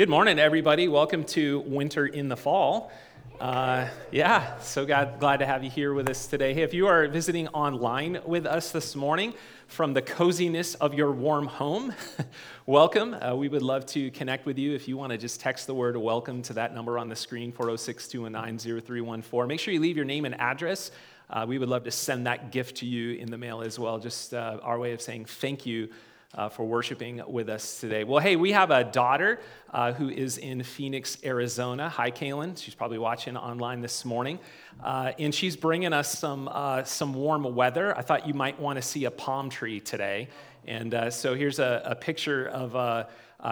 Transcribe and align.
Good 0.00 0.08
morning, 0.08 0.38
everybody. 0.38 0.88
Welcome 0.88 1.24
to 1.24 1.60
Winter 1.66 2.06
in 2.06 2.30
the 2.30 2.36
Fall. 2.38 2.90
Uh, 3.38 3.86
yeah, 4.10 4.58
so 4.60 4.86
glad, 4.86 5.20
glad 5.20 5.40
to 5.40 5.46
have 5.46 5.62
you 5.62 5.68
here 5.68 5.92
with 5.92 6.08
us 6.08 6.26
today. 6.26 6.54
Hey, 6.54 6.62
if 6.62 6.72
you 6.72 6.86
are 6.86 7.06
visiting 7.06 7.48
online 7.48 8.18
with 8.24 8.46
us 8.46 8.72
this 8.72 8.96
morning 8.96 9.34
from 9.66 9.92
the 9.92 10.00
coziness 10.00 10.74
of 10.76 10.94
your 10.94 11.12
warm 11.12 11.46
home, 11.46 11.92
welcome. 12.64 13.12
Uh, 13.12 13.36
we 13.36 13.48
would 13.48 13.60
love 13.60 13.84
to 13.88 14.10
connect 14.12 14.46
with 14.46 14.58
you. 14.58 14.74
If 14.74 14.88
you 14.88 14.96
want 14.96 15.12
to 15.12 15.18
just 15.18 15.38
text 15.38 15.66
the 15.66 15.74
word 15.74 15.98
welcome 15.98 16.40
to 16.44 16.54
that 16.54 16.74
number 16.74 16.98
on 16.98 17.10
the 17.10 17.16
screen, 17.16 17.52
406 17.52 18.08
219 18.08 18.80
0314. 18.80 19.48
Make 19.48 19.60
sure 19.60 19.74
you 19.74 19.80
leave 19.80 19.96
your 19.96 20.06
name 20.06 20.24
and 20.24 20.34
address. 20.40 20.92
Uh, 21.28 21.44
we 21.46 21.58
would 21.58 21.68
love 21.68 21.84
to 21.84 21.90
send 21.90 22.26
that 22.26 22.52
gift 22.52 22.78
to 22.78 22.86
you 22.86 23.18
in 23.18 23.30
the 23.30 23.36
mail 23.36 23.60
as 23.60 23.78
well. 23.78 23.98
Just 23.98 24.32
uh, 24.32 24.60
our 24.62 24.78
way 24.78 24.94
of 24.94 25.02
saying 25.02 25.26
thank 25.26 25.66
you 25.66 25.90
uh, 26.34 26.48
for 26.48 26.64
worshiping 26.64 27.22
with 27.26 27.48
us 27.48 27.80
today. 27.80 28.04
Well, 28.04 28.20
hey, 28.20 28.36
we 28.36 28.52
have 28.52 28.70
a 28.70 28.84
daughter 28.84 29.40
uh, 29.72 29.92
who 29.92 30.08
is 30.08 30.38
in 30.38 30.62
Phoenix, 30.62 31.18
Arizona. 31.24 31.88
Hi, 31.88 32.10
Kaylin. 32.10 32.56
She's 32.60 32.74
probably 32.74 32.98
watching 32.98 33.36
online 33.36 33.80
this 33.80 34.04
morning. 34.04 34.38
Uh, 34.82 35.12
and 35.18 35.34
she's 35.34 35.56
bringing 35.56 35.92
us 35.92 36.16
some, 36.16 36.48
uh, 36.52 36.84
some 36.84 37.14
warm 37.14 37.54
weather. 37.54 37.96
I 37.96 38.02
thought 38.02 38.26
you 38.26 38.34
might 38.34 38.60
want 38.60 38.76
to 38.76 38.82
see 38.82 39.06
a 39.06 39.10
palm 39.10 39.50
tree 39.50 39.80
today. 39.80 40.28
And 40.66 40.94
uh, 40.94 41.10
so 41.10 41.34
here's 41.34 41.58
a, 41.58 41.82
a 41.84 41.94
picture 41.94 42.46
of 42.48 42.76
uh, 42.76 43.04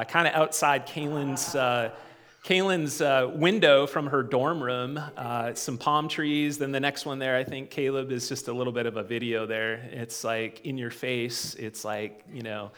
kind 0.04 0.28
of 0.28 0.34
outside 0.34 0.86
Kaylin's 0.86 1.56
Kaylin's 2.44 3.00
uh, 3.00 3.30
window 3.34 3.86
from 3.86 4.06
her 4.06 4.22
dorm 4.22 4.62
room, 4.62 4.98
uh, 5.16 5.54
some 5.54 5.76
palm 5.76 6.08
trees. 6.08 6.56
Then 6.56 6.72
the 6.72 6.80
next 6.80 7.04
one 7.04 7.18
there, 7.18 7.36
I 7.36 7.44
think 7.44 7.70
Caleb 7.70 8.10
is 8.10 8.28
just 8.28 8.48
a 8.48 8.52
little 8.52 8.72
bit 8.72 8.86
of 8.86 8.96
a 8.96 9.02
video 9.02 9.44
there. 9.46 9.74
It's 9.92 10.24
like 10.24 10.64
in 10.64 10.78
your 10.78 10.90
face. 10.90 11.54
It's 11.56 11.84
like, 11.84 12.24
you 12.32 12.42
know, 12.42 12.70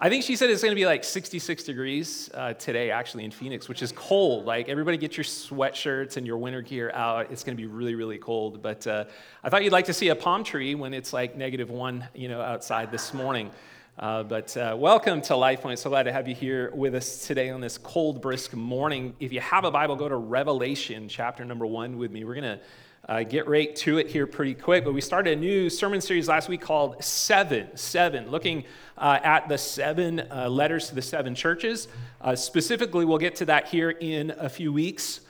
I 0.00 0.08
think 0.08 0.22
she 0.22 0.36
said 0.36 0.50
it's 0.50 0.62
going 0.62 0.70
to 0.70 0.80
be 0.80 0.86
like 0.86 1.02
66 1.02 1.64
degrees 1.64 2.30
uh, 2.32 2.52
today, 2.52 2.92
actually, 2.92 3.24
in 3.24 3.32
Phoenix, 3.32 3.68
which 3.68 3.82
is 3.82 3.90
cold. 3.90 4.44
Like, 4.44 4.68
everybody 4.68 4.96
get 4.96 5.16
your 5.16 5.24
sweatshirts 5.24 6.16
and 6.16 6.24
your 6.24 6.38
winter 6.38 6.62
gear 6.62 6.92
out. 6.94 7.32
It's 7.32 7.42
going 7.42 7.56
to 7.56 7.60
be 7.60 7.66
really, 7.66 7.96
really 7.96 8.18
cold. 8.18 8.62
But 8.62 8.86
uh, 8.86 9.06
I 9.42 9.48
thought 9.48 9.64
you'd 9.64 9.72
like 9.72 9.86
to 9.86 9.94
see 9.94 10.10
a 10.10 10.14
palm 10.14 10.44
tree 10.44 10.76
when 10.76 10.94
it's 10.94 11.12
like 11.12 11.36
negative 11.36 11.70
one, 11.70 12.06
you 12.14 12.28
know, 12.28 12.40
outside 12.40 12.92
this 12.92 13.12
morning. 13.12 13.50
Uh, 13.98 14.22
but 14.22 14.56
uh, 14.56 14.76
welcome 14.78 15.20
to 15.20 15.34
Life 15.34 15.60
Point. 15.60 15.76
So 15.76 15.90
glad 15.90 16.04
to 16.04 16.12
have 16.12 16.28
you 16.28 16.34
here 16.34 16.70
with 16.72 16.94
us 16.94 17.26
today 17.26 17.50
on 17.50 17.60
this 17.60 17.76
cold, 17.78 18.22
brisk 18.22 18.54
morning. 18.54 19.16
If 19.18 19.32
you 19.32 19.40
have 19.40 19.64
a 19.64 19.72
Bible, 19.72 19.96
go 19.96 20.08
to 20.08 20.14
Revelation 20.14 21.08
chapter 21.08 21.44
number 21.44 21.66
one 21.66 21.98
with 21.98 22.12
me. 22.12 22.22
We're 22.22 22.36
going 22.36 22.58
to 22.58 22.60
uh, 23.08 23.22
get 23.24 23.48
right 23.48 23.74
to 23.74 23.98
it 23.98 24.06
here 24.06 24.28
pretty 24.28 24.54
quick. 24.54 24.84
But 24.84 24.94
we 24.94 25.00
started 25.00 25.36
a 25.36 25.40
new 25.40 25.68
sermon 25.68 26.00
series 26.00 26.28
last 26.28 26.48
week 26.48 26.60
called 26.60 27.02
Seven, 27.02 27.76
Seven, 27.76 28.30
looking 28.30 28.62
uh, 28.96 29.18
at 29.24 29.48
the 29.48 29.58
seven 29.58 30.20
uh, 30.30 30.48
letters 30.48 30.90
to 30.90 30.94
the 30.94 31.02
seven 31.02 31.34
churches. 31.34 31.88
Uh, 32.20 32.36
specifically, 32.36 33.04
we'll 33.04 33.18
get 33.18 33.34
to 33.36 33.46
that 33.46 33.66
here 33.66 33.90
in 33.90 34.30
a 34.38 34.48
few 34.48 34.72
weeks, 34.72 35.22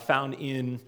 found 0.00 0.32
in 0.32 0.80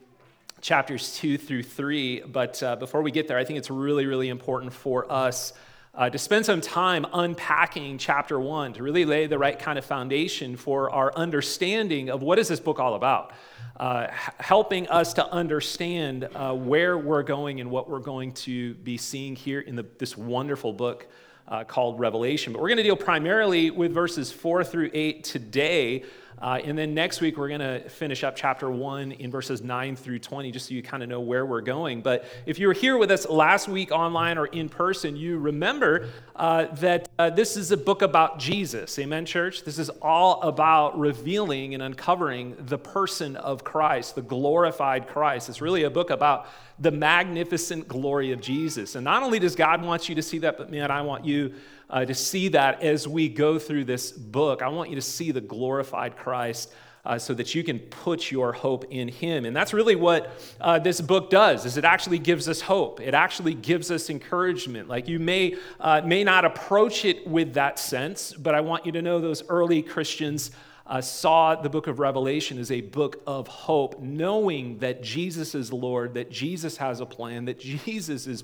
chapters 0.62 1.14
two 1.16 1.36
through 1.36 1.64
three. 1.64 2.20
But 2.20 2.62
before 2.80 3.02
we 3.02 3.10
get 3.10 3.28
there, 3.28 3.36
I 3.36 3.44
think 3.44 3.58
it's 3.58 3.70
really, 3.70 4.06
really 4.06 4.30
important 4.30 4.72
for 4.72 5.12
us 5.12 5.52
uh, 5.96 6.10
to 6.10 6.18
spend 6.18 6.44
some 6.44 6.60
time 6.60 7.06
unpacking 7.12 7.96
chapter 7.96 8.38
one 8.38 8.72
to 8.74 8.82
really 8.82 9.04
lay 9.04 9.26
the 9.26 9.38
right 9.38 9.58
kind 9.58 9.78
of 9.78 9.84
foundation 9.84 10.56
for 10.56 10.90
our 10.90 11.12
understanding 11.16 12.10
of 12.10 12.22
what 12.22 12.38
is 12.38 12.48
this 12.48 12.60
book 12.60 12.78
all 12.78 12.94
about 12.94 13.32
uh, 13.80 14.06
helping 14.38 14.86
us 14.88 15.14
to 15.14 15.26
understand 15.32 16.28
uh, 16.34 16.54
where 16.54 16.98
we're 16.98 17.22
going 17.22 17.60
and 17.60 17.70
what 17.70 17.88
we're 17.88 17.98
going 17.98 18.32
to 18.32 18.74
be 18.74 18.96
seeing 18.96 19.34
here 19.34 19.60
in 19.60 19.76
the, 19.76 19.86
this 19.98 20.16
wonderful 20.16 20.72
book 20.72 21.06
uh, 21.48 21.64
called 21.64 22.00
revelation. 22.00 22.52
But 22.52 22.60
we're 22.60 22.68
going 22.68 22.78
to 22.78 22.82
deal 22.82 22.96
primarily 22.96 23.70
with 23.70 23.92
verses 23.92 24.32
four 24.32 24.64
through 24.64 24.90
eight 24.92 25.24
today 25.24 26.04
uh, 26.38 26.60
and 26.62 26.76
then 26.76 26.92
next 26.92 27.22
week, 27.22 27.38
we're 27.38 27.48
going 27.48 27.60
to 27.60 27.88
finish 27.88 28.22
up 28.22 28.36
chapter 28.36 28.70
1 28.70 29.12
in 29.12 29.30
verses 29.30 29.62
9 29.62 29.96
through 29.96 30.18
20, 30.18 30.50
just 30.50 30.68
so 30.68 30.74
you 30.74 30.82
kind 30.82 31.02
of 31.02 31.08
know 31.08 31.20
where 31.20 31.46
we're 31.46 31.62
going. 31.62 32.02
But 32.02 32.26
if 32.44 32.58
you 32.58 32.66
were 32.66 32.74
here 32.74 32.98
with 32.98 33.10
us 33.10 33.26
last 33.26 33.68
week 33.68 33.90
online 33.90 34.36
or 34.36 34.46
in 34.46 34.68
person, 34.68 35.16
you 35.16 35.38
remember 35.38 36.10
uh, 36.34 36.66
that 36.76 37.08
uh, 37.18 37.30
this 37.30 37.56
is 37.56 37.72
a 37.72 37.76
book 37.76 38.02
about 38.02 38.38
Jesus. 38.38 38.98
Amen, 38.98 39.24
church? 39.24 39.64
This 39.64 39.78
is 39.78 39.88
all 40.02 40.42
about 40.42 40.98
revealing 40.98 41.72
and 41.72 41.82
uncovering 41.82 42.54
the 42.58 42.78
person 42.78 43.36
of 43.36 43.64
Christ, 43.64 44.14
the 44.14 44.22
glorified 44.22 45.08
Christ. 45.08 45.48
It's 45.48 45.62
really 45.62 45.84
a 45.84 45.90
book 45.90 46.10
about 46.10 46.48
the 46.78 46.90
magnificent 46.90 47.88
glory 47.88 48.32
of 48.32 48.42
Jesus. 48.42 48.94
And 48.94 49.04
not 49.04 49.22
only 49.22 49.38
does 49.38 49.56
God 49.56 49.82
want 49.82 50.10
you 50.10 50.14
to 50.16 50.22
see 50.22 50.38
that, 50.40 50.58
but 50.58 50.70
man, 50.70 50.90
I 50.90 51.00
want 51.00 51.24
you 51.24 51.54
uh, 51.88 52.04
to 52.04 52.14
see 52.14 52.48
that 52.48 52.82
as 52.82 53.06
we 53.06 53.28
go 53.28 53.58
through 53.58 53.84
this 53.84 54.10
book. 54.10 54.62
I 54.62 54.68
want 54.68 54.90
you 54.90 54.96
to 54.96 55.02
see 55.02 55.30
the 55.30 55.40
glorified 55.40 56.16
Christ. 56.16 56.72
Uh, 57.04 57.16
so 57.16 57.32
that 57.32 57.54
you 57.54 57.62
can 57.62 57.78
put 57.78 58.32
your 58.32 58.52
hope 58.52 58.84
in 58.90 59.06
him 59.06 59.44
and 59.44 59.54
that's 59.54 59.72
really 59.72 59.94
what 59.94 60.28
uh, 60.60 60.76
this 60.76 61.00
book 61.00 61.30
does 61.30 61.64
is 61.64 61.76
it 61.76 61.84
actually 61.84 62.18
gives 62.18 62.48
us 62.48 62.60
hope 62.60 63.00
it 63.00 63.14
actually 63.14 63.54
gives 63.54 63.92
us 63.92 64.10
encouragement 64.10 64.88
like 64.88 65.06
you 65.06 65.20
may 65.20 65.54
uh, 65.78 66.02
may 66.04 66.24
not 66.24 66.44
approach 66.44 67.04
it 67.04 67.24
with 67.24 67.54
that 67.54 67.78
sense 67.78 68.32
but 68.32 68.56
i 68.56 68.60
want 68.60 68.84
you 68.84 68.90
to 68.90 69.00
know 69.02 69.20
those 69.20 69.48
early 69.48 69.82
christians 69.82 70.50
uh, 70.88 71.00
saw 71.00 71.54
the 71.54 71.70
book 71.70 71.86
of 71.86 72.00
revelation 72.00 72.58
as 72.58 72.72
a 72.72 72.80
book 72.80 73.22
of 73.24 73.46
hope 73.46 74.00
knowing 74.00 74.76
that 74.78 75.00
jesus 75.00 75.54
is 75.54 75.72
lord 75.72 76.14
that 76.14 76.28
jesus 76.28 76.76
has 76.76 76.98
a 76.98 77.06
plan 77.06 77.44
that 77.44 77.60
jesus 77.84 78.26
is 78.26 78.42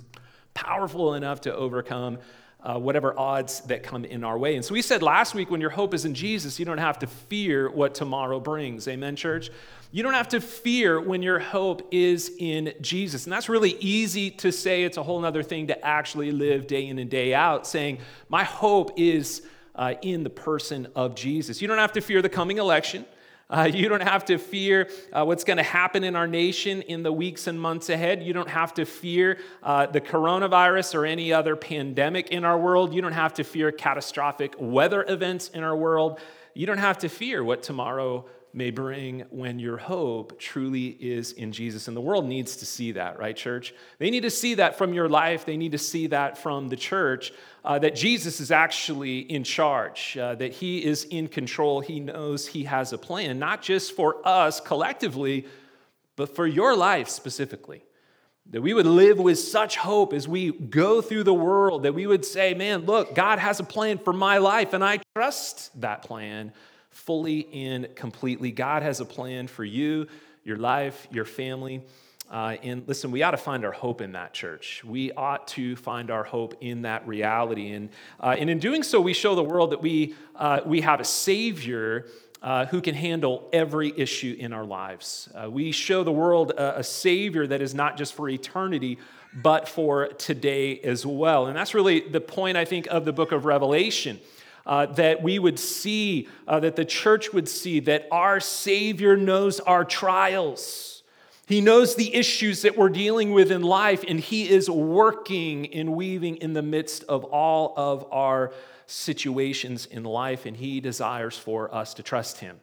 powerful 0.54 1.14
enough 1.14 1.40
to 1.40 1.52
overcome 1.52 2.16
uh, 2.62 2.78
whatever 2.78 3.18
odds 3.18 3.60
that 3.62 3.82
come 3.82 4.04
in 4.04 4.22
our 4.22 4.38
way. 4.38 4.54
And 4.54 4.64
so 4.64 4.72
we 4.72 4.82
said 4.82 5.02
last 5.02 5.34
week 5.34 5.50
when 5.50 5.60
your 5.60 5.70
hope 5.70 5.94
is 5.94 6.04
in 6.04 6.14
Jesus, 6.14 6.58
you 6.58 6.64
don't 6.64 6.78
have 6.78 6.98
to 7.00 7.06
fear 7.06 7.70
what 7.70 7.94
tomorrow 7.94 8.38
brings. 8.38 8.86
Amen, 8.86 9.16
church? 9.16 9.50
You 9.90 10.02
don't 10.02 10.14
have 10.14 10.28
to 10.28 10.40
fear 10.40 11.00
when 11.00 11.22
your 11.22 11.38
hope 11.38 11.88
is 11.90 12.32
in 12.38 12.72
Jesus. 12.80 13.24
And 13.24 13.32
that's 13.32 13.48
really 13.48 13.76
easy 13.80 14.30
to 14.30 14.50
say. 14.52 14.84
It's 14.84 14.96
a 14.96 15.02
whole 15.02 15.22
other 15.24 15.42
thing 15.42 15.66
to 15.66 15.84
actually 15.84 16.30
live 16.30 16.66
day 16.66 16.86
in 16.86 16.98
and 16.98 17.10
day 17.10 17.34
out, 17.34 17.66
saying, 17.66 17.98
My 18.28 18.44
hope 18.44 18.92
is 18.96 19.42
uh, 19.74 19.94
in 20.00 20.22
the 20.22 20.30
person 20.30 20.86
of 20.94 21.14
Jesus. 21.14 21.60
You 21.60 21.68
don't 21.68 21.78
have 21.78 21.92
to 21.92 22.00
fear 22.00 22.22
the 22.22 22.28
coming 22.28 22.58
election. 22.58 23.04
Uh, 23.52 23.64
you 23.64 23.86
don't 23.86 24.02
have 24.02 24.24
to 24.24 24.38
fear 24.38 24.88
uh, 25.12 25.22
what's 25.22 25.44
going 25.44 25.58
to 25.58 25.62
happen 25.62 26.04
in 26.04 26.16
our 26.16 26.26
nation 26.26 26.80
in 26.82 27.02
the 27.02 27.12
weeks 27.12 27.46
and 27.46 27.60
months 27.60 27.90
ahead. 27.90 28.22
You 28.22 28.32
don't 28.32 28.48
have 28.48 28.72
to 28.74 28.86
fear 28.86 29.38
uh, 29.62 29.84
the 29.84 30.00
coronavirus 30.00 30.94
or 30.94 31.04
any 31.04 31.34
other 31.34 31.54
pandemic 31.54 32.30
in 32.30 32.46
our 32.46 32.58
world. 32.58 32.94
You 32.94 33.02
don't 33.02 33.12
have 33.12 33.34
to 33.34 33.44
fear 33.44 33.70
catastrophic 33.70 34.54
weather 34.58 35.04
events 35.06 35.48
in 35.50 35.62
our 35.62 35.76
world. 35.76 36.18
You 36.54 36.66
don't 36.66 36.78
have 36.78 36.98
to 36.98 37.10
fear 37.10 37.44
what 37.44 37.62
tomorrow 37.62 38.24
may 38.54 38.70
bring 38.70 39.20
when 39.30 39.58
your 39.58 39.78
hope 39.78 40.38
truly 40.38 40.88
is 41.00 41.32
in 41.32 41.52
Jesus. 41.52 41.88
And 41.88 41.96
the 41.96 42.00
world 42.00 42.26
needs 42.26 42.56
to 42.56 42.66
see 42.66 42.92
that, 42.92 43.18
right, 43.18 43.36
church? 43.36 43.74
They 43.98 44.10
need 44.10 44.22
to 44.22 44.30
see 44.30 44.54
that 44.54 44.76
from 44.76 44.92
your 44.92 45.08
life. 45.08 45.46
They 45.46 45.56
need 45.56 45.72
to 45.72 45.78
see 45.78 46.08
that 46.08 46.36
from 46.36 46.68
the 46.68 46.76
church 46.76 47.32
uh, 47.64 47.78
that 47.78 47.94
Jesus 47.94 48.40
is 48.40 48.50
actually 48.50 49.20
in 49.20 49.44
charge, 49.44 50.16
uh, 50.18 50.34
that 50.34 50.52
he 50.52 50.84
is 50.84 51.04
in 51.04 51.28
control. 51.28 51.80
He 51.80 52.00
knows 52.00 52.46
he 52.46 52.64
has 52.64 52.92
a 52.92 52.98
plan, 52.98 53.38
not 53.38 53.62
just 53.62 53.96
for 53.96 54.16
us 54.26 54.60
collectively, 54.60 55.46
but 56.16 56.34
for 56.34 56.46
your 56.46 56.76
life 56.76 57.08
specifically. 57.08 57.84
That 58.50 58.60
we 58.60 58.74
would 58.74 58.86
live 58.86 59.18
with 59.18 59.38
such 59.38 59.76
hope 59.76 60.12
as 60.12 60.26
we 60.28 60.52
go 60.52 61.00
through 61.00 61.24
the 61.24 61.32
world, 61.32 61.84
that 61.84 61.94
we 61.94 62.06
would 62.06 62.24
say, 62.24 62.54
man, 62.54 62.84
look, 62.84 63.14
God 63.14 63.38
has 63.38 63.60
a 63.60 63.64
plan 63.64 63.98
for 63.98 64.12
my 64.12 64.38
life, 64.38 64.72
and 64.72 64.84
I 64.84 64.98
trust 65.14 65.80
that 65.80 66.02
plan 66.02 66.52
fully 66.92 67.48
and 67.52 67.94
completely. 67.96 68.52
God 68.52 68.82
has 68.82 69.00
a 69.00 69.04
plan 69.04 69.48
for 69.48 69.64
you, 69.64 70.06
your 70.44 70.56
life, 70.56 71.08
your 71.10 71.24
family. 71.24 71.82
Uh, 72.30 72.56
and 72.62 72.86
listen, 72.86 73.10
we 73.10 73.22
ought 73.22 73.32
to 73.32 73.36
find 73.36 73.64
our 73.64 73.72
hope 73.72 74.00
in 74.00 74.12
that 74.12 74.32
church. 74.32 74.82
We 74.84 75.12
ought 75.12 75.48
to 75.48 75.76
find 75.76 76.10
our 76.10 76.24
hope 76.24 76.54
in 76.62 76.82
that 76.82 77.06
reality. 77.06 77.72
And, 77.72 77.90
uh, 78.20 78.36
and 78.38 78.48
in 78.48 78.58
doing 78.58 78.82
so, 78.82 79.00
we 79.00 79.12
show 79.12 79.34
the 79.34 79.42
world 79.42 79.72
that 79.72 79.82
we, 79.82 80.14
uh, 80.36 80.60
we 80.64 80.80
have 80.80 81.00
a 81.00 81.04
Savior 81.04 82.06
uh, 82.40 82.66
who 82.66 82.80
can 82.80 82.94
handle 82.94 83.48
every 83.52 83.92
issue 83.96 84.34
in 84.38 84.52
our 84.52 84.64
lives. 84.64 85.28
Uh, 85.34 85.50
we 85.50 85.72
show 85.72 86.02
the 86.04 86.12
world 86.12 86.52
a, 86.52 86.78
a 86.78 86.84
Savior 86.84 87.46
that 87.46 87.60
is 87.60 87.74
not 87.74 87.96
just 87.96 88.14
for 88.14 88.28
eternity, 88.28 88.98
but 89.34 89.68
for 89.68 90.08
today 90.08 90.80
as 90.80 91.06
well. 91.06 91.46
And 91.46 91.56
that's 91.56 91.74
really 91.74 92.00
the 92.00 92.20
point, 92.20 92.56
I 92.56 92.64
think, 92.64 92.86
of 92.86 93.04
the 93.04 93.12
book 93.12 93.32
of 93.32 93.44
Revelation. 93.44 94.20
Uh, 94.64 94.86
that 94.86 95.22
we 95.22 95.40
would 95.40 95.58
see, 95.58 96.28
uh, 96.46 96.60
that 96.60 96.76
the 96.76 96.84
church 96.84 97.32
would 97.32 97.48
see, 97.48 97.80
that 97.80 98.06
our 98.12 98.38
Savior 98.38 99.16
knows 99.16 99.58
our 99.58 99.84
trials. 99.84 101.02
He 101.46 101.60
knows 101.60 101.96
the 101.96 102.14
issues 102.14 102.62
that 102.62 102.78
we're 102.78 102.88
dealing 102.88 103.32
with 103.32 103.50
in 103.50 103.62
life, 103.62 104.04
and 104.06 104.20
He 104.20 104.48
is 104.48 104.70
working 104.70 105.72
and 105.74 105.94
weaving 105.94 106.36
in 106.36 106.52
the 106.52 106.62
midst 106.62 107.02
of 107.04 107.24
all 107.24 107.74
of 107.76 108.06
our 108.12 108.52
situations 108.86 109.86
in 109.86 110.04
life, 110.04 110.46
and 110.46 110.56
He 110.56 110.80
desires 110.80 111.36
for 111.36 111.74
us 111.74 111.94
to 111.94 112.02
trust 112.02 112.38
Him. 112.38 112.60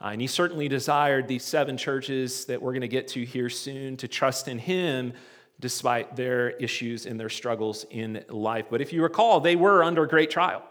Uh, 0.00 0.08
and 0.08 0.20
He 0.20 0.26
certainly 0.26 0.68
desired 0.68 1.26
these 1.26 1.44
seven 1.44 1.78
churches 1.78 2.44
that 2.44 2.60
we're 2.60 2.72
going 2.72 2.82
to 2.82 2.88
get 2.88 3.08
to 3.08 3.24
here 3.24 3.48
soon 3.48 3.96
to 3.96 4.06
trust 4.06 4.48
in 4.48 4.58
Him 4.58 5.14
despite 5.60 6.14
their 6.14 6.50
issues 6.50 7.06
and 7.06 7.18
their 7.18 7.28
struggles 7.28 7.84
in 7.90 8.24
life. 8.28 8.66
But 8.70 8.80
if 8.80 8.92
you 8.92 9.02
recall, 9.02 9.40
they 9.40 9.56
were 9.56 9.82
under 9.82 10.06
great 10.06 10.30
trial. 10.30 10.62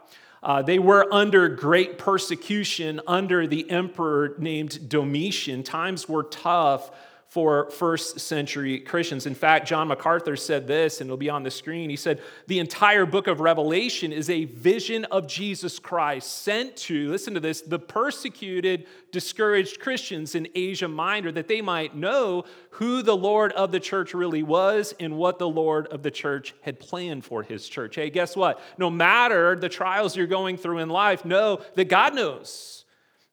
Uh, 0.44 0.62
they 0.62 0.80
were 0.80 1.12
under 1.14 1.50
great 1.50 1.98
persecution 1.98 3.02
under 3.08 3.48
the 3.48 3.70
emperor 3.70 4.36
named 4.38 4.90
Domitian. 4.90 5.64
Times 5.64 6.08
were 6.08 6.24
tough 6.24 6.92
for 7.30 7.70
first 7.72 8.20
century 8.22 8.80
Christians. 8.80 9.26
In 9.26 9.36
fact, 9.36 9.68
John 9.68 9.90
MacArthur 9.90 10.38
said 10.38 10.66
this, 10.66 11.02
and 11.02 11.08
it'll 11.08 11.18
be 11.18 11.30
on 11.30 11.44
the 11.44 11.52
screen. 11.52 11.90
He 11.90 11.98
said, 11.98 12.22
The 12.48 12.60
entire 12.60 13.06
book 13.06 13.28
of 13.28 13.42
Revelation 13.42 14.14
is 14.14 14.30
a 14.30 14.46
vision 14.46 15.06
of 15.06 15.28
Jesus 15.28 15.78
Christ 15.78 16.44
sent 16.44 16.78
to, 16.78 17.10
listen 17.10 17.34
to 17.34 17.40
this, 17.42 17.62
the 17.62 17.80
persecuted, 17.80 18.88
discouraged 19.12 19.82
Christians 19.82 20.36
in 20.36 20.48
Asia 20.56 20.88
Minor, 20.88 21.32
that 21.34 21.50
they 21.50 21.62
might 21.62 21.96
know 21.96 22.46
who 22.72 23.02
the 23.02 23.18
Lord 23.18 23.52
of 23.54 23.72
the 23.72 23.80
church 23.80 24.14
really 24.14 24.44
was 24.44 24.94
and 25.00 25.18
what 25.18 25.38
the 25.38 25.50
Lord 25.50 25.88
of 25.88 26.04
the 26.04 26.12
church 26.12 26.56
had 26.62 26.80
planned 26.80 27.26
for 27.26 27.44
his 27.44 27.68
church. 27.68 27.96
Hey, 27.96 28.10
guess 28.10 28.38
what? 28.38 28.62
No 28.78 28.90
matter 28.90 29.56
the 29.56 29.70
trials 29.70 30.16
you're 30.16 30.28
going 30.28 30.58
through 30.58 30.80
in 30.80 30.90
life, 30.90 31.26
know 31.26 31.62
that 31.76 31.90
God 31.90 32.16
knows. 32.16 32.86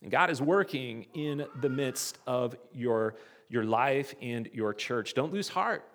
And 0.03 0.11
God 0.11 0.31
is 0.31 0.43
working 0.43 1.07
in 1.15 1.47
the 1.61 1.71
midst 1.71 2.19
of 2.27 2.57
your 2.75 3.15
your 3.55 3.65
life 3.65 4.15
and 4.21 4.51
your 4.53 4.75
church. 4.75 5.15
Don't 5.15 5.33
lose 5.33 5.49
heart. 5.49 5.89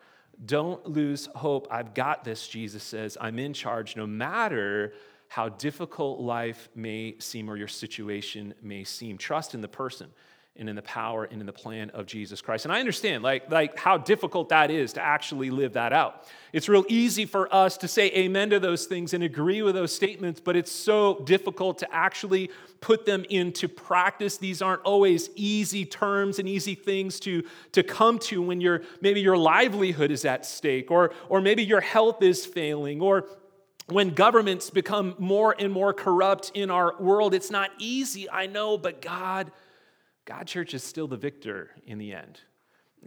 Don't 0.45 0.83
lose 0.88 1.27
hope. 1.35 1.67
I've 1.69 1.94
got 1.94 2.23
this, 2.23 2.47
Jesus 2.47 2.81
says. 2.81 3.17
I'm 3.19 3.38
in 3.38 3.53
charge 3.53 3.97
no 3.97 4.07
matter 4.07 4.94
how 5.27 5.50
difficult 5.50 6.21
life 6.21 6.69
may 6.73 7.15
seem 7.19 7.50
or 7.50 7.57
your 7.57 7.67
situation 7.67 8.53
may 8.61 8.85
seem. 8.85 9.17
Trust 9.17 9.53
in 9.53 9.61
the 9.61 9.67
person 9.67 10.09
and 10.59 10.69
in 10.69 10.75
the 10.75 10.81
power 10.81 11.23
and 11.23 11.39
in 11.39 11.45
the 11.45 11.53
plan 11.53 11.89
of 11.91 12.06
Jesus 12.06 12.41
Christ. 12.41 12.65
And 12.65 12.73
I 12.73 12.79
understand 12.79 13.23
like, 13.23 13.50
like 13.50 13.77
how 13.77 13.97
difficult 13.97 14.50
that 14.50 14.69
is 14.69 14.94
to 14.94 15.01
actually 15.01 15.50
live 15.50 15.73
that 15.73 15.94
out. 15.94 16.25
It's 16.51 16.67
real 16.67 16.85
easy 16.89 17.25
for 17.25 17.53
us 17.53 17.77
to 17.77 17.88
say 17.88 18.07
amen 18.11 18.50
to 18.50 18.59
those 18.59 18.85
things 18.85 19.13
and 19.13 19.23
agree 19.23 19.61
with 19.61 19.75
those 19.75 19.95
statements, 19.95 20.39
but 20.39 20.56
it's 20.56 20.71
so 20.71 21.21
difficult 21.25 21.77
to 21.79 21.94
actually 21.94 22.50
put 22.81 23.06
them 23.06 23.25
into 23.29 23.67
practice. 23.67 24.38
These 24.38 24.61
aren't 24.61 24.81
always 24.81 25.29
easy 25.35 25.85
terms 25.85 26.39
and 26.39 26.47
easy 26.47 26.75
things 26.75 27.19
to, 27.21 27.44
to 27.71 27.83
come 27.83 28.19
to 28.19 28.41
when 28.41 28.61
you're 28.61 28.81
maybe 29.01 29.21
your 29.21 29.38
livelihood 29.38 30.11
is 30.11 30.25
at 30.25 30.45
stake, 30.45 30.91
or, 30.91 31.11
or 31.29 31.41
maybe 31.41 31.63
your 31.63 31.81
health 31.81 32.21
is 32.21 32.45
failing, 32.45 33.01
or 33.01 33.25
when 33.88 34.11
governments 34.11 34.69
become 34.69 35.15
more 35.17 35.56
and 35.57 35.71
more 35.71 35.94
corrupt 35.94 36.51
in 36.53 36.69
our 36.69 36.95
world. 37.00 37.33
It's 37.33 37.51
not 37.51 37.71
easy, 37.79 38.29
I 38.29 38.47
know, 38.47 38.77
but 38.77 39.01
God 39.01 39.51
God, 40.25 40.48
church, 40.48 40.74
is 40.74 40.83
still 40.83 41.07
the 41.07 41.18
victor 41.18 41.71
in 41.86 41.98
the 41.98 42.13
end. 42.13 42.42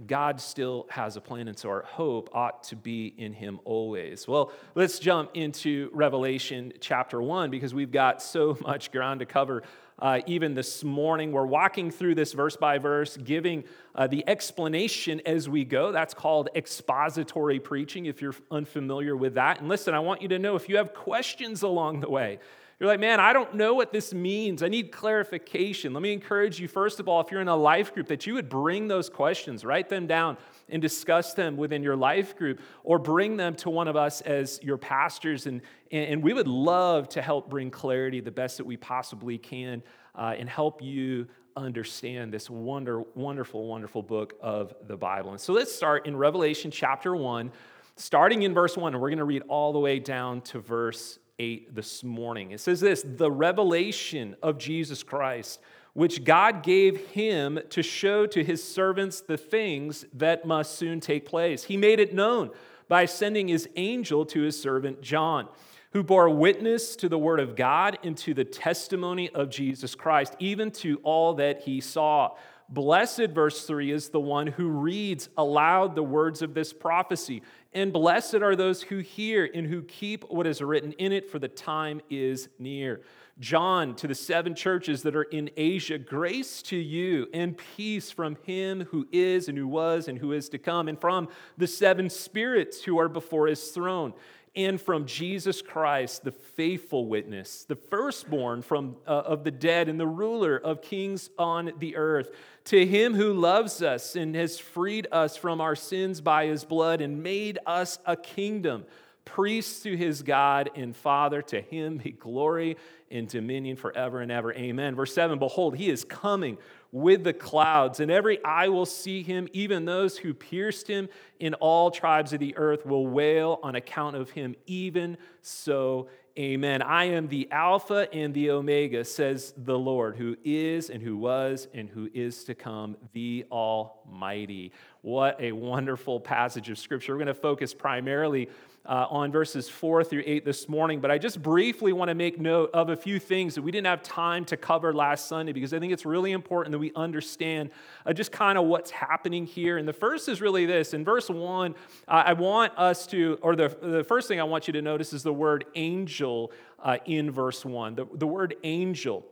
God 0.06 0.40
still 0.40 0.86
has 0.90 1.16
a 1.16 1.20
plan, 1.20 1.48
and 1.48 1.58
so 1.58 1.68
our 1.68 1.82
hope 1.82 2.30
ought 2.32 2.62
to 2.64 2.76
be 2.76 3.14
in 3.18 3.32
Him 3.32 3.60
always. 3.64 4.26
Well, 4.26 4.52
let's 4.74 4.98
jump 4.98 5.30
into 5.34 5.90
Revelation 5.92 6.72
chapter 6.80 7.20
1 7.20 7.50
because 7.50 7.74
we've 7.74 7.92
got 7.92 8.22
so 8.22 8.56
much 8.62 8.90
ground 8.90 9.20
to 9.20 9.26
cover. 9.26 9.62
Uh, 9.98 10.20
even 10.26 10.54
this 10.54 10.82
morning, 10.82 11.30
we're 11.30 11.46
walking 11.46 11.90
through 11.90 12.14
this 12.14 12.32
verse 12.32 12.56
by 12.56 12.78
verse, 12.78 13.16
giving 13.18 13.64
uh, 13.94 14.06
the 14.06 14.26
explanation 14.26 15.20
as 15.26 15.48
we 15.48 15.64
go. 15.64 15.92
That's 15.92 16.14
called 16.14 16.48
expository 16.56 17.60
preaching, 17.60 18.06
if 18.06 18.22
you're 18.22 18.34
unfamiliar 18.50 19.16
with 19.16 19.34
that. 19.34 19.60
And 19.60 19.68
listen, 19.68 19.94
I 19.94 20.00
want 20.00 20.22
you 20.22 20.28
to 20.28 20.38
know 20.38 20.56
if 20.56 20.68
you 20.68 20.78
have 20.78 20.94
questions 20.94 21.62
along 21.62 22.00
the 22.00 22.10
way, 22.10 22.40
you're 22.78 22.88
like, 22.88 23.00
man, 23.00 23.20
I 23.20 23.32
don't 23.32 23.54
know 23.54 23.74
what 23.74 23.92
this 23.92 24.12
means. 24.12 24.62
I 24.62 24.68
need 24.68 24.90
clarification. 24.90 25.92
Let 25.92 26.02
me 26.02 26.12
encourage 26.12 26.58
you, 26.58 26.68
first 26.68 26.98
of 27.00 27.08
all, 27.08 27.20
if 27.20 27.30
you're 27.30 27.40
in 27.40 27.48
a 27.48 27.56
life 27.56 27.94
group, 27.94 28.08
that 28.08 28.26
you 28.26 28.34
would 28.34 28.48
bring 28.48 28.88
those 28.88 29.08
questions, 29.08 29.64
write 29.64 29.88
them 29.88 30.06
down, 30.06 30.36
and 30.68 30.82
discuss 30.82 31.34
them 31.34 31.56
within 31.56 31.82
your 31.82 31.96
life 31.96 32.36
group, 32.36 32.60
or 32.82 32.98
bring 32.98 33.36
them 33.36 33.54
to 33.56 33.70
one 33.70 33.88
of 33.88 33.96
us 33.96 34.20
as 34.22 34.58
your 34.62 34.78
pastors. 34.78 35.46
And, 35.46 35.60
and 35.92 36.22
we 36.22 36.32
would 36.32 36.48
love 36.48 37.08
to 37.10 37.22
help 37.22 37.48
bring 37.48 37.70
clarity 37.70 38.20
the 38.20 38.30
best 38.30 38.56
that 38.56 38.64
we 38.64 38.76
possibly 38.76 39.38
can 39.38 39.82
uh, 40.14 40.34
and 40.36 40.48
help 40.48 40.82
you 40.82 41.28
understand 41.56 42.32
this 42.32 42.48
wonder, 42.48 43.02
wonderful, 43.14 43.66
wonderful 43.66 44.02
book 44.02 44.34
of 44.40 44.74
the 44.86 44.96
Bible. 44.96 45.30
And 45.30 45.40
so 45.40 45.52
let's 45.52 45.74
start 45.74 46.06
in 46.06 46.16
Revelation 46.16 46.70
chapter 46.70 47.14
1, 47.14 47.52
starting 47.96 48.42
in 48.42 48.54
verse 48.54 48.76
1, 48.76 48.94
and 48.94 49.02
we're 49.02 49.10
going 49.10 49.18
to 49.18 49.24
read 49.24 49.42
all 49.48 49.72
the 49.72 49.78
way 49.78 49.98
down 49.98 50.40
to 50.42 50.60
verse 50.60 51.18
8 51.42 51.74
this 51.74 52.04
morning. 52.04 52.52
It 52.52 52.60
says 52.60 52.80
this 52.80 53.04
the 53.04 53.30
revelation 53.30 54.36
of 54.42 54.58
Jesus 54.58 55.02
Christ, 55.02 55.60
which 55.92 56.22
God 56.22 56.62
gave 56.62 57.08
him 57.08 57.58
to 57.70 57.82
show 57.82 58.26
to 58.26 58.44
his 58.44 58.62
servants 58.62 59.20
the 59.20 59.36
things 59.36 60.06
that 60.14 60.46
must 60.46 60.76
soon 60.76 61.00
take 61.00 61.26
place. 61.26 61.64
He 61.64 61.76
made 61.76 61.98
it 61.98 62.14
known 62.14 62.50
by 62.88 63.06
sending 63.06 63.48
his 63.48 63.68
angel 63.74 64.24
to 64.26 64.42
his 64.42 64.60
servant 64.60 65.02
John, 65.02 65.48
who 65.92 66.04
bore 66.04 66.30
witness 66.30 66.94
to 66.96 67.08
the 67.08 67.18
word 67.18 67.40
of 67.40 67.56
God 67.56 67.98
and 68.04 68.16
to 68.18 68.34
the 68.34 68.44
testimony 68.44 69.28
of 69.30 69.50
Jesus 69.50 69.96
Christ, 69.96 70.36
even 70.38 70.70
to 70.72 71.00
all 71.02 71.34
that 71.34 71.62
he 71.62 71.80
saw. 71.80 72.36
Blessed, 72.68 73.30
verse 73.34 73.66
3, 73.66 73.90
is 73.90 74.08
the 74.08 74.20
one 74.20 74.46
who 74.46 74.68
reads 74.68 75.28
aloud 75.36 75.94
the 75.94 76.02
words 76.02 76.40
of 76.40 76.54
this 76.54 76.72
prophecy. 76.72 77.42
And 77.74 77.92
blessed 77.92 78.36
are 78.36 78.54
those 78.54 78.82
who 78.82 78.98
hear 78.98 79.48
and 79.52 79.66
who 79.66 79.82
keep 79.82 80.24
what 80.30 80.46
is 80.46 80.60
written 80.60 80.92
in 80.92 81.12
it, 81.12 81.30
for 81.30 81.38
the 81.38 81.48
time 81.48 82.02
is 82.10 82.48
near. 82.58 83.00
John, 83.38 83.96
to 83.96 84.06
the 84.06 84.14
seven 84.14 84.54
churches 84.54 85.02
that 85.04 85.16
are 85.16 85.22
in 85.22 85.50
Asia, 85.56 85.96
grace 85.98 86.60
to 86.64 86.76
you 86.76 87.28
and 87.32 87.56
peace 87.76 88.10
from 88.10 88.36
him 88.44 88.82
who 88.90 89.08
is 89.10 89.48
and 89.48 89.56
who 89.56 89.66
was 89.66 90.06
and 90.08 90.18
who 90.18 90.32
is 90.32 90.50
to 90.50 90.58
come, 90.58 90.86
and 90.86 91.00
from 91.00 91.28
the 91.56 91.66
seven 91.66 92.10
spirits 92.10 92.84
who 92.84 92.98
are 92.98 93.08
before 93.08 93.46
his 93.46 93.68
throne 93.68 94.12
and 94.54 94.80
from 94.80 95.06
Jesus 95.06 95.62
Christ, 95.62 96.24
the 96.24 96.32
faithful 96.32 97.06
witness, 97.06 97.64
the 97.64 97.76
firstborn 97.76 98.60
from, 98.60 98.96
uh, 99.06 99.10
of 99.10 99.44
the 99.44 99.50
dead 99.50 99.88
and 99.88 99.98
the 99.98 100.06
ruler 100.06 100.56
of 100.56 100.82
kings 100.82 101.30
on 101.38 101.72
the 101.78 101.96
earth. 101.96 102.30
To 102.66 102.86
him 102.86 103.14
who 103.14 103.32
loves 103.32 103.82
us 103.82 104.14
and 104.14 104.34
has 104.34 104.58
freed 104.58 105.06
us 105.10 105.36
from 105.36 105.60
our 105.60 105.74
sins 105.74 106.20
by 106.20 106.46
his 106.46 106.64
blood 106.64 107.00
and 107.00 107.22
made 107.22 107.58
us 107.66 107.98
a 108.04 108.14
kingdom, 108.14 108.84
priests 109.24 109.82
to 109.84 109.96
his 109.96 110.22
God 110.22 110.70
and 110.74 110.94
Father, 110.94 111.40
to 111.42 111.60
him 111.60 111.96
be 111.96 112.12
glory 112.12 112.76
and 113.10 113.28
dominion 113.28 113.76
forever 113.76 114.20
and 114.20 114.30
ever. 114.30 114.52
Amen. 114.52 114.94
Verse 114.94 115.14
7 115.14 115.38
Behold, 115.38 115.76
he 115.76 115.88
is 115.88 116.04
coming 116.04 116.58
with 116.92 117.24
the 117.24 117.32
clouds, 117.32 118.00
and 118.00 118.10
every 118.10 118.44
eye 118.44 118.68
will 118.68 118.86
see 118.86 119.22
him, 119.22 119.48
even 119.54 119.86
those 119.86 120.18
who 120.18 120.34
pierced 120.34 120.86
him 120.86 121.08
in 121.40 121.54
all 121.54 121.90
tribes 121.90 122.34
of 122.34 122.38
the 122.38 122.54
earth 122.58 122.84
will 122.84 123.06
wail 123.06 123.58
on 123.62 123.74
account 123.74 124.14
of 124.14 124.28
him. 124.30 124.54
Even 124.66 125.16
so, 125.40 126.08
amen. 126.38 126.82
I 126.82 127.04
am 127.04 127.28
the 127.28 127.48
Alpha 127.50 128.12
and 128.12 128.34
the 128.34 128.50
Omega, 128.50 129.06
says 129.06 129.54
the 129.56 129.78
Lord, 129.78 130.16
who 130.16 130.36
is 130.44 130.90
and 130.90 131.02
who 131.02 131.16
was 131.16 131.66
and 131.72 131.88
who 131.88 132.10
is 132.12 132.44
to 132.44 132.54
come, 132.54 132.98
the 133.14 133.46
Almighty. 133.50 134.72
What 135.00 135.40
a 135.40 135.52
wonderful 135.52 136.20
passage 136.20 136.68
of 136.68 136.78
Scripture. 136.78 137.14
We're 137.14 137.24
going 137.24 137.26
to 137.28 137.34
focus 137.34 137.72
primarily 137.72 138.50
uh, 138.84 139.06
on 139.10 139.30
verses 139.30 139.68
4 139.68 140.02
through 140.02 140.22
8 140.26 140.44
this 140.44 140.68
morning, 140.68 141.00
but 141.00 141.10
I 141.10 141.18
just 141.18 141.40
briefly 141.40 141.92
want 141.92 142.08
to 142.08 142.14
make 142.14 142.40
note 142.40 142.70
of 142.74 142.88
a 142.88 142.96
few 142.96 143.18
things 143.18 143.54
that 143.54 143.62
we 143.62 143.70
didn't 143.70 143.86
have 143.86 144.02
time 144.02 144.44
to 144.46 144.56
cover 144.56 144.92
last 144.92 145.28
Sunday 145.28 145.52
because 145.52 145.72
I 145.72 145.78
think 145.78 145.92
it's 145.92 146.04
really 146.04 146.32
important 146.32 146.72
that 146.72 146.78
we 146.78 146.92
understand 146.96 147.70
uh, 148.04 148.12
just 148.12 148.32
kind 148.32 148.58
of 148.58 148.64
what's 148.64 148.90
happening 148.90 149.46
here. 149.46 149.78
And 149.78 149.86
the 149.86 149.92
first 149.92 150.28
is 150.28 150.40
really 150.40 150.66
this 150.66 150.94
in 150.94 151.04
verse 151.04 151.28
1, 151.28 151.74
uh, 152.08 152.10
I 152.10 152.32
want 152.32 152.76
us 152.76 153.06
to, 153.08 153.38
or 153.40 153.54
the, 153.54 153.68
the 153.80 154.04
first 154.04 154.26
thing 154.26 154.40
I 154.40 154.44
want 154.44 154.66
you 154.66 154.72
to 154.72 154.82
notice 154.82 155.12
is 155.12 155.22
the 155.22 155.32
word 155.32 155.64
angel 155.76 156.50
uh, 156.82 156.98
in 157.06 157.30
verse 157.30 157.64
1. 157.64 157.94
The, 157.94 158.06
the 158.14 158.26
word 158.26 158.56
angel. 158.64 159.24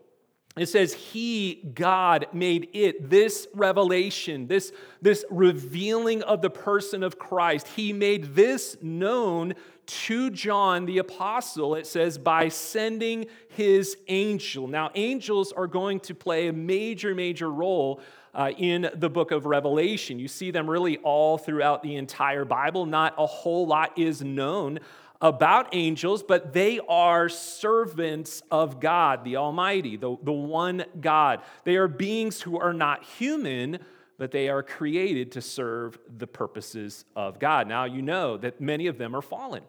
It 0.56 0.66
says, 0.66 0.92
He, 0.92 1.62
God, 1.74 2.26
made 2.32 2.70
it, 2.72 3.08
this 3.08 3.46
revelation, 3.54 4.46
this, 4.46 4.72
this 5.00 5.24
revealing 5.30 6.22
of 6.22 6.42
the 6.42 6.50
person 6.50 7.02
of 7.02 7.18
Christ. 7.18 7.68
He 7.68 7.92
made 7.92 8.34
this 8.34 8.76
known 8.82 9.54
to 9.86 10.30
John 10.30 10.86
the 10.86 10.98
apostle, 10.98 11.74
it 11.74 11.86
says, 11.86 12.18
by 12.18 12.48
sending 12.48 13.26
his 13.48 13.96
angel. 14.08 14.68
Now, 14.68 14.90
angels 14.94 15.52
are 15.52 15.66
going 15.66 16.00
to 16.00 16.14
play 16.14 16.48
a 16.48 16.52
major, 16.52 17.14
major 17.14 17.50
role 17.50 18.00
uh, 18.32 18.52
in 18.56 18.88
the 18.94 19.10
book 19.10 19.32
of 19.32 19.46
Revelation. 19.46 20.18
You 20.18 20.28
see 20.28 20.50
them 20.50 20.70
really 20.70 20.98
all 20.98 21.38
throughout 21.38 21.82
the 21.82 21.96
entire 21.96 22.44
Bible. 22.44 22.86
Not 22.86 23.14
a 23.18 23.26
whole 23.26 23.66
lot 23.66 23.98
is 23.98 24.22
known 24.22 24.78
about 25.20 25.68
angels, 25.72 26.22
but 26.22 26.52
they 26.52 26.80
are 26.88 27.28
servants 27.28 28.42
of 28.50 28.80
God, 28.80 29.24
the 29.24 29.36
Almighty, 29.36 29.96
the, 29.96 30.16
the 30.22 30.32
one 30.32 30.84
God. 31.00 31.42
They 31.64 31.76
are 31.76 31.88
beings 31.88 32.40
who 32.40 32.58
are 32.58 32.72
not 32.72 33.04
human, 33.04 33.80
but 34.16 34.30
they 34.30 34.48
are 34.48 34.62
created 34.62 35.32
to 35.32 35.42
serve 35.42 35.98
the 36.18 36.26
purposes 36.26 37.04
of 37.14 37.38
God. 37.38 37.68
Now, 37.68 37.84
you 37.84 38.02
know 38.02 38.36
that 38.38 38.60
many 38.60 38.86
of 38.86 38.98
them 38.98 39.14
are 39.14 39.22
fallen. 39.22 39.62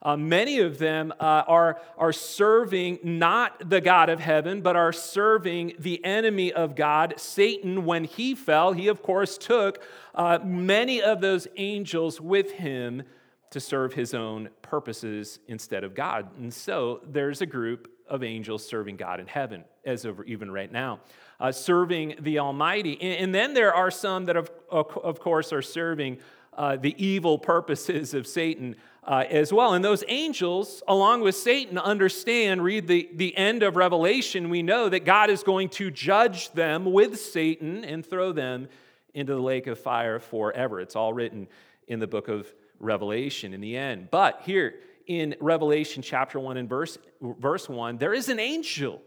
Uh, 0.00 0.16
many 0.16 0.60
of 0.60 0.78
them 0.78 1.12
uh, 1.18 1.42
are, 1.48 1.80
are 1.96 2.12
serving 2.12 3.00
not 3.02 3.68
the 3.68 3.80
God 3.80 4.08
of 4.08 4.20
heaven, 4.20 4.60
but 4.60 4.76
are 4.76 4.92
serving 4.92 5.72
the 5.78 6.04
enemy 6.04 6.52
of 6.52 6.76
God, 6.76 7.14
Satan. 7.16 7.84
When 7.84 8.04
he 8.04 8.36
fell, 8.36 8.72
he, 8.72 8.86
of 8.86 9.02
course, 9.02 9.36
took 9.36 9.82
uh, 10.14 10.38
many 10.44 11.02
of 11.02 11.20
those 11.20 11.48
angels 11.56 12.20
with 12.20 12.52
him 12.52 13.02
to 13.50 13.60
serve 13.60 13.94
his 13.94 14.14
own 14.14 14.48
purposes 14.62 15.38
instead 15.48 15.84
of 15.84 15.94
God. 15.94 16.28
And 16.38 16.52
so 16.52 17.00
there's 17.06 17.40
a 17.40 17.46
group 17.46 17.90
of 18.08 18.22
angels 18.22 18.66
serving 18.66 18.96
God 18.96 19.20
in 19.20 19.26
heaven, 19.26 19.64
as 19.84 20.04
of 20.04 20.22
even 20.26 20.50
right 20.50 20.70
now, 20.70 21.00
uh, 21.40 21.52
serving 21.52 22.16
the 22.20 22.38
Almighty. 22.38 23.00
And, 23.00 23.20
and, 23.20 23.34
then 23.34 23.54
there 23.54 23.74
are 23.74 23.90
some 23.90 24.26
that, 24.26 24.36
of, 24.36 24.50
of 24.70 25.20
course, 25.20 25.52
are 25.52 25.62
serving 25.62 26.18
uh, 26.54 26.76
the 26.76 26.94
evil 27.02 27.38
purposes 27.38 28.14
of 28.14 28.26
Satan 28.26 28.76
uh, 29.04 29.24
as 29.30 29.52
well. 29.52 29.74
And 29.74 29.84
those 29.84 30.04
angels, 30.08 30.82
along 30.88 31.20
with 31.22 31.36
Satan, 31.36 31.78
understand, 31.78 32.62
read 32.62 32.86
the, 32.86 33.08
the 33.14 33.36
end 33.36 33.62
of 33.62 33.76
Revelation, 33.76 34.50
we 34.50 34.62
know 34.62 34.88
that 34.88 35.04
God 35.04 35.30
is 35.30 35.42
going 35.42 35.68
to 35.70 35.90
judge 35.90 36.52
them 36.52 36.92
with 36.92 37.20
Satan 37.20 37.84
and 37.84 38.04
throw 38.04 38.32
them 38.32 38.68
into 39.14 39.34
the 39.34 39.40
lake 39.40 39.66
of 39.66 39.78
fire 39.78 40.18
forever. 40.18 40.80
It's 40.80 40.96
all 40.96 41.12
written 41.12 41.48
in 41.86 42.00
the 42.00 42.06
book 42.06 42.28
of 42.28 42.52
Revelation 42.80 43.54
in 43.54 43.60
the 43.60 43.76
end. 43.76 44.08
But 44.10 44.42
here 44.44 44.76
in 45.06 45.34
Revelation 45.40 46.02
chapter 46.02 46.38
1 46.38 46.56
and 46.56 46.68
verse, 46.68 46.98
verse 47.20 47.68
1, 47.68 47.98
there 47.98 48.12
is 48.12 48.28
an 48.28 48.38
angel 48.38 49.02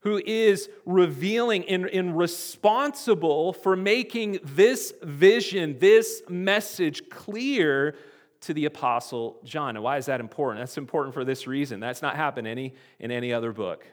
who 0.00 0.20
is 0.24 0.68
revealing 0.86 1.64
and, 1.68 1.86
and 1.86 2.16
responsible 2.16 3.52
for 3.52 3.76
making 3.76 4.38
this 4.42 4.94
vision, 5.02 5.78
this 5.78 6.22
message 6.28 7.08
clear 7.10 7.94
to 8.40 8.54
the 8.54 8.64
apostle 8.64 9.38
John. 9.44 9.76
And 9.76 9.84
why 9.84 9.98
is 9.98 10.06
that 10.06 10.20
important? 10.20 10.62
That's 10.62 10.78
important 10.78 11.12
for 11.14 11.24
this 11.24 11.46
reason. 11.46 11.80
That's 11.80 12.00
not 12.00 12.16
happened 12.16 12.46
any 12.46 12.74
in 12.98 13.10
any 13.10 13.32
other 13.32 13.52
book. 13.52 13.84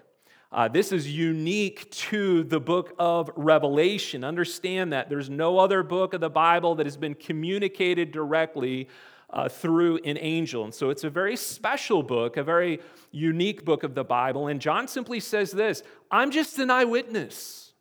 Uh, 0.52 0.68
this 0.68 0.94
is 0.94 1.14
unique 1.14 1.92
to 1.92 2.44
the 2.44 2.60
book 2.60 2.96
of 2.98 3.30
Revelation. 3.36 4.24
Understand 4.24 4.94
that 4.94 5.10
there's 5.10 5.30
no 5.30 5.60
other 5.60 5.84
book 5.84 6.14
of 6.14 6.22
the 6.22 6.30
Bible 6.30 6.76
that 6.76 6.86
has 6.86 6.96
been 6.96 7.16
communicated 7.16 8.12
directly 8.14 8.88
uh, 9.30 9.50
through 9.50 9.98
an 10.06 10.18
angel. 10.18 10.64
And 10.64 10.74
so 10.74 10.90
it's 10.90 11.04
a 11.04 11.10
very 11.10 11.36
special 11.36 12.02
book, 12.02 12.38
a 12.38 12.44
very 12.44 12.80
unique 13.12 13.66
book 13.66 13.84
of 13.84 13.94
the 13.94 14.06
Bible. 14.06 14.48
And 14.48 14.62
John 14.62 14.88
simply 14.88 15.20
says 15.20 15.52
this 15.52 15.84
I'm 16.10 16.32
just 16.32 16.60
an 16.60 16.72
eyewitness. 16.72 17.74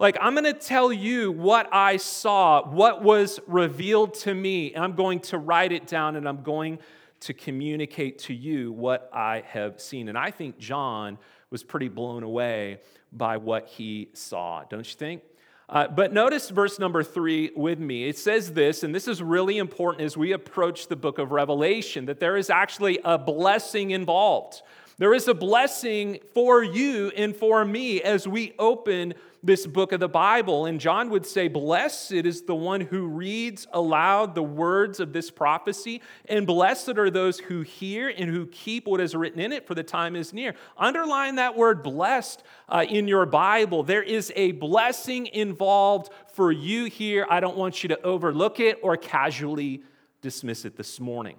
Like, 0.00 0.16
I'm 0.18 0.32
going 0.32 0.44
to 0.44 0.54
tell 0.54 0.90
you 0.90 1.30
what 1.30 1.68
I 1.72 1.98
saw, 1.98 2.66
what 2.66 3.04
was 3.04 3.38
revealed 3.46 4.14
to 4.14 4.34
me. 4.34 4.72
And 4.72 4.82
I'm 4.82 4.94
going 4.94 5.20
to 5.20 5.38
write 5.38 5.72
it 5.72 5.86
down 5.86 6.16
and 6.16 6.26
I'm 6.26 6.42
going 6.42 6.78
to 7.20 7.34
communicate 7.34 8.18
to 8.20 8.34
you 8.34 8.72
what 8.72 9.10
I 9.12 9.44
have 9.46 9.78
seen. 9.78 10.08
And 10.08 10.16
I 10.16 10.30
think 10.30 10.58
John 10.58 11.18
was 11.50 11.62
pretty 11.62 11.88
blown 11.88 12.22
away 12.22 12.80
by 13.12 13.36
what 13.36 13.68
he 13.68 14.08
saw, 14.12 14.64
don't 14.64 14.86
you 14.86 14.96
think? 14.96 15.22
Uh, 15.68 15.86
but 15.86 16.12
notice 16.12 16.50
verse 16.50 16.80
number 16.80 17.02
three 17.02 17.52
with 17.54 17.78
me. 17.78 18.08
It 18.08 18.18
says 18.18 18.52
this, 18.52 18.82
and 18.82 18.92
this 18.92 19.06
is 19.06 19.22
really 19.22 19.58
important 19.58 20.04
as 20.04 20.16
we 20.16 20.32
approach 20.32 20.88
the 20.88 20.96
book 20.96 21.18
of 21.18 21.30
Revelation, 21.30 22.06
that 22.06 22.18
there 22.18 22.36
is 22.36 22.50
actually 22.50 22.98
a 23.04 23.16
blessing 23.16 23.92
involved. 23.92 24.62
There 24.98 25.14
is 25.14 25.28
a 25.28 25.34
blessing 25.34 26.18
for 26.34 26.62
you 26.62 27.10
and 27.16 27.34
for 27.34 27.64
me 27.64 28.02
as 28.02 28.26
we 28.26 28.52
open 28.58 29.14
this 29.42 29.66
book 29.66 29.92
of 29.92 30.00
the 30.00 30.08
Bible. 30.08 30.66
And 30.66 30.80
John 30.80 31.10
would 31.10 31.26
say, 31.26 31.48
Blessed 31.48 32.12
is 32.12 32.42
the 32.42 32.54
one 32.54 32.80
who 32.80 33.06
reads 33.06 33.66
aloud 33.72 34.34
the 34.34 34.42
words 34.42 35.00
of 35.00 35.12
this 35.12 35.30
prophecy, 35.30 36.02
and 36.26 36.46
blessed 36.46 36.90
are 36.98 37.10
those 37.10 37.38
who 37.38 37.62
hear 37.62 38.08
and 38.08 38.30
who 38.30 38.46
keep 38.46 38.86
what 38.86 39.00
is 39.00 39.14
written 39.14 39.40
in 39.40 39.52
it, 39.52 39.66
for 39.66 39.74
the 39.74 39.82
time 39.82 40.16
is 40.16 40.32
near. 40.32 40.54
Underline 40.76 41.36
that 41.36 41.56
word 41.56 41.82
blessed 41.82 42.42
uh, 42.68 42.84
in 42.88 43.08
your 43.08 43.26
Bible. 43.26 43.82
There 43.82 44.02
is 44.02 44.32
a 44.36 44.52
blessing 44.52 45.26
involved 45.26 46.12
for 46.34 46.52
you 46.52 46.84
here. 46.86 47.26
I 47.30 47.40
don't 47.40 47.56
want 47.56 47.82
you 47.82 47.88
to 47.88 48.00
overlook 48.02 48.60
it 48.60 48.78
or 48.82 48.96
casually 48.96 49.82
dismiss 50.22 50.64
it 50.64 50.76
this 50.76 51.00
morning. 51.00 51.36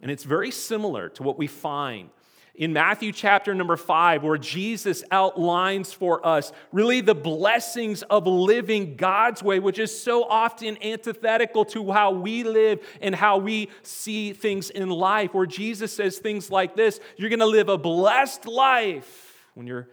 And 0.00 0.10
it's 0.10 0.24
very 0.24 0.50
similar 0.50 1.08
to 1.10 1.22
what 1.22 1.38
we 1.38 1.46
find 1.46 2.10
in 2.54 2.72
Matthew 2.72 3.12
chapter 3.12 3.54
number 3.54 3.76
five, 3.76 4.22
where 4.22 4.36
Jesus 4.36 5.02
outlines 5.10 5.92
for 5.92 6.24
us 6.26 6.52
really 6.70 7.00
the 7.00 7.14
blessings 7.14 8.02
of 8.02 8.26
living 8.26 8.96
God's 8.96 9.42
way, 9.42 9.58
which 9.58 9.78
is 9.78 9.98
so 9.98 10.24
often 10.24 10.76
antithetical 10.82 11.64
to 11.66 11.90
how 11.90 12.10
we 12.10 12.44
live 12.44 12.86
and 13.00 13.14
how 13.14 13.38
we 13.38 13.70
see 13.82 14.34
things 14.34 14.68
in 14.68 14.90
life, 14.90 15.32
where 15.32 15.46
Jesus 15.46 15.94
says 15.94 16.18
things 16.18 16.50
like 16.50 16.76
this 16.76 17.00
You're 17.16 17.30
going 17.30 17.38
to 17.38 17.46
live 17.46 17.70
a 17.70 17.78
blessed 17.78 18.46
life 18.46 19.46
when 19.54 19.66
you're 19.66 19.88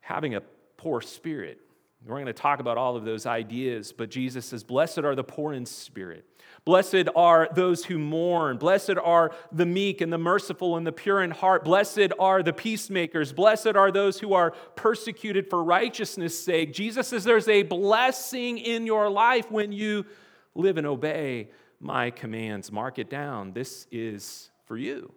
having 0.00 0.34
a 0.34 0.42
poor 0.76 1.00
spirit. 1.00 1.60
We're 2.08 2.16
going 2.16 2.26
to 2.26 2.32
talk 2.32 2.58
about 2.58 2.78
all 2.78 2.96
of 2.96 3.04
those 3.04 3.26
ideas, 3.26 3.92
but 3.92 4.10
Jesus 4.10 4.46
says, 4.46 4.64
Blessed 4.64 5.00
are 5.00 5.14
the 5.14 5.24
poor 5.24 5.52
in 5.52 5.66
spirit. 5.66 6.24
Blessed 6.64 7.08
are 7.14 7.48
those 7.54 7.84
who 7.84 7.98
mourn. 7.98 8.56
Blessed 8.56 8.96
are 9.02 9.32
the 9.52 9.66
meek 9.66 10.00
and 10.00 10.10
the 10.10 10.18
merciful 10.18 10.76
and 10.76 10.86
the 10.86 10.92
pure 10.92 11.22
in 11.22 11.30
heart. 11.30 11.64
Blessed 11.64 12.12
are 12.18 12.42
the 12.42 12.52
peacemakers. 12.54 13.32
Blessed 13.34 13.76
are 13.76 13.92
those 13.92 14.18
who 14.18 14.32
are 14.32 14.52
persecuted 14.74 15.50
for 15.50 15.62
righteousness' 15.62 16.38
sake. 16.42 16.72
Jesus 16.72 17.08
says 17.08 17.24
there's 17.24 17.48
a 17.48 17.62
blessing 17.62 18.56
in 18.56 18.86
your 18.86 19.10
life 19.10 19.50
when 19.50 19.70
you 19.70 20.06
live 20.54 20.78
and 20.78 20.86
obey 20.86 21.50
my 21.78 22.10
commands. 22.10 22.72
Mark 22.72 22.98
it 22.98 23.10
down. 23.10 23.52
This 23.52 23.86
is 23.92 24.50
for 24.64 24.78
you. 24.78 25.12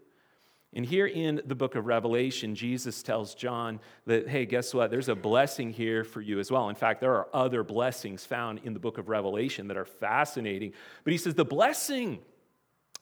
And 0.74 0.86
here 0.86 1.06
in 1.06 1.42
the 1.46 1.56
book 1.56 1.76
of 1.76 1.86
Revelation, 1.86 2.56
Jesus 2.56 3.04
tells 3.04 3.36
John 3.36 3.82
that, 4.06 4.30
hey, 4.30 4.46
guess 4.46 4.74
what? 4.74 4.90
There's 4.90 5.10
a 5.10 5.16
blessing 5.16 5.74
here 5.74 6.06
for 6.06 6.22
you 6.22 6.40
as 6.40 6.50
well. 6.50 6.70
In 6.70 6.76
fact, 6.76 7.02
there 7.02 7.14
are 7.14 7.28
other 7.34 7.62
blessings 7.62 8.26
found 8.26 8.62
in 8.64 8.74
the 8.74 8.80
book 8.80 8.98
of 8.98 9.10
Revelation 9.10 9.68
that 9.68 9.76
are 9.76 9.84
fascinating. 9.84 10.72
But 11.04 11.12
he 11.12 11.18
says, 11.18 11.36
the 11.36 11.44
blessing, 11.44 12.20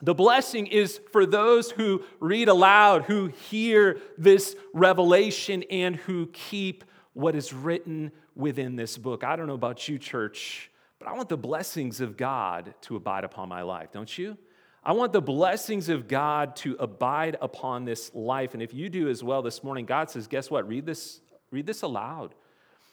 the 0.01 0.15
blessing 0.15 0.65
is 0.65 0.99
for 1.11 1.27
those 1.27 1.69
who 1.69 2.03
read 2.19 2.47
aloud, 2.47 3.03
who 3.03 3.27
hear 3.27 3.99
this 4.17 4.55
revelation, 4.73 5.63
and 5.69 5.95
who 5.95 6.25
keep 6.33 6.83
what 7.13 7.35
is 7.35 7.53
written 7.53 8.11
within 8.35 8.77
this 8.77 8.97
book. 8.97 9.23
I 9.23 9.35
don't 9.35 9.45
know 9.45 9.53
about 9.53 9.87
you, 9.87 9.99
church, 9.99 10.71
but 10.97 11.07
I 11.07 11.13
want 11.13 11.29
the 11.29 11.37
blessings 11.37 12.01
of 12.01 12.17
God 12.17 12.73
to 12.81 12.95
abide 12.95 13.25
upon 13.25 13.47
my 13.47 13.61
life, 13.61 13.91
don't 13.91 14.17
you? 14.17 14.39
I 14.89 14.91
want 14.91 15.13
the 15.13 15.21
blessings 15.21 15.87
of 15.87 16.07
God 16.07 16.55
to 16.55 16.75
abide 16.79 17.37
upon 17.41 17.85
this 17.85 18.09
life. 18.15 18.55
And 18.55 18.63
if 18.63 18.73
you 18.73 18.89
do 18.89 19.07
as 19.07 19.23
well 19.23 19.43
this 19.43 19.63
morning, 19.63 19.85
God 19.85 20.09
says, 20.09 20.25
guess 20.25 20.49
what? 20.49 20.67
Read 20.67 20.87
this, 20.87 21.21
read 21.51 21.67
this 21.67 21.83
aloud. 21.83 22.33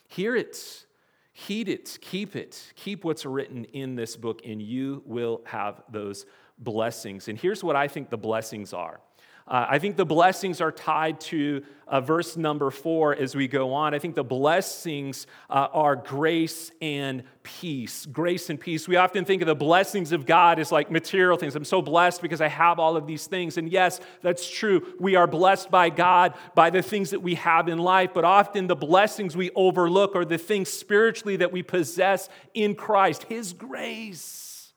Hear 0.07 0.37
it, 0.37 0.85
heed 1.33 1.71
it, 1.71 1.97
keep 2.03 2.37
it. 2.37 2.71
Keep 2.77 3.07
what's 3.07 3.25
written 3.25 3.65
in 3.65 3.97
this 3.97 4.15
book, 4.15 4.43
and 4.45 4.61
you 4.61 5.05
will 5.07 5.41
have 5.47 5.81
those 5.91 6.27
blessings. 6.59 7.29
And 7.29 7.39
here's 7.39 7.65
what 7.65 7.77
I 7.77 7.89
think 7.89 8.11
the 8.11 8.19
blessings 8.19 8.75
are 8.75 9.01
uh, 9.49 9.67
I 9.69 9.79
think 9.79 9.97
the 9.97 10.05
blessings 10.05 10.61
are 10.61 10.73
tied 10.73 11.21
to 11.21 11.63
uh, 11.87 12.01
verse 12.01 12.37
number 12.37 12.69
four 12.73 13.15
as 13.15 13.37
we 13.37 13.47
go 13.47 13.75
on. 13.75 13.95
I 13.95 14.01
think 14.01 14.17
the 14.17 14.25
blessings 14.25 15.29
uh, 15.49 15.69
are 15.73 15.95
grace 15.95 16.73
and 16.83 17.23
peace. 17.45 18.07
Grace 18.07 18.51
and 18.51 18.59
peace. 18.59 18.89
We 18.89 18.97
often 18.97 19.25
think 19.25 19.43
of 19.43 19.47
the 19.47 19.55
blessings 19.55 20.11
of 20.11 20.27
God 20.27 20.59
as 20.59 20.73
like 20.73 20.91
material 20.91 21.39
things. 21.39 21.55
I'm 21.55 21.65
so 21.65 21.81
blessed 21.81 22.23
because 22.23 22.41
I 22.41 22.49
have 22.49 22.81
all 22.81 22.97
of 22.97 23.07
these 23.07 23.29
things. 23.29 23.57
And 23.57 23.71
yes, 23.71 24.01
that's 24.21 24.51
true. 24.51 24.85
We 24.99 25.15
are 25.15 25.29
blessed 25.29 25.71
by 25.71 25.91
God 25.91 26.35
by 26.57 26.71
the 26.71 26.83
things 26.83 27.11
that 27.11 27.21
we 27.21 27.37
have 27.37 27.69
in 27.69 27.79
life, 27.79 28.11
but 28.13 28.25
often 28.25 28.67
the 28.67 28.75
blessings 28.75 29.37
we 29.37 29.53
overlook 29.55 30.17
are 30.17 30.25
the 30.25 30.39
things 30.39 30.71
spiritually 30.71 31.37
that 31.37 31.53
we 31.53 31.63
possess 31.63 32.29
in 32.53 32.75
Christ 32.75 33.23
His 33.25 33.53
grace, 33.53 34.73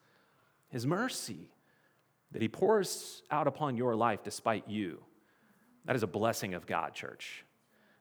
His 0.69 0.85
mercy 0.85 1.49
that 2.31 2.41
He 2.41 2.47
pours 2.47 3.23
out 3.31 3.47
upon 3.47 3.77
your 3.77 3.95
life 3.95 4.23
despite 4.23 4.67
you. 4.67 4.99
That 5.85 5.95
is 5.95 6.03
a 6.03 6.07
blessing 6.07 6.53
of 6.53 6.65
God, 6.65 6.93
church. 6.93 7.45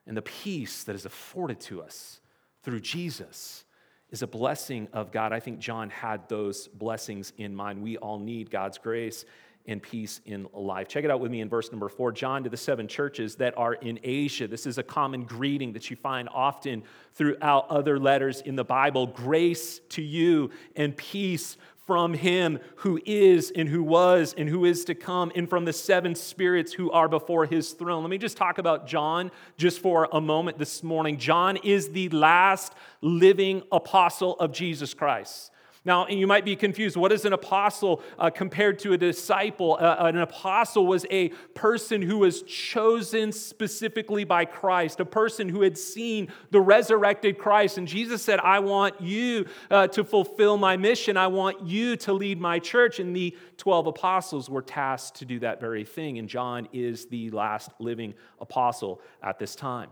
And 0.05 0.15
the 0.15 0.21
peace 0.21 0.83
that 0.83 0.95
is 0.95 1.05
afforded 1.05 1.59
to 1.61 1.81
us 1.81 2.19
through 2.63 2.79
Jesus 2.81 3.63
is 4.09 4.21
a 4.21 4.27
blessing 4.27 4.87
of 4.91 5.11
God. 5.11 5.31
I 5.31 5.39
think 5.39 5.59
John 5.59 5.89
had 5.89 6.27
those 6.29 6.67
blessings 6.67 7.31
in 7.37 7.55
mind. 7.55 7.81
We 7.81 7.97
all 7.97 8.19
need 8.19 8.49
God's 8.49 8.77
grace 8.77 9.25
and 9.67 9.81
peace 9.83 10.19
in 10.25 10.47
life. 10.51 10.87
Check 10.87 11.03
it 11.03 11.11
out 11.11 11.19
with 11.19 11.31
me 11.31 11.41
in 11.41 11.49
verse 11.49 11.71
number 11.71 11.89
four. 11.89 12.11
John 12.11 12.43
to 12.43 12.49
the 12.49 12.57
seven 12.57 12.87
churches 12.87 13.35
that 13.35 13.55
are 13.57 13.73
in 13.75 13.99
Asia. 14.03 14.47
This 14.47 14.65
is 14.65 14.79
a 14.79 14.83
common 14.83 15.25
greeting 15.25 15.73
that 15.73 15.91
you 15.91 15.95
find 15.95 16.27
often 16.33 16.83
throughout 17.13 17.69
other 17.69 17.99
letters 17.99 18.41
in 18.41 18.55
the 18.55 18.63
Bible. 18.63 19.05
Grace 19.05 19.79
to 19.89 20.01
you 20.01 20.49
and 20.75 20.97
peace 20.97 21.57
from 21.89 22.13
him 22.13 22.59
who 22.75 23.01
is 23.03 23.51
and 23.55 23.67
who 23.67 23.81
was 23.81 24.35
and 24.37 24.47
who 24.47 24.63
is 24.63 24.85
to 24.85 24.93
come, 24.93 25.31
and 25.35 25.49
from 25.49 25.65
the 25.65 25.73
seven 25.73 26.13
spirits 26.13 26.71
who 26.71 26.91
are 26.91 27.09
before 27.09 27.47
his 27.47 27.71
throne. 27.71 28.03
Let 28.03 28.11
me 28.11 28.19
just 28.19 28.37
talk 28.37 28.59
about 28.59 28.85
John 28.85 29.31
just 29.57 29.79
for 29.79 30.07
a 30.13 30.21
moment 30.21 30.59
this 30.59 30.83
morning. 30.83 31.17
John 31.17 31.57
is 31.57 31.89
the 31.89 32.07
last 32.09 32.75
living 33.01 33.63
apostle 33.71 34.35
of 34.35 34.51
Jesus 34.51 34.93
Christ. 34.93 35.49
Now, 35.89 36.07
you 36.07 36.27
might 36.27 36.45
be 36.45 36.55
confused. 36.55 36.95
What 36.97 37.11
is 37.11 37.25
an 37.25 37.33
apostle 37.33 38.03
uh, 38.19 38.29
compared 38.29 38.77
to 38.79 38.93
a 38.93 38.97
disciple? 38.97 39.75
Uh, 39.81 39.95
an 40.01 40.19
apostle 40.19 40.85
was 40.85 41.03
a 41.09 41.29
person 41.55 41.99
who 42.03 42.19
was 42.19 42.43
chosen 42.43 43.31
specifically 43.31 44.23
by 44.23 44.45
Christ, 44.45 44.99
a 44.99 45.05
person 45.05 45.49
who 45.49 45.63
had 45.63 45.79
seen 45.79 46.31
the 46.51 46.61
resurrected 46.61 47.39
Christ. 47.39 47.79
And 47.79 47.87
Jesus 47.87 48.21
said, 48.21 48.39
I 48.39 48.59
want 48.59 49.01
you 49.01 49.47
uh, 49.71 49.87
to 49.87 50.03
fulfill 50.03 50.57
my 50.57 50.77
mission. 50.77 51.17
I 51.17 51.25
want 51.25 51.65
you 51.65 51.95
to 51.95 52.13
lead 52.13 52.39
my 52.39 52.59
church. 52.59 52.99
And 52.99 53.15
the 53.15 53.35
12 53.57 53.87
apostles 53.87 54.47
were 54.47 54.61
tasked 54.61 55.17
to 55.17 55.25
do 55.25 55.39
that 55.39 55.59
very 55.59 55.85
thing. 55.85 56.19
And 56.19 56.29
John 56.29 56.67
is 56.71 57.07
the 57.07 57.31
last 57.31 57.71
living 57.79 58.13
apostle 58.39 59.01
at 59.23 59.39
this 59.39 59.55
time. 59.55 59.89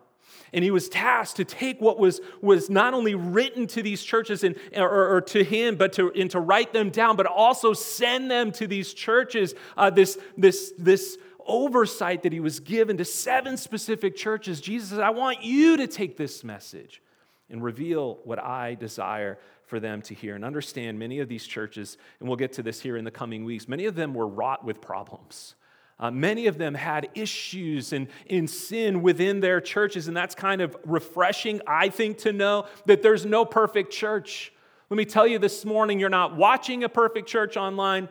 And 0.54 0.64
he 0.64 0.72
was 0.72 0.88
tasked 0.90 1.38
to 1.38 1.46
take 1.46 1.82
what 1.82 2.00
was, 2.00 2.22
was 2.42 2.70
not 2.70 2.94
only 2.94 3.16
written 3.16 3.68
to 3.68 3.82
these 3.82 4.04
churches 4.04 4.44
and, 4.44 4.56
or, 4.76 5.16
or 5.16 5.22
to 5.22 5.44
him, 5.44 5.76
but 5.76 5.94
to, 5.94 6.12
and 6.14 6.32
to 6.32 6.40
write 6.40 6.74
them 6.74 6.90
down, 6.90 7.16
but 7.16 7.26
also 7.26 7.74
send 7.74 8.32
them 8.32 8.52
to 8.54 8.68
these 8.68 8.94
churches. 8.94 9.56
Uh, 9.76 9.90
this, 9.90 10.18
this, 10.38 10.74
this 10.78 11.18
oversight 11.46 12.24
that 12.24 12.34
he 12.34 12.40
was 12.40 12.60
given 12.60 12.98
to 12.98 13.06
seven 13.06 13.58
specific 13.58 14.16
churches. 14.16 14.62
Jesus 14.62 14.90
said, 14.90 15.00
I 15.00 15.10
want 15.10 15.44
you 15.44 15.78
to 15.78 15.88
take 15.88 16.18
this 16.18 16.44
message 16.44 17.02
and 17.50 17.64
reveal 17.64 18.20
what 18.24 18.40
I 18.40 18.76
desire 18.76 19.40
for 19.66 19.80
them 19.80 20.02
to 20.04 20.14
hear. 20.14 20.36
And 20.36 20.46
understand 20.46 20.98
many 20.98 21.20
of 21.20 21.28
these 21.28 21.46
churches, 21.46 21.98
and 22.20 22.28
we'll 22.28 22.38
get 22.38 22.54
to 22.54 22.64
this 22.64 22.82
here 22.82 22.98
in 22.98 23.06
the 23.06 23.12
coming 23.12 23.44
weeks, 23.44 23.68
many 23.68 23.86
of 23.86 23.96
them 23.96 24.14
were 24.14 24.28
wrought 24.28 24.64
with 24.64 24.82
problems. 24.82 25.56
Uh, 26.00 26.12
many 26.12 26.46
of 26.46 26.58
them 26.58 26.76
had 26.76 27.10
issues 27.16 27.92
and 27.92 28.08
in 28.28 28.48
sin 28.48 29.02
within 29.02 29.40
their 29.40 29.60
churches, 29.60 30.08
and 30.08 30.16
that's 30.16 30.36
kind 30.36 30.62
of 30.62 30.78
refreshing, 30.86 31.60
I 31.66 31.90
think, 31.90 32.20
to 32.20 32.32
know 32.32 32.68
that 32.86 33.02
there's 33.02 33.26
no 33.26 33.46
perfect 33.46 33.92
church. 33.92 34.54
Let 34.90 34.98
me 34.98 35.06
tell 35.06 35.26
you 35.26 35.40
this 35.40 35.66
morning 35.66 36.00
you're 36.00 36.10
not 36.10 36.36
watching 36.36 36.84
a 36.84 36.90
perfect 36.90 37.28
church 37.28 37.58
online, 37.58 38.10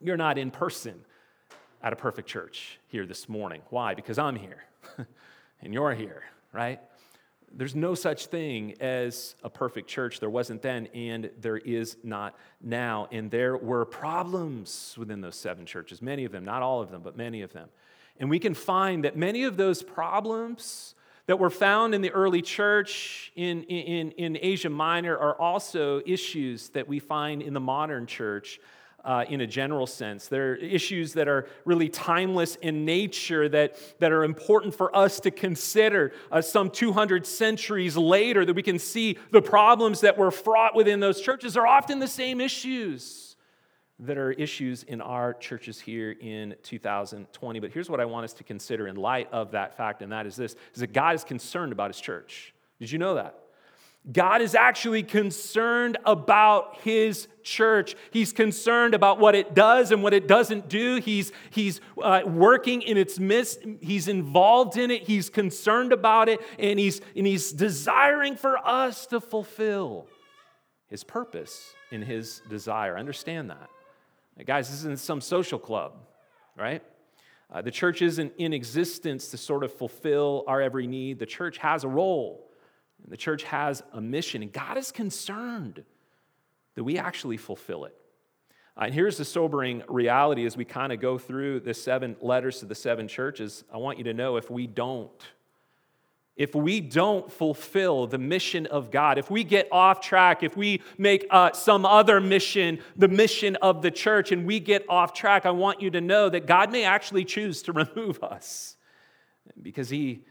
you're 0.00 0.16
not 0.16 0.38
in 0.38 0.50
person 0.50 1.04
at 1.82 1.92
a 1.92 1.96
perfect 1.96 2.28
church 2.28 2.78
here 2.88 3.04
this 3.04 3.28
morning. 3.28 3.60
Why? 3.68 3.94
Because 3.94 4.18
I'm 4.18 4.36
here 4.36 4.64
and 5.60 5.74
you're 5.74 5.94
here, 5.94 6.22
right? 6.52 6.80
There's 7.52 7.74
no 7.74 7.94
such 7.94 8.26
thing 8.26 8.74
as 8.80 9.34
a 9.42 9.50
perfect 9.50 9.88
church. 9.88 10.20
There 10.20 10.30
wasn't 10.30 10.62
then, 10.62 10.86
and 10.94 11.30
there 11.40 11.56
is 11.56 11.96
not 12.04 12.36
now. 12.60 13.08
And 13.10 13.30
there 13.30 13.56
were 13.56 13.84
problems 13.84 14.94
within 14.96 15.20
those 15.20 15.36
seven 15.36 15.66
churches, 15.66 16.00
many 16.00 16.24
of 16.24 16.32
them, 16.32 16.44
not 16.44 16.62
all 16.62 16.80
of 16.80 16.90
them, 16.90 17.02
but 17.02 17.16
many 17.16 17.42
of 17.42 17.52
them. 17.52 17.68
And 18.18 18.30
we 18.30 18.38
can 18.38 18.54
find 18.54 19.04
that 19.04 19.16
many 19.16 19.44
of 19.44 19.56
those 19.56 19.82
problems 19.82 20.94
that 21.26 21.38
were 21.38 21.50
found 21.50 21.94
in 21.94 22.02
the 22.02 22.10
early 22.10 22.42
church 22.42 23.32
in, 23.36 23.62
in, 23.64 24.10
in 24.12 24.38
Asia 24.40 24.68
Minor 24.68 25.16
are 25.16 25.34
also 25.40 26.02
issues 26.04 26.70
that 26.70 26.88
we 26.88 26.98
find 26.98 27.40
in 27.40 27.54
the 27.54 27.60
modern 27.60 28.06
church 28.06 28.58
uh, 29.04 29.24
in 29.28 29.40
a 29.40 29.46
general 29.46 29.86
sense. 29.86 30.28
There 30.28 30.52
are 30.52 30.56
issues 30.56 31.14
that 31.14 31.28
are 31.28 31.46
really 31.64 31.88
timeless 31.88 32.56
in 32.56 32.84
nature 32.84 33.48
that, 33.48 33.76
that 34.00 34.12
are 34.12 34.24
important 34.24 34.74
for 34.74 34.94
us 34.96 35.20
to 35.20 35.30
consider 35.30 36.12
uh, 36.30 36.42
some 36.42 36.70
200 36.70 37.26
centuries 37.26 37.96
later, 37.96 38.44
that 38.44 38.54
we 38.54 38.62
can 38.62 38.78
see 38.78 39.18
the 39.30 39.42
problems 39.42 40.00
that 40.02 40.18
were 40.18 40.30
fraught 40.30 40.74
within 40.74 41.00
those 41.00 41.20
churches 41.20 41.56
are 41.56 41.66
often 41.66 41.98
the 41.98 42.08
same 42.08 42.40
issues 42.40 43.30
that 44.00 44.16
are 44.16 44.32
issues 44.32 44.82
in 44.84 45.00
our 45.00 45.34
churches 45.34 45.78
here 45.78 46.12
in 46.20 46.54
2020. 46.62 47.60
But 47.60 47.70
here's 47.70 47.90
what 47.90 48.00
I 48.00 48.06
want 48.06 48.24
us 48.24 48.32
to 48.34 48.44
consider 48.44 48.88
in 48.88 48.96
light 48.96 49.28
of 49.30 49.50
that 49.50 49.76
fact, 49.76 50.02
and 50.02 50.10
that 50.12 50.26
is 50.26 50.36
this 50.36 50.56
is 50.74 50.80
that 50.80 50.92
God 50.92 51.14
is 51.14 51.24
concerned 51.24 51.72
about 51.72 51.90
his 51.90 52.00
church. 52.00 52.54
Did 52.78 52.90
you 52.90 52.98
know 52.98 53.14
that? 53.16 53.38
God 54.10 54.40
is 54.40 54.54
actually 54.54 55.02
concerned 55.02 55.98
about 56.06 56.78
his 56.82 57.28
church. 57.42 57.96
He's 58.10 58.32
concerned 58.32 58.94
about 58.94 59.18
what 59.18 59.34
it 59.34 59.54
does 59.54 59.92
and 59.92 60.02
what 60.02 60.14
it 60.14 60.26
doesn't 60.26 60.68
do. 60.68 60.96
He's, 61.00 61.32
he's 61.50 61.80
uh, 62.02 62.22
working 62.24 62.80
in 62.82 62.96
its 62.96 63.18
midst. 63.18 63.60
He's 63.80 64.08
involved 64.08 64.78
in 64.78 64.90
it. 64.90 65.02
He's 65.02 65.28
concerned 65.28 65.92
about 65.92 66.28
it. 66.30 66.40
And 66.58 66.78
he's, 66.78 67.02
and 67.14 67.26
he's 67.26 67.52
desiring 67.52 68.36
for 68.36 68.56
us 68.66 69.06
to 69.06 69.20
fulfill 69.20 70.06
his 70.88 71.04
purpose 71.04 71.74
in 71.90 72.02
his 72.02 72.40
desire. 72.48 72.96
Understand 72.98 73.50
that. 73.50 73.68
Guys, 74.46 74.70
this 74.70 74.78
isn't 74.78 74.98
some 74.98 75.20
social 75.20 75.58
club, 75.58 75.92
right? 76.56 76.82
Uh, 77.52 77.60
the 77.60 77.70
church 77.70 78.00
isn't 78.00 78.32
in 78.38 78.54
existence 78.54 79.28
to 79.28 79.36
sort 79.36 79.62
of 79.62 79.72
fulfill 79.72 80.44
our 80.46 80.62
every 80.62 80.86
need. 80.86 81.18
The 81.18 81.26
church 81.26 81.58
has 81.58 81.84
a 81.84 81.88
role. 81.88 82.49
The 83.08 83.16
church 83.16 83.42
has 83.44 83.82
a 83.92 84.00
mission, 84.00 84.42
and 84.42 84.52
God 84.52 84.76
is 84.78 84.92
concerned 84.92 85.84
that 86.74 86.84
we 86.84 86.98
actually 86.98 87.36
fulfill 87.36 87.84
it. 87.84 87.96
Uh, 88.76 88.84
and 88.84 88.94
here's 88.94 89.16
the 89.16 89.24
sobering 89.24 89.82
reality 89.88 90.46
as 90.46 90.56
we 90.56 90.64
kind 90.64 90.92
of 90.92 91.00
go 91.00 91.18
through 91.18 91.60
the 91.60 91.74
seven 91.74 92.16
letters 92.20 92.60
to 92.60 92.66
the 92.66 92.74
seven 92.74 93.08
churches. 93.08 93.64
I 93.72 93.78
want 93.78 93.98
you 93.98 94.04
to 94.04 94.14
know 94.14 94.36
if 94.36 94.50
we 94.50 94.66
don't, 94.66 95.10
if 96.36 96.54
we 96.54 96.80
don't 96.80 97.30
fulfill 97.30 98.06
the 98.06 98.18
mission 98.18 98.66
of 98.66 98.90
God, 98.90 99.18
if 99.18 99.30
we 99.30 99.44
get 99.44 99.68
off 99.72 100.00
track, 100.00 100.42
if 100.42 100.56
we 100.56 100.80
make 100.96 101.26
uh, 101.30 101.52
some 101.52 101.84
other 101.84 102.20
mission 102.20 102.78
the 102.96 103.08
mission 103.08 103.56
of 103.56 103.82
the 103.82 103.90
church 103.90 104.32
and 104.32 104.46
we 104.46 104.60
get 104.60 104.84
off 104.88 105.12
track, 105.12 105.44
I 105.44 105.50
want 105.50 105.82
you 105.82 105.90
to 105.90 106.00
know 106.00 106.28
that 106.28 106.46
God 106.46 106.72
may 106.72 106.84
actually 106.84 107.24
choose 107.24 107.62
to 107.62 107.72
remove 107.74 108.22
us 108.22 108.76
because 109.60 109.90
He 109.90 110.24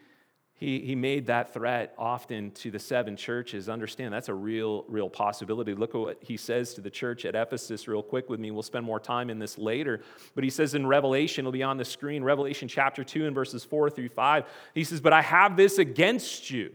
he, 0.59 0.81
he 0.81 0.93
made 0.93 1.27
that 1.27 1.53
threat 1.53 1.93
often 1.97 2.51
to 2.51 2.69
the 2.69 2.79
seven 2.79 3.15
churches. 3.15 3.69
Understand 3.69 4.13
that's 4.13 4.27
a 4.27 4.33
real, 4.33 4.83
real 4.89 5.09
possibility. 5.09 5.73
Look 5.73 5.95
at 5.95 6.01
what 6.01 6.17
he 6.19 6.35
says 6.35 6.73
to 6.73 6.81
the 6.81 6.89
church 6.89 7.23
at 7.23 7.33
Ephesus, 7.33 7.87
real 7.87 8.03
quick 8.03 8.29
with 8.29 8.41
me. 8.41 8.51
We'll 8.51 8.61
spend 8.61 8.85
more 8.85 8.99
time 8.99 9.29
in 9.29 9.39
this 9.39 9.57
later. 9.57 10.01
But 10.35 10.43
he 10.43 10.49
says 10.49 10.75
in 10.75 10.85
Revelation, 10.85 11.43
it'll 11.43 11.53
be 11.53 11.63
on 11.63 11.77
the 11.77 11.85
screen, 11.85 12.25
Revelation 12.25 12.67
chapter 12.67 13.05
2 13.05 13.25
and 13.25 13.33
verses 13.33 13.63
4 13.63 13.89
through 13.89 14.09
5. 14.09 14.45
He 14.75 14.83
says, 14.83 14.99
But 14.99 15.13
I 15.13 15.21
have 15.21 15.55
this 15.55 15.77
against 15.77 16.49
you 16.49 16.73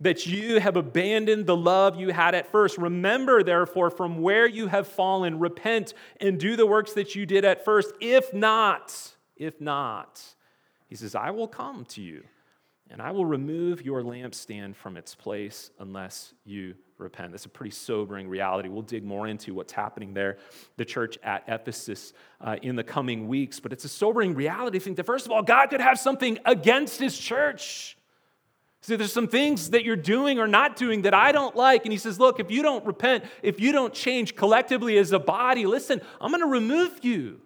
that 0.00 0.26
you 0.26 0.60
have 0.60 0.76
abandoned 0.76 1.46
the 1.46 1.56
love 1.56 1.98
you 1.98 2.10
had 2.10 2.34
at 2.34 2.52
first. 2.52 2.76
Remember, 2.76 3.42
therefore, 3.42 3.88
from 3.88 4.20
where 4.20 4.46
you 4.46 4.66
have 4.66 4.86
fallen, 4.86 5.38
repent 5.38 5.94
and 6.20 6.38
do 6.38 6.54
the 6.54 6.66
works 6.66 6.92
that 6.92 7.14
you 7.14 7.24
did 7.24 7.46
at 7.46 7.64
first. 7.64 7.94
If 7.98 8.34
not, 8.34 9.14
if 9.38 9.58
not, 9.58 10.20
he 10.86 10.96
says, 10.96 11.14
I 11.14 11.30
will 11.30 11.48
come 11.48 11.86
to 11.86 12.02
you 12.02 12.24
and 12.92 13.00
I 13.00 13.10
will 13.10 13.24
remove 13.24 13.82
your 13.82 14.02
lampstand 14.02 14.76
from 14.76 14.98
its 14.98 15.14
place 15.14 15.70
unless 15.78 16.34
you 16.44 16.74
repent. 16.98 17.32
That's 17.32 17.46
a 17.46 17.48
pretty 17.48 17.70
sobering 17.70 18.28
reality. 18.28 18.68
We'll 18.68 18.82
dig 18.82 19.02
more 19.02 19.26
into 19.26 19.54
what's 19.54 19.72
happening 19.72 20.12
there, 20.12 20.36
the 20.76 20.84
church 20.84 21.16
at 21.22 21.42
Ephesus, 21.48 22.12
uh, 22.42 22.56
in 22.60 22.76
the 22.76 22.84
coming 22.84 23.28
weeks. 23.28 23.60
But 23.60 23.72
it's 23.72 23.86
a 23.86 23.88
sobering 23.88 24.34
reality 24.34 24.78
to 24.78 24.84
think 24.84 24.98
that, 24.98 25.06
first 25.06 25.24
of 25.24 25.32
all, 25.32 25.42
God 25.42 25.70
could 25.70 25.80
have 25.80 25.98
something 25.98 26.38
against 26.44 27.00
his 27.00 27.18
church. 27.18 27.96
See, 28.82 28.96
there's 28.96 29.12
some 29.12 29.28
things 29.28 29.70
that 29.70 29.84
you're 29.84 29.96
doing 29.96 30.38
or 30.38 30.46
not 30.46 30.76
doing 30.76 31.02
that 31.02 31.14
I 31.14 31.32
don't 31.32 31.56
like. 31.56 31.84
And 31.86 31.92
he 31.92 31.98
says, 31.98 32.20
Look, 32.20 32.40
if 32.40 32.50
you 32.50 32.62
don't 32.62 32.84
repent, 32.84 33.24
if 33.42 33.58
you 33.58 33.72
don't 33.72 33.94
change 33.94 34.36
collectively 34.36 34.98
as 34.98 35.12
a 35.12 35.18
body, 35.18 35.64
listen, 35.64 36.02
I'm 36.20 36.30
going 36.30 36.42
to 36.42 36.46
remove 36.46 37.02
you 37.02 37.40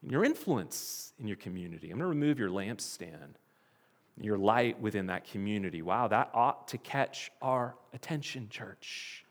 and 0.00 0.10
your 0.10 0.24
influence 0.24 1.12
in 1.18 1.26
your 1.26 1.36
community. 1.36 1.90
I'm 1.90 1.98
going 1.98 2.10
to 2.10 2.18
remove 2.18 2.38
your 2.38 2.48
lampstand 2.48 3.34
your 4.20 4.38
light 4.38 4.80
within 4.80 5.06
that 5.06 5.24
community. 5.30 5.82
Wow, 5.82 6.08
that 6.08 6.30
ought 6.34 6.68
to 6.68 6.78
catch 6.78 7.30
our 7.40 7.74
attention, 7.92 8.48
church. 8.48 9.24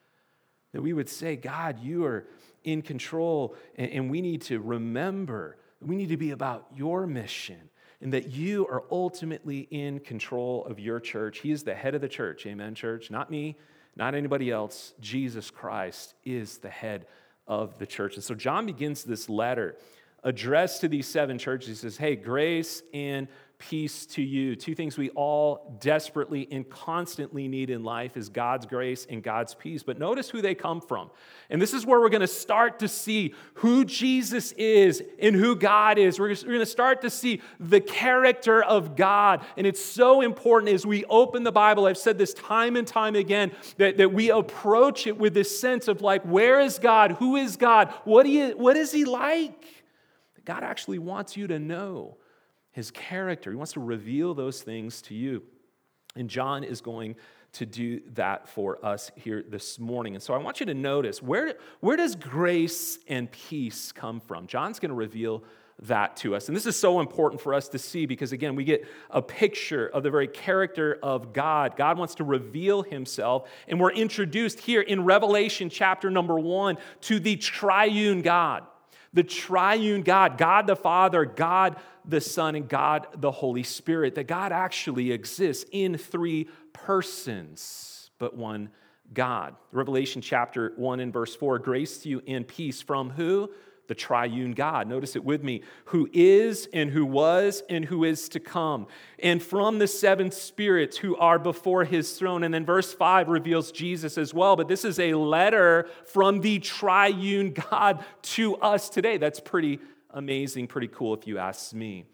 That 0.73 0.81
we 0.81 0.93
would 0.93 1.09
say, 1.09 1.35
God, 1.35 1.79
you 1.79 2.05
are 2.05 2.27
in 2.63 2.81
control, 2.81 3.55
and, 3.75 4.09
we 4.09 4.21
need 4.21 4.41
to 4.43 4.59
remember, 4.59 5.57
we 5.81 5.95
need 5.95 6.09
to 6.09 6.17
be 6.17 6.31
about 6.31 6.67
your 6.75 7.07
mission, 7.07 7.69
and 8.01 8.13
that 8.13 8.29
you 8.29 8.67
are 8.67 8.83
ultimately 8.91 9.67
in 9.71 9.99
control 10.01 10.65
of 10.65 10.79
your 10.79 10.99
church. 10.99 11.39
He 11.39 11.51
is 11.51 11.63
the 11.63 11.73
head 11.73 11.95
of 11.95 12.01
the 12.01 12.09
church. 12.09 12.45
Amen, 12.45 12.75
church? 12.75 13.09
Not 13.09 13.31
me, 13.31 13.57
not 13.95 14.15
anybody 14.15 14.51
else. 14.51 14.93
Jesus 14.99 15.49
Christ 15.49 16.13
is 16.25 16.57
the 16.57 16.69
head 16.69 17.07
of 17.47 17.79
the 17.79 17.85
church. 17.85 18.15
And 18.15 18.23
so 18.23 18.35
John 18.35 18.65
begins 18.65 19.03
this 19.03 19.29
letter 19.29 19.77
addressed 20.23 20.81
to 20.81 20.87
these 20.87 21.07
seven 21.07 21.37
churches. 21.37 21.69
He 21.69 21.75
says, 21.75 21.97
Hey, 21.97 22.15
grace 22.15 22.83
and 22.93 23.27
peace 23.59 24.05
to 24.05 24.21
you. 24.21 24.55
Two 24.55 24.75
things 24.75 24.97
we 24.97 25.09
all 25.11 25.77
desperately 25.79 26.47
and 26.51 26.69
constantly 26.69 27.47
need 27.47 27.71
in 27.71 27.83
life 27.83 28.15
is 28.15 28.29
God's 28.29 28.67
grace 28.67 29.07
and 29.09 29.23
God's 29.23 29.55
peace. 29.55 29.81
But 29.81 29.97
notice 29.97 30.29
who 30.29 30.41
they 30.41 30.53
come 30.53 30.79
from. 30.79 31.09
And 31.49 31.59
this 31.59 31.73
is 31.73 31.85
where 31.85 31.99
we're 31.99 32.09
going 32.09 32.21
to 32.21 32.27
start 32.27 32.79
to 32.79 32.87
see 32.87 33.33
who 33.55 33.83
Jesus 33.83 34.51
is 34.53 35.01
and 35.19 35.35
who 35.35 35.55
God 35.55 35.97
is. 35.97 36.19
We're 36.19 36.35
going 36.35 36.59
to 36.59 36.65
start 36.67 37.01
to 37.01 37.09
see 37.09 37.41
the 37.59 37.81
character 37.81 38.63
of 38.63 38.95
God. 38.95 39.43
And 39.57 39.65
it's 39.65 39.83
so 39.83 40.21
important 40.21 40.71
as 40.71 40.85
we 40.85 41.03
open 41.05 41.43
the 41.43 41.51
Bible. 41.51 41.87
I've 41.87 41.97
said 41.97 42.19
this 42.19 42.35
time 42.35 42.75
and 42.75 42.87
time 42.87 43.15
again 43.15 43.51
that, 43.77 43.97
that 43.97 44.13
we 44.13 44.29
approach 44.29 45.07
it 45.07 45.17
with 45.17 45.33
this 45.33 45.59
sense 45.59 45.87
of 45.87 46.01
like, 46.01 46.21
where 46.23 46.59
is 46.59 46.77
God? 46.77 47.13
Who 47.13 47.35
is 47.35 47.57
God? 47.57 47.91
What, 48.03 48.27
you, 48.27 48.49
what 48.55 48.77
is 48.77 48.91
He 48.91 49.03
like? 49.03 49.65
God 50.45 50.63
actually 50.63 50.99
wants 50.99 51.35
you 51.35 51.47
to 51.47 51.57
know 51.57 52.17
his 52.77 52.91
character. 52.91 53.49
He 53.49 53.57
wants 53.57 53.73
to 53.73 53.79
reveal 53.79 54.35
those 54.35 54.61
things 54.61 55.01
to 55.03 55.15
you. 55.15 55.41
And 56.15 56.29
John 56.29 56.63
is 56.63 56.79
going 56.79 57.15
to 57.53 57.65
do 57.65 58.01
that 58.13 58.47
for 58.47 58.77
us 58.85 59.09
here 59.15 59.43
this 59.49 59.79
morning. 59.79 60.13
And 60.13 60.21
so 60.21 60.35
I 60.35 60.37
want 60.37 60.59
you 60.59 60.67
to 60.67 60.75
notice 60.75 61.19
where, 61.19 61.55
where 61.79 61.97
does 61.97 62.13
grace 62.13 62.99
and 63.07 63.31
peace 63.31 63.91
come 63.91 64.19
from? 64.19 64.45
John's 64.45 64.77
going 64.77 64.89
to 64.89 64.95
reveal 64.95 65.43
that 65.81 66.17
to 66.17 66.35
us. 66.35 66.49
And 66.49 66.55
this 66.55 66.67
is 66.67 66.75
so 66.75 66.99
important 66.99 67.41
for 67.41 67.55
us 67.55 67.67
to 67.69 67.79
see 67.79 68.05
because, 68.05 68.31
again, 68.31 68.55
we 68.55 68.63
get 68.63 68.85
a 69.09 69.23
picture 69.23 69.87
of 69.87 70.03
the 70.03 70.11
very 70.11 70.27
character 70.27 70.99
of 71.01 71.33
God. 71.33 71.75
God 71.77 71.97
wants 71.97 72.13
to 72.15 72.23
reveal 72.23 72.83
himself, 72.83 73.49
and 73.67 73.79
we're 73.79 73.91
introduced 73.91 74.59
here 74.59 74.81
in 74.81 75.03
Revelation 75.03 75.71
chapter 75.71 76.11
number 76.11 76.37
one 76.39 76.77
to 77.01 77.19
the 77.19 77.37
triune 77.37 78.21
God. 78.21 78.67
The 79.13 79.23
triune 79.23 80.01
God, 80.01 80.37
God 80.37 80.67
the 80.67 80.75
Father, 80.75 81.25
God 81.25 81.77
the 82.05 82.21
Son, 82.21 82.55
and 82.55 82.67
God 82.67 83.07
the 83.15 83.31
Holy 83.31 83.63
Spirit. 83.63 84.15
That 84.15 84.27
God 84.27 84.51
actually 84.51 85.11
exists 85.11 85.65
in 85.71 85.97
three 85.97 86.49
persons, 86.73 88.11
but 88.19 88.35
one 88.35 88.69
God. 89.13 89.55
Revelation 89.71 90.21
chapter 90.21 90.73
1 90.75 90.99
and 90.99 91.13
verse 91.13 91.35
4 91.35 91.59
grace 91.59 91.99
to 91.99 92.09
you 92.09 92.21
and 92.27 92.47
peace 92.47 92.81
from 92.81 93.09
who? 93.09 93.49
The 93.87 93.95
triune 93.95 94.51
God. 94.51 94.87
Notice 94.87 95.15
it 95.15 95.23
with 95.23 95.43
me 95.43 95.61
who 95.85 96.09
is 96.13 96.67
and 96.73 96.89
who 96.89 97.05
was 97.05 97.63
and 97.69 97.85
who 97.85 98.03
is 98.03 98.29
to 98.29 98.39
come. 98.39 98.87
And 99.19 99.41
from 99.41 99.79
the 99.79 99.87
seven 99.87 100.31
spirits 100.31 100.97
who 100.97 101.15
are 101.17 101.39
before 101.39 101.85
his 101.85 102.13
throne. 102.13 102.43
And 102.43 102.53
then 102.53 102.65
verse 102.65 102.93
5 102.93 103.29
reveals 103.29 103.71
Jesus 103.71 104.17
as 104.17 104.33
well. 104.33 104.55
But 104.55 104.67
this 104.67 104.85
is 104.85 104.99
a 104.99 105.13
letter 105.13 105.89
from 106.05 106.41
the 106.41 106.59
triune 106.59 107.53
God 107.71 108.03
to 108.21 108.55
us 108.57 108.89
today. 108.89 109.17
That's 109.17 109.39
pretty 109.39 109.79
amazing, 110.11 110.67
pretty 110.67 110.89
cool 110.89 111.13
if 111.13 111.27
you 111.27 111.37
ask 111.37 111.73
me. 111.73 112.05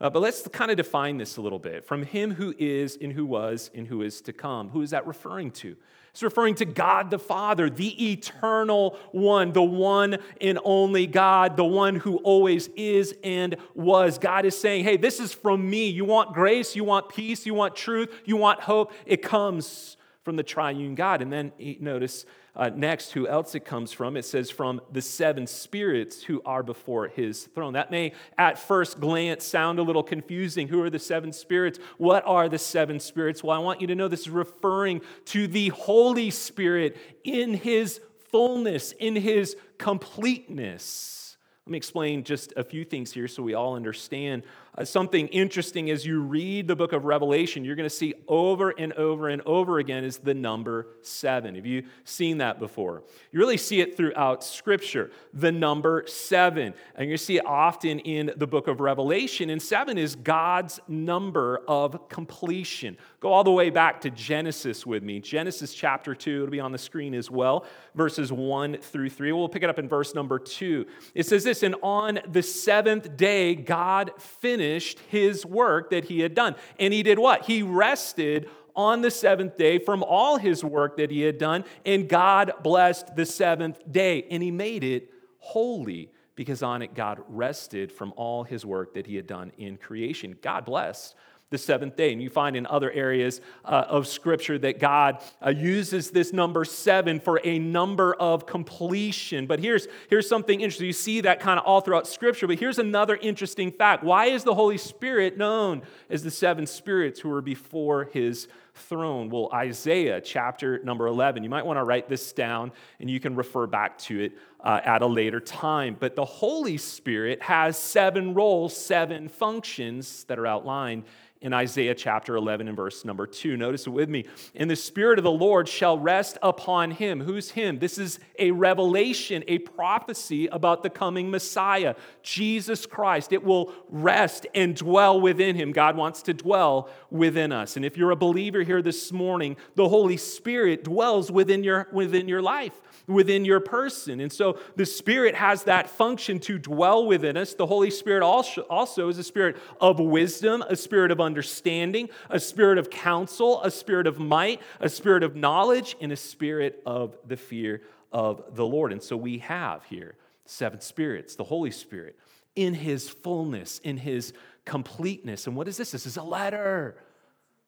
Uh, 0.00 0.10
but 0.10 0.20
let's 0.20 0.46
kind 0.48 0.70
of 0.70 0.76
define 0.76 1.16
this 1.18 1.36
a 1.36 1.40
little 1.40 1.58
bit. 1.58 1.86
From 1.86 2.02
him 2.02 2.34
who 2.34 2.54
is 2.58 2.98
and 3.00 3.12
who 3.12 3.24
was 3.24 3.70
and 3.74 3.86
who 3.86 4.02
is 4.02 4.20
to 4.22 4.32
come. 4.32 4.68
Who 4.70 4.82
is 4.82 4.90
that 4.90 5.06
referring 5.06 5.50
to? 5.52 5.76
It's 6.14 6.22
referring 6.22 6.54
to 6.56 6.64
God 6.64 7.10
the 7.10 7.18
Father, 7.18 7.68
the 7.68 8.12
eternal 8.12 8.96
one, 9.10 9.52
the 9.52 9.64
one 9.64 10.18
and 10.40 10.60
only 10.64 11.08
God, 11.08 11.56
the 11.56 11.64
one 11.64 11.96
who 11.96 12.18
always 12.18 12.68
is 12.76 13.16
and 13.24 13.56
was. 13.74 14.18
God 14.18 14.44
is 14.44 14.56
saying, 14.56 14.84
hey, 14.84 14.96
this 14.96 15.18
is 15.18 15.32
from 15.32 15.68
me. 15.68 15.88
You 15.88 16.04
want 16.04 16.32
grace, 16.32 16.76
you 16.76 16.84
want 16.84 17.08
peace, 17.08 17.44
you 17.46 17.52
want 17.52 17.74
truth, 17.74 18.14
you 18.24 18.36
want 18.36 18.60
hope. 18.60 18.92
It 19.06 19.22
comes 19.22 19.96
from 20.22 20.36
the 20.36 20.44
triune 20.44 20.94
God. 20.94 21.20
And 21.20 21.32
then 21.32 21.50
notice 21.80 22.26
uh, 22.56 22.70
next, 22.74 23.12
who 23.12 23.26
else 23.26 23.54
it 23.54 23.64
comes 23.64 23.92
from? 23.92 24.16
It 24.16 24.24
says, 24.24 24.50
from 24.50 24.80
the 24.92 25.02
seven 25.02 25.46
spirits 25.46 26.22
who 26.22 26.40
are 26.44 26.62
before 26.62 27.08
his 27.08 27.44
throne. 27.54 27.72
That 27.72 27.90
may, 27.90 28.12
at 28.38 28.58
first 28.58 29.00
glance, 29.00 29.44
sound 29.44 29.80
a 29.80 29.82
little 29.82 30.04
confusing. 30.04 30.68
Who 30.68 30.80
are 30.82 30.90
the 30.90 31.00
seven 31.00 31.32
spirits? 31.32 31.80
What 31.98 32.22
are 32.26 32.48
the 32.48 32.58
seven 32.58 33.00
spirits? 33.00 33.42
Well, 33.42 33.56
I 33.56 33.60
want 33.60 33.80
you 33.80 33.88
to 33.88 33.94
know 33.96 34.06
this 34.06 34.20
is 34.20 34.30
referring 34.30 35.00
to 35.26 35.48
the 35.48 35.70
Holy 35.70 36.30
Spirit 36.30 36.96
in 37.24 37.54
his 37.54 38.00
fullness, 38.30 38.92
in 38.92 39.16
his 39.16 39.56
completeness. 39.78 41.36
Let 41.66 41.70
me 41.70 41.78
explain 41.78 42.24
just 42.24 42.52
a 42.56 42.62
few 42.62 42.84
things 42.84 43.10
here 43.10 43.26
so 43.26 43.42
we 43.42 43.54
all 43.54 43.74
understand. 43.74 44.44
Uh, 44.76 44.84
something 44.84 45.28
interesting 45.28 45.88
as 45.88 46.04
you 46.04 46.20
read 46.20 46.66
the 46.66 46.74
book 46.74 46.92
of 46.92 47.04
Revelation, 47.04 47.64
you're 47.64 47.76
going 47.76 47.88
to 47.88 47.94
see 47.94 48.12
over 48.26 48.70
and 48.70 48.92
over 48.94 49.28
and 49.28 49.40
over 49.42 49.78
again 49.78 50.02
is 50.02 50.18
the 50.18 50.34
number 50.34 50.88
seven. 51.00 51.54
Have 51.54 51.64
you 51.64 51.84
seen 52.02 52.38
that 52.38 52.58
before? 52.58 53.04
You 53.30 53.38
really 53.38 53.56
see 53.56 53.80
it 53.80 53.96
throughout 53.96 54.42
Scripture, 54.42 55.12
the 55.32 55.52
number 55.52 56.02
seven. 56.08 56.74
And 56.96 57.08
you 57.08 57.16
see 57.16 57.36
it 57.36 57.46
often 57.46 58.00
in 58.00 58.32
the 58.36 58.48
book 58.48 58.66
of 58.66 58.80
Revelation. 58.80 59.48
And 59.50 59.62
seven 59.62 59.96
is 59.96 60.16
God's 60.16 60.80
number 60.88 61.62
of 61.68 62.08
completion. 62.08 62.96
Go 63.20 63.32
all 63.32 63.44
the 63.44 63.52
way 63.52 63.70
back 63.70 64.00
to 64.00 64.10
Genesis 64.10 64.84
with 64.84 65.04
me. 65.04 65.20
Genesis 65.20 65.72
chapter 65.72 66.16
2, 66.16 66.36
it'll 66.36 66.50
be 66.50 66.58
on 66.58 66.72
the 66.72 66.78
screen 66.78 67.14
as 67.14 67.30
well, 67.30 67.64
verses 67.94 68.32
1 68.32 68.78
through 68.78 69.10
3. 69.10 69.30
We'll 69.30 69.48
pick 69.48 69.62
it 69.62 69.70
up 69.70 69.78
in 69.78 69.88
verse 69.88 70.16
number 70.16 70.40
2. 70.40 70.84
It 71.14 71.26
says 71.26 71.44
this 71.44 71.62
And 71.62 71.76
on 71.80 72.18
the 72.28 72.42
seventh 72.42 73.16
day, 73.16 73.54
God 73.54 74.10
finished 74.18 74.63
his 75.08 75.44
work 75.44 75.90
that 75.90 76.06
he 76.06 76.20
had 76.20 76.34
done. 76.34 76.54
And 76.78 76.92
he 76.92 77.02
did 77.02 77.18
what? 77.18 77.44
He 77.44 77.62
rested 77.62 78.48
on 78.76 79.02
the 79.02 79.10
seventh 79.10 79.56
day 79.56 79.78
from 79.78 80.02
all 80.02 80.36
his 80.36 80.64
work 80.64 80.96
that 80.96 81.10
he 81.10 81.22
had 81.22 81.38
done, 81.38 81.64
and 81.86 82.08
God 82.08 82.52
blessed 82.62 83.14
the 83.14 83.26
seventh 83.26 83.80
day, 83.90 84.26
and 84.30 84.42
he 84.42 84.50
made 84.50 84.82
it 84.82 85.12
holy 85.38 86.10
because 86.34 86.62
on 86.62 86.82
it 86.82 86.94
God 86.94 87.20
rested 87.28 87.92
from 87.92 88.12
all 88.16 88.42
his 88.42 88.66
work 88.66 88.94
that 88.94 89.06
he 89.06 89.14
had 89.16 89.26
done 89.26 89.52
in 89.56 89.76
creation. 89.76 90.36
God 90.42 90.64
blessed 90.64 91.14
the 91.54 91.58
seventh 91.58 91.96
day. 91.96 92.12
And 92.12 92.20
you 92.20 92.28
find 92.28 92.56
in 92.56 92.66
other 92.66 92.90
areas 92.90 93.40
uh, 93.64 93.84
of 93.88 94.08
Scripture 94.08 94.58
that 94.58 94.80
God 94.80 95.22
uh, 95.40 95.50
uses 95.50 96.10
this 96.10 96.32
number 96.32 96.64
seven 96.64 97.20
for 97.20 97.40
a 97.44 97.60
number 97.60 98.14
of 98.14 98.44
completion. 98.44 99.46
But 99.46 99.60
here's, 99.60 99.86
here's 100.10 100.28
something 100.28 100.60
interesting. 100.60 100.88
You 100.88 100.92
see 100.92 101.20
that 101.20 101.38
kind 101.38 101.60
of 101.60 101.64
all 101.64 101.80
throughout 101.80 102.08
Scripture, 102.08 102.48
but 102.48 102.58
here's 102.58 102.80
another 102.80 103.16
interesting 103.16 103.70
fact. 103.70 104.02
Why 104.02 104.26
is 104.26 104.42
the 104.42 104.54
Holy 104.54 104.78
Spirit 104.78 105.38
known 105.38 105.82
as 106.10 106.24
the 106.24 106.30
seven 106.30 106.66
spirits 106.66 107.20
who 107.20 107.30
are 107.30 107.40
before 107.40 108.06
his 108.12 108.48
throne? 108.74 109.30
Well, 109.30 109.48
Isaiah 109.52 110.20
chapter 110.20 110.80
number 110.82 111.06
11, 111.06 111.44
you 111.44 111.50
might 111.50 111.64
want 111.64 111.78
to 111.78 111.84
write 111.84 112.08
this 112.08 112.32
down 112.32 112.72
and 112.98 113.08
you 113.08 113.20
can 113.20 113.36
refer 113.36 113.68
back 113.68 113.96
to 113.98 114.20
it 114.20 114.32
uh, 114.64 114.80
at 114.84 115.02
a 115.02 115.06
later 115.06 115.40
time. 115.40 115.96
But 115.98 116.16
the 116.16 116.24
Holy 116.24 116.78
Spirit 116.78 117.42
has 117.42 117.78
seven 117.78 118.34
roles, 118.34 118.76
seven 118.76 119.28
functions 119.28 120.24
that 120.24 120.38
are 120.38 120.46
outlined 120.46 121.04
in 121.44 121.52
Isaiah 121.52 121.94
chapter 121.94 122.36
11 122.36 122.68
and 122.68 122.76
verse 122.76 123.04
number 123.04 123.26
2. 123.26 123.58
Notice 123.58 123.86
it 123.86 123.90
with 123.90 124.08
me. 124.08 124.24
And 124.56 124.70
the 124.70 124.74
Spirit 124.74 125.18
of 125.18 125.24
the 125.24 125.30
Lord 125.30 125.68
shall 125.68 125.98
rest 125.98 126.38
upon 126.42 126.90
him. 126.90 127.20
Who's 127.20 127.50
him? 127.50 127.78
This 127.78 127.98
is 127.98 128.18
a 128.38 128.50
revelation, 128.50 129.44
a 129.46 129.58
prophecy 129.58 130.46
about 130.46 130.82
the 130.82 130.88
coming 130.88 131.30
Messiah, 131.30 131.96
Jesus 132.22 132.86
Christ. 132.86 133.30
It 133.30 133.44
will 133.44 133.74
rest 133.90 134.46
and 134.54 134.74
dwell 134.74 135.20
within 135.20 135.54
him. 135.54 135.72
God 135.72 135.98
wants 135.98 136.22
to 136.22 136.32
dwell 136.32 136.88
within 137.10 137.52
us. 137.52 137.76
And 137.76 137.84
if 137.84 137.98
you're 137.98 138.10
a 138.10 138.16
believer 138.16 138.62
here 138.62 138.80
this 138.80 139.12
morning, 139.12 139.58
the 139.74 139.90
Holy 139.90 140.16
Spirit 140.16 140.82
dwells 140.82 141.30
within 141.30 141.62
your, 141.62 141.88
within 141.92 142.26
your 142.26 142.40
life 142.40 142.80
within 143.06 143.44
your 143.44 143.60
person. 143.60 144.20
And 144.20 144.32
so 144.32 144.58
the 144.76 144.86
Spirit 144.86 145.34
has 145.34 145.64
that 145.64 145.90
function 145.90 146.38
to 146.40 146.58
dwell 146.58 147.06
within 147.06 147.36
us. 147.36 147.54
The 147.54 147.66
Holy 147.66 147.90
Spirit 147.90 148.22
also 148.22 148.62
also 148.62 149.08
is 149.08 149.18
a 149.18 149.24
spirit 149.24 149.56
of 149.80 149.98
wisdom, 150.00 150.62
a 150.68 150.76
spirit 150.76 151.10
of 151.10 151.20
understanding, 151.20 151.33
a 151.38 152.40
spirit 152.40 152.78
of 152.78 152.90
counsel, 152.90 153.62
a 153.62 153.70
spirit 153.70 154.06
of 154.06 154.18
might, 154.18 154.60
a 154.80 154.88
spirit 154.88 155.22
of 155.22 155.36
knowledge, 155.36 155.96
and 156.00 156.12
a 156.12 156.16
spirit 156.16 156.82
of 156.86 157.16
the 157.26 157.36
fear 157.36 157.82
of 158.12 158.54
the 158.54 158.66
Lord. 158.66 158.92
And 158.92 159.02
so 159.02 159.16
we 159.16 159.38
have 159.38 159.84
here 159.84 160.16
seven 160.44 160.80
spirits, 160.80 161.36
the 161.36 161.44
Holy 161.44 161.70
Spirit 161.70 162.16
in 162.56 162.74
his 162.74 163.08
fullness, 163.08 163.80
in 163.80 163.96
his 163.96 164.32
completeness. 164.64 165.46
And 165.46 165.56
what 165.56 165.68
is 165.68 165.76
this? 165.76 165.90
This 165.90 166.06
is 166.06 166.16
a 166.16 166.22
letter. 166.22 166.96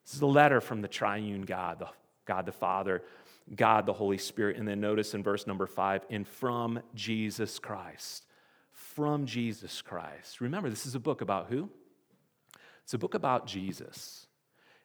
This 0.05 0.15
is 0.15 0.21
a 0.21 0.27
letter 0.27 0.61
from 0.61 0.81
the 0.81 0.87
triune 0.87 1.41
God, 1.41 1.79
the 1.79 1.89
God 2.25 2.45
the 2.45 2.51
Father, 2.51 3.03
God 3.55 3.85
the 3.85 3.93
Holy 3.93 4.17
Spirit. 4.17 4.57
And 4.57 4.67
then 4.67 4.79
notice 4.79 5.13
in 5.13 5.23
verse 5.23 5.47
number 5.47 5.67
five, 5.67 6.05
and 6.09 6.27
from 6.27 6.79
Jesus 6.95 7.59
Christ. 7.59 8.25
From 8.71 9.25
Jesus 9.25 9.81
Christ. 9.81 10.39
Remember, 10.39 10.69
this 10.69 10.85
is 10.85 10.95
a 10.95 10.99
book 10.99 11.21
about 11.21 11.47
who? 11.49 11.69
It's 12.87 12.93
a 12.93 12.97
book 12.97 13.15
about 13.15 13.47
Jesus. 13.47 14.27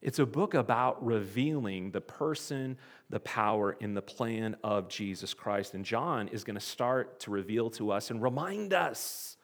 It's 0.01 0.19
a 0.19 0.27
book 0.27 0.55
about 0.55 1.07
revealing 1.07 1.93
the 1.93 2.01
person, 2.01 2.77
the 3.09 3.21
power, 3.21 3.77
and 3.81 3.97
the 3.97 4.03
plan 4.03 4.57
of 4.65 4.89
Jesus 4.89 5.35
Christ. 5.35 5.75
And 5.75 5.85
John 5.85 6.27
is 6.27 6.43
going 6.43 6.57
to 6.57 6.61
start 6.61 7.21
to 7.21 7.31
reveal 7.31 7.71
to 7.71 7.93
us 7.93 8.11
and 8.11 8.21
remind 8.21 8.75
us 8.75 9.37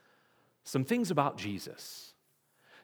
some 0.65 0.85
things 0.85 1.13
about 1.13 1.39
Jesus 1.39 2.08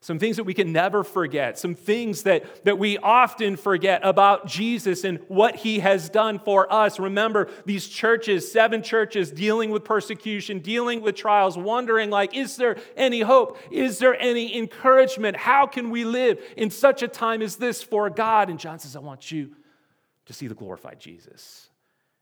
some 0.04 0.18
things 0.18 0.36
that 0.36 0.44
we 0.44 0.52
can 0.52 0.70
never 0.70 1.02
forget, 1.02 1.58
some 1.58 1.74
things 1.74 2.24
that, 2.24 2.62
that 2.66 2.78
we 2.78 2.98
often 2.98 3.56
forget 3.56 4.02
about 4.04 4.46
Jesus 4.46 5.02
and 5.02 5.18
what 5.28 5.56
he 5.56 5.78
has 5.78 6.10
done 6.10 6.38
for 6.38 6.70
us. 6.70 7.00
Remember 7.00 7.48
these 7.64 7.88
churches, 7.88 8.52
seven 8.52 8.82
churches 8.82 9.30
dealing 9.30 9.70
with 9.70 9.82
persecution, 9.82 10.58
dealing 10.58 11.00
with 11.00 11.14
trials, 11.14 11.56
wondering 11.56 12.10
like, 12.10 12.36
is 12.36 12.56
there 12.56 12.76
any 12.98 13.22
hope? 13.22 13.56
Is 13.70 13.98
there 13.98 14.14
any 14.20 14.54
encouragement? 14.58 15.38
How 15.38 15.66
can 15.66 15.88
we 15.88 16.04
live 16.04 16.38
in 16.54 16.68
such 16.68 17.02
a 17.02 17.08
time 17.08 17.40
as 17.40 17.56
this 17.56 17.82
for 17.82 18.10
God? 18.10 18.50
And 18.50 18.58
John 18.58 18.78
says, 18.78 18.96
I 18.96 19.00
want 19.00 19.32
you 19.32 19.56
to 20.26 20.34
see 20.34 20.48
the 20.48 20.54
glorified 20.54 21.00
Jesus. 21.00 21.70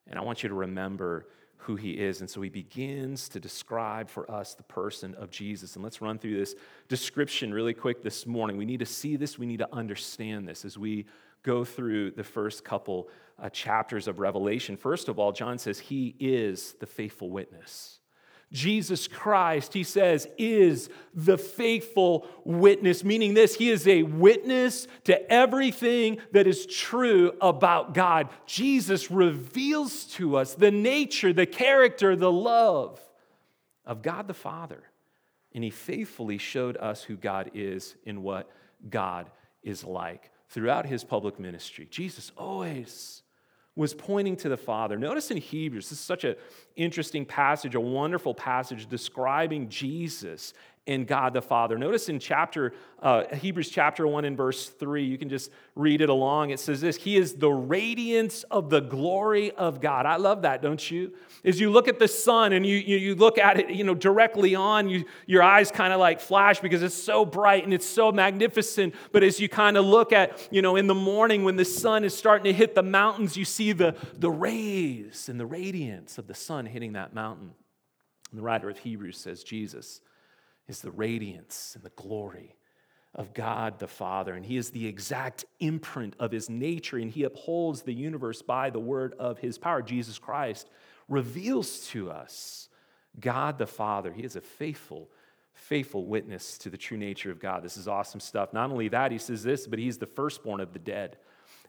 And 0.07 0.21
I 0.21 0.23
want 0.23 0.45
you 0.45 0.49
to 0.51 0.55
remember 0.55 1.27
who 1.63 1.77
he 1.77 1.93
is. 1.93 2.21
And 2.21 2.29
so 2.29 2.43
he 2.43 2.49
begins 2.49 3.29
to 3.31 3.41
describe 3.41 4.09
for 4.09 4.31
us 4.31 4.55
the 4.55 4.63
person 4.65 5.15
of 5.15 5.31
Jesus. 5.31 5.77
And 5.77 5.83
let's 5.85 6.01
run 6.01 6.19
through 6.19 6.39
this 6.39 6.55
description 6.89 7.55
really 7.55 7.75
quick 7.75 8.03
this 8.03 8.27
morning. 8.27 8.57
We 8.57 8.65
need 8.65 8.81
to 8.81 8.87
see 8.87 9.17
this, 9.17 9.39
we 9.39 9.47
need 9.47 9.59
to 9.59 9.75
understand 9.75 10.47
this 10.47 10.65
as 10.65 10.77
we 10.77 11.07
go 11.43 11.65
through 11.65 12.13
the 12.13 12.25
first 12.25 12.65
couple 12.65 13.09
uh, 13.41 13.49
chapters 13.49 14.09
of 14.09 14.19
Revelation. 14.19 14.77
First 14.77 15.09
of 15.09 15.19
all, 15.19 15.33
John 15.33 15.59
says 15.59 15.79
he 15.79 16.15
is 16.19 16.75
the 16.81 16.87
faithful 16.87 17.31
witness. 17.31 18.01
Jesus 18.53 19.09
Christ, 19.09 19.73
he 19.73 19.83
says, 19.83 20.29
is 20.37 20.91
the 21.15 21.39
faithful 21.39 22.27
witness, 22.45 23.03
meaning 23.03 23.33
this, 23.33 23.55
he 23.55 23.71
is 23.71 23.89
a 23.89 24.03
witness 24.03 24.87
to 25.05 25.33
everything 25.33 26.19
that 26.33 26.47
is 26.47 26.67
true 26.67 27.33
about 27.41 27.95
God. 27.95 28.29
Jesus 28.47 29.11
reveals 29.11 30.05
to 30.05 30.37
us 30.37 30.55
the 30.55 30.71
nature, 30.71 31.33
the 31.33 31.47
character, 31.47 32.15
the 32.15 32.31
love 32.31 33.01
of 33.87 34.03
God 34.03 34.29
the 34.29 34.35
Father. 34.35 34.83
And 35.55 35.65
he 35.65 35.71
faithfully 35.71 36.39
showed 36.39 36.77
us 36.77 37.03
who 37.03 37.17
God 37.17 37.51
is 37.55 37.95
and 38.07 38.23
what 38.23 38.51
God 38.89 39.31
is 39.63 39.83
like 39.83 40.31
throughout 40.49 40.85
his 40.87 41.05
public 41.05 41.39
ministry. 41.39 41.89
Jesus 41.91 42.33
always 42.37 43.22
was 43.75 43.95
pointing 43.95 44.37
to 44.37 44.49
the 44.49 44.57
Father. 44.57 44.99
Notice 44.99 45.31
in 45.31 45.39
Hebrews, 45.39 45.89
this 45.89 45.99
is 45.99 46.05
such 46.05 46.25
an 46.25 46.37
interesting 46.77 47.25
passage, 47.25 47.75
a 47.75 47.81
wonderful 47.81 48.35
passage 48.35 48.87
describing 48.89 49.69
Jesus 49.69 50.53
and 50.87 51.07
God 51.07 51.33
the 51.33 51.43
Father. 51.43 51.79
Notice 51.79 52.09
in 52.09 52.19
chapter 52.19 52.75
uh, 53.01 53.25
Hebrews 53.35 53.71
chapter 53.71 54.07
1 54.07 54.25
and 54.25 54.37
verse 54.37 54.69
3, 54.69 55.05
you 55.05 55.17
can 55.17 55.29
just 55.29 55.51
read 55.77 56.01
it 56.01 56.09
along. 56.09 56.51
It 56.51 56.59
says 56.59 56.81
this 56.81 56.97
He 56.97 57.17
is 57.17 57.35
the 57.35 57.51
radiance 57.51 58.43
of 58.45 58.69
the 58.69 58.81
glory 58.81 59.53
of 59.53 59.81
God. 59.81 60.07
I 60.07 60.17
love 60.17 60.43
that, 60.43 60.61
don't 60.61 60.91
you? 60.91 61.13
As 61.45 61.61
you 61.61 61.71
look 61.71 61.87
at 61.87 62.01
the 62.01 62.09
sun 62.09 62.53
and 62.53 62.67
you, 62.67 62.77
you, 62.77 62.97
you 62.97 63.15
look 63.15 63.39
at 63.39 63.61
it, 63.61 63.71
you 63.71 63.85
know, 63.85 63.95
directly 63.95 64.57
on, 64.57 64.89
you, 64.89 65.05
your 65.27 65.43
eyes 65.43 65.71
kind 65.71 65.93
of 65.93 66.01
like 66.01 66.21
flash 66.21 66.59
because 66.59 66.83
it's 66.83 66.95
so 66.95 67.25
bright 67.25 67.63
and 67.63 67.73
it's 67.73 67.87
so 67.87 68.11
magnificent. 68.11 68.95
But 69.13 69.23
as 69.23 69.39
you 69.39 69.49
kind 69.49 69.77
of 69.77 69.85
look 69.85 70.13
at, 70.13 70.49
you 70.51 70.63
know, 70.63 70.75
in 70.75 70.89
the 70.89 70.95
morning 70.95 71.45
when 71.45 71.57
the 71.57 71.65
sun 71.65 72.05
is 72.05 72.17
starting 72.17 72.45
to 72.45 72.53
hit 72.53 72.75
the 72.75 72.83
mountains, 72.83 73.37
you 73.37 73.45
see 73.45 73.73
the, 73.73 73.95
the 74.15 74.31
rays 74.31 75.29
and 75.29 75.39
the 75.39 75.47
radiance 75.47 76.19
of 76.19 76.27
the 76.27 76.35
sun 76.35 76.67
hitting 76.67 76.95
that 76.95 77.15
mountain. 77.15 77.53
And 78.31 78.39
the 78.39 78.43
writer 78.43 78.69
of 78.69 78.79
Hebrews 78.79 79.19
says, 79.19 79.45
Jesus 79.45 80.01
is 80.69 80.81
the 80.81 80.91
radiance 80.91 81.73
and 81.75 81.85
the 81.85 81.91
glory 81.91 82.57
of 83.15 83.35
God 83.35 83.79
the 83.79 83.89
Father, 83.89 84.35
and 84.35 84.45
He 84.45 84.57
is 84.57 84.71
the 84.71 84.87
exact 84.87 85.45
imprint 85.61 86.17
of 86.19 86.33
His 86.33 86.49
nature, 86.49 86.97
and 86.97 87.11
He 87.11 87.25
upholds 87.25 87.83
the 87.83 87.93
universe 87.93 88.41
by 88.41 88.71
the 88.71 88.81
word 88.81 89.15
of 89.19 89.39
His 89.39 89.59
power. 89.59 89.83
Jesus 89.83 90.19
Christ 90.19 90.71
reveals 91.09 91.87
to 91.89 92.11
us 92.11 92.69
God 93.21 93.59
the 93.59 93.67
Father. 93.67 94.13
He 94.13 94.23
is 94.23 94.37
a 94.37 94.41
faithful, 94.41 95.11
faithful 95.53 96.07
witness 96.07 96.57
to 96.59 96.71
the 96.71 96.79
true 96.79 96.97
nature 96.97 97.31
of 97.31 97.39
God. 97.39 97.63
This 97.63 97.77
is 97.77 97.87
awesome 97.87 98.21
stuff. 98.21 98.55
Not 98.55 98.71
only 98.71 98.89
that, 98.89 99.13
He 99.13 99.19
says 99.19 99.43
this, 99.43 99.67
but 99.67 99.79
He's 99.79 99.99
the 99.99 100.07
firstborn 100.07 100.61
of 100.61 100.73
the 100.73 100.79
dead. 100.79 101.19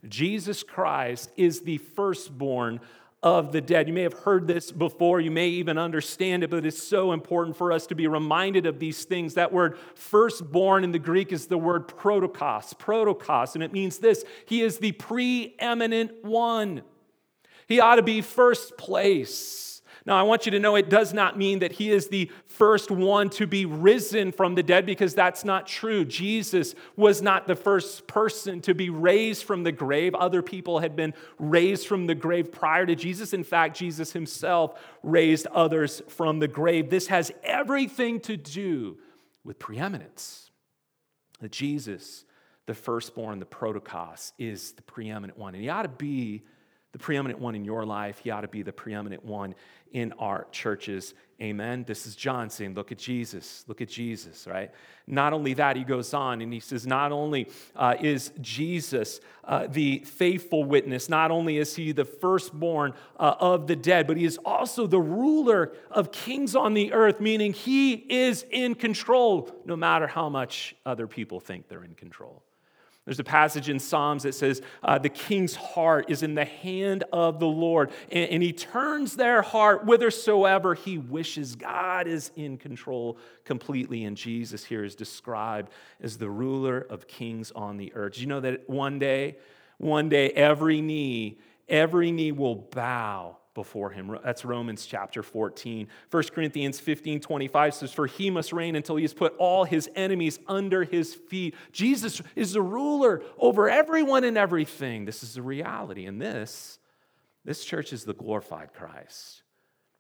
Jesus 0.08 0.64
Christ 0.64 1.30
is 1.36 1.62
the 1.62 1.78
firstborn 1.78 2.80
of 3.24 3.54
the 3.54 3.62
dead. 3.62 3.88
You 3.88 3.94
may 3.94 4.04
have 4.04 4.14
heard 4.14 4.46
this 4.48 4.72
before, 4.72 5.22
you 5.22 5.32
may 5.32 5.48
even 5.48 5.78
understand 5.78 6.44
it, 6.44 6.50
but 6.50 6.66
it's 6.66 6.84
so 6.84 7.14
important 7.14 7.56
for 7.56 7.72
us 7.72 7.88
to 7.88 7.96
be 7.96 8.06
reminded 8.06 8.66
of 8.66 8.80
these 8.80 9.06
things. 9.06 9.36
That 9.36 9.54
word 9.54 9.78
firstborn 9.96 10.84
in 10.84 10.92
the 10.92 11.00
Greek 11.00 11.32
is 11.32 11.48
the 11.48 11.58
word 11.58 11.88
protokos, 11.88 12.74
protokos, 12.74 13.56
and 13.56 13.64
it 13.64 13.72
means 13.72 13.98
this 13.98 14.26
He 14.46 14.62
is 14.62 14.78
the 14.78 14.92
preeminent 14.92 16.24
one. 16.24 16.84
He 17.68 17.80
ought 17.80 17.96
to 17.96 18.04
be 18.04 18.22
first 18.22 18.78
place. 18.78 19.73
Now, 20.06 20.18
I 20.18 20.24
want 20.24 20.46
you 20.46 20.52
to 20.52 20.60
know 20.60 20.76
it 20.76 20.90
does 20.90 21.14
not 21.14 21.38
mean 21.38 21.60
that 21.60 21.72
he 21.72 21.90
is 21.90 22.10
the 22.10 22.30
first 22.46 22.92
one 22.92 23.30
to 23.32 23.48
be 23.48 23.66
risen 23.66 24.34
from 24.34 24.56
the 24.56 24.64
dead 24.64 24.86
because 24.86 25.16
that's 25.16 25.46
not 25.46 25.66
true. 25.66 26.04
Jesus 26.04 26.76
was 26.98 27.22
not 27.22 27.48
the 27.48 27.56
first 27.56 28.06
person 28.06 28.60
to 28.62 28.76
be 28.76 28.90
raised 28.90 29.46
from 29.46 29.64
the 29.64 29.72
grave. 29.72 30.14
Other 30.14 30.42
people 30.42 30.80
had 30.80 30.98
been 30.98 31.14
raised 31.40 31.88
from 31.88 32.08
the 32.08 32.16
grave 32.16 32.52
prior 32.52 32.86
to 32.86 32.96
Jesus. 32.96 33.34
In 33.34 33.46
fact, 33.46 33.78
Jesus 33.78 34.12
himself 34.12 34.78
raised 35.04 35.48
others 35.48 36.02
from 36.10 36.40
the 36.40 36.50
grave. 36.50 36.90
This 36.90 37.08
has 37.08 37.32
everything 37.42 38.20
to 38.22 38.36
do 38.36 38.98
with 39.46 39.58
preeminence. 39.58 40.52
That 41.40 41.54
Jesus, 41.54 42.26
the 42.66 42.74
firstborn, 42.74 43.40
the 43.40 43.46
protokos, 43.46 44.34
is 44.38 44.74
the 44.74 44.82
preeminent 44.82 45.40
one. 45.40 45.56
And 45.56 45.64
he 45.64 45.70
ought 45.70 45.84
to 45.84 45.90
be 45.90 46.44
the 46.94 47.00
preeminent 47.00 47.40
one 47.40 47.56
in 47.56 47.66
your 47.66 47.86
life. 47.86 48.20
He 48.20 48.30
ought 48.30 48.42
to 48.42 48.48
be 48.48 48.62
the 48.62 48.72
preeminent 48.72 49.26
one 49.26 49.56
in 49.92 50.14
our 50.14 50.48
churches. 50.52 51.14
Amen. 51.42 51.84
This 51.86 52.06
is 52.06 52.16
John 52.16 52.50
saying, 52.50 52.76
Look 52.76 52.92
at 52.92 53.00
Jesus. 53.00 53.66
Look 53.68 53.82
at 53.82 53.90
Jesus, 53.90 54.48
right? 54.48 54.72
Not 55.08 55.34
only 55.34 55.56
that, 55.56 55.76
he 55.76 55.84
goes 55.84 56.14
on 56.14 56.42
and 56.42 56.54
he 56.54 56.60
says, 56.60 56.88
Not 56.88 57.12
only 57.12 57.50
uh, 57.76 57.96
is 58.00 58.32
Jesus 58.42 59.20
uh, 59.44 59.68
the 59.68 60.00
faithful 60.00 60.64
witness, 60.64 61.10
not 61.10 61.32
only 61.32 61.58
is 61.58 61.76
he 61.76 61.92
the 61.92 62.06
firstborn 62.06 62.94
uh, 63.20 63.36
of 63.40 63.68
the 63.68 63.76
dead, 63.76 64.08
but 64.08 64.16
he 64.16 64.26
is 64.26 64.38
also 64.46 64.88
the 64.88 65.02
ruler 65.02 65.74
of 65.92 66.12
kings 66.12 66.56
on 66.56 66.76
the 66.76 66.94
earth, 66.94 67.20
meaning 67.20 67.54
he 67.54 67.94
is 67.94 68.46
in 68.52 68.76
control 68.76 69.52
no 69.66 69.76
matter 69.76 70.08
how 70.08 70.30
much 70.30 70.76
other 70.86 71.08
people 71.08 71.40
think 71.40 71.68
they're 71.68 71.84
in 71.84 71.96
control. 71.96 72.44
There's 73.06 73.20
a 73.20 73.24
passage 73.24 73.68
in 73.68 73.80
Psalms 73.80 74.24
that 74.24 74.34
says, 74.34 74.62
uh, 74.82 74.98
The 74.98 75.10
king's 75.10 75.56
heart 75.56 76.06
is 76.10 76.24
in 76.24 76.36
the 76.36 76.46
hand 76.46 77.04
of 77.12 77.40
the 77.40 77.48
Lord, 77.48 77.92
and, 78.10 78.30
and, 78.30 78.44
he 78.44 78.54
turns 78.54 79.18
their 79.18 79.42
heart 79.42 79.84
whithersoever 79.84 80.74
he 80.74 80.98
wishes. 80.98 81.56
God 81.56 82.08
is 82.08 82.32
in 82.36 82.58
control 82.58 83.18
completely, 83.44 84.06
and 84.06 84.16
Jesus 84.16 84.64
here 84.64 84.86
is 84.86 84.96
described 84.96 85.72
as 86.02 86.18
the 86.18 86.30
ruler 86.30 86.80
of 86.90 87.08
kings 87.08 87.52
on 87.52 87.76
the 87.76 87.94
earth. 87.94 88.20
You 88.20 88.28
know 88.28 88.40
that 88.40 88.70
one 88.70 89.00
day, 89.00 89.38
one 89.80 90.08
day, 90.08 90.30
every 90.30 90.80
knee, 90.80 91.40
every 91.68 92.10
knee 92.12 92.32
will 92.32 92.56
bow 92.56 93.38
before 93.54 93.92
him. 93.92 94.18
That's 94.24 94.46
Romans 94.46 94.86
chapter 94.86 95.22
14. 95.22 95.88
1 96.10 96.24
Corinthians 96.34 96.80
15 96.80 97.20
25 97.20 97.74
says, 97.74 97.94
For 97.94 98.08
he 98.08 98.30
must 98.30 98.54
reign 98.54 98.76
until 98.76 98.96
he 98.96 99.04
has 99.04 99.14
put 99.14 99.36
all 99.38 99.64
his 99.64 99.90
enemies 99.96 100.40
under 100.48 100.84
his 100.84 101.14
feet. 101.14 101.56
Jesus 101.72 102.22
is 102.36 102.54
the 102.54 102.62
ruler 102.62 103.22
over 103.38 103.70
everyone 103.70 104.24
and 104.24 104.38
everything. 104.38 105.06
This 105.06 105.24
is 105.24 105.36
the 105.36 105.42
reality. 105.42 106.06
And 106.06 106.22
this, 106.22 106.80
this 107.46 107.64
church 107.64 107.94
is 107.94 108.04
the 108.04 108.14
glorified 108.14 108.74
Christ, 108.74 109.44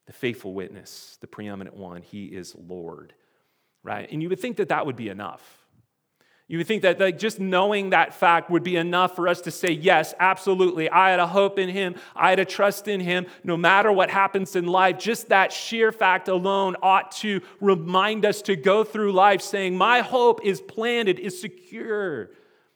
the 0.06 0.14
faithful 0.14 0.54
witness, 0.54 1.18
the 1.22 1.28
preeminent 1.28 1.76
one. 1.76 2.02
He 2.02 2.26
is 2.26 2.56
Lord, 2.56 3.14
right? 3.84 4.10
And 4.12 4.22
you 4.22 4.30
would 4.30 4.40
think 4.40 4.58
that 4.58 4.70
that 4.70 4.86
would 4.86 4.96
be 4.96 5.10
enough. 5.10 5.63
You 6.50 6.58
would 6.58 6.68
think 6.68 6.82
that 6.82 7.00
like, 7.00 7.18
just 7.18 7.40
knowing 7.40 7.92
that 7.92 8.14
fact 8.14 8.50
would 8.50 8.64
be 8.64 8.76
enough 8.76 9.16
for 9.16 9.28
us 9.28 9.42
to 9.42 9.52
say, 9.52 9.72
yes, 9.72 10.14
absolutely. 10.20 10.90
I 10.90 11.10
had 11.12 11.20
a 11.20 11.28
hope 11.28 11.58
in 11.58 11.70
him. 11.70 11.96
I 12.16 12.30
had 12.30 12.40
a 12.40 12.46
trust 12.46 12.88
in 12.88 13.00
him. 13.00 13.28
No 13.44 13.56
matter 13.56 13.92
what 13.92 14.10
happens 14.10 14.56
in 14.56 14.66
life, 14.66 15.00
just 15.00 15.30
that 15.30 15.54
sheer 15.54 15.92
fact 15.92 16.28
alone 16.28 16.76
ought 16.82 17.12
to 17.14 17.42
remind 17.62 18.26
us 18.26 18.42
to 18.44 18.58
go 18.58 18.84
through 18.84 19.14
life 19.14 19.42
saying, 19.42 19.78
my 19.78 20.02
hope 20.02 20.44
is 20.44 20.60
planted, 20.60 21.18
is 21.18 21.40
secure 21.40 22.32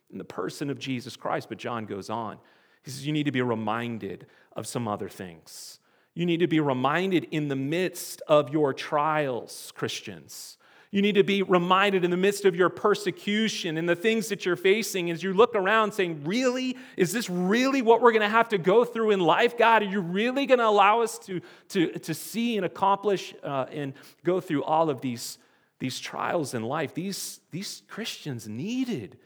in 0.10 0.18
the 0.18 0.24
person 0.24 0.70
of 0.70 0.80
Jesus 0.80 1.18
Christ. 1.18 1.50
But 1.50 1.58
John 1.58 1.86
goes 1.86 2.10
on. 2.10 2.38
He 2.84 2.92
says, 2.92 3.06
you 3.06 3.12
need 3.12 3.26
to 3.26 3.32
be 3.34 3.42
reminded 3.42 4.28
of 4.56 4.66
some 4.66 4.88
other 4.88 5.10
things. 5.10 5.80
You 6.14 6.26
need 6.26 6.40
to 6.40 6.48
be 6.48 6.62
reminded 6.62 7.26
in 7.32 7.50
the 7.50 7.56
midst 7.56 8.22
of 8.28 8.50
your 8.50 8.74
trials, 8.74 9.74
Christians 9.76 10.57
you 10.92 11.02
need 11.02 11.16
to 11.16 11.24
be 11.24 11.44
reminded 11.44 12.06
in 12.06 12.12
the 12.12 12.18
midst 12.18 12.46
of 12.46 12.56
your 12.56 12.70
persecution 12.70 13.78
and 13.78 13.90
the 13.90 13.96
things 13.96 14.30
that 14.30 14.46
you're 14.46 14.56
facing 14.56 15.12
as 15.12 15.22
you 15.22 15.34
look 15.34 15.54
around 15.54 15.92
saying, 15.92 16.24
Really? 16.24 16.78
Is 16.96 17.12
this 17.12 17.30
really 17.30 17.82
what 17.82 18.02
we're 18.02 18.14
going 18.14 18.22
to 18.22 18.30
have 18.30 18.50
to 18.50 18.58
go 18.58 18.86
through 18.86 19.12
in 19.12 19.20
life, 19.20 19.58
God? 19.58 19.82
Are 19.82 19.86
you 19.86 20.00
really 20.00 20.46
going 20.46 20.60
to 20.60 20.68
allow 20.68 21.02
us 21.02 21.20
to, 21.20 21.42
to, 21.70 21.92
to 22.00 22.14
see 22.14 22.56
and 22.56 22.66
accomplish 22.66 23.34
uh, 23.44 23.66
and 23.72 23.94
go 24.24 24.40
through 24.40 24.64
all 24.64 24.90
of 24.90 25.02
these, 25.02 25.38
these 25.80 26.00
trials 26.00 26.54
in 26.54 26.64
life? 26.64 26.94
These, 26.94 27.42
these 27.52 27.84
Christians 27.90 28.48
needed 28.48 29.18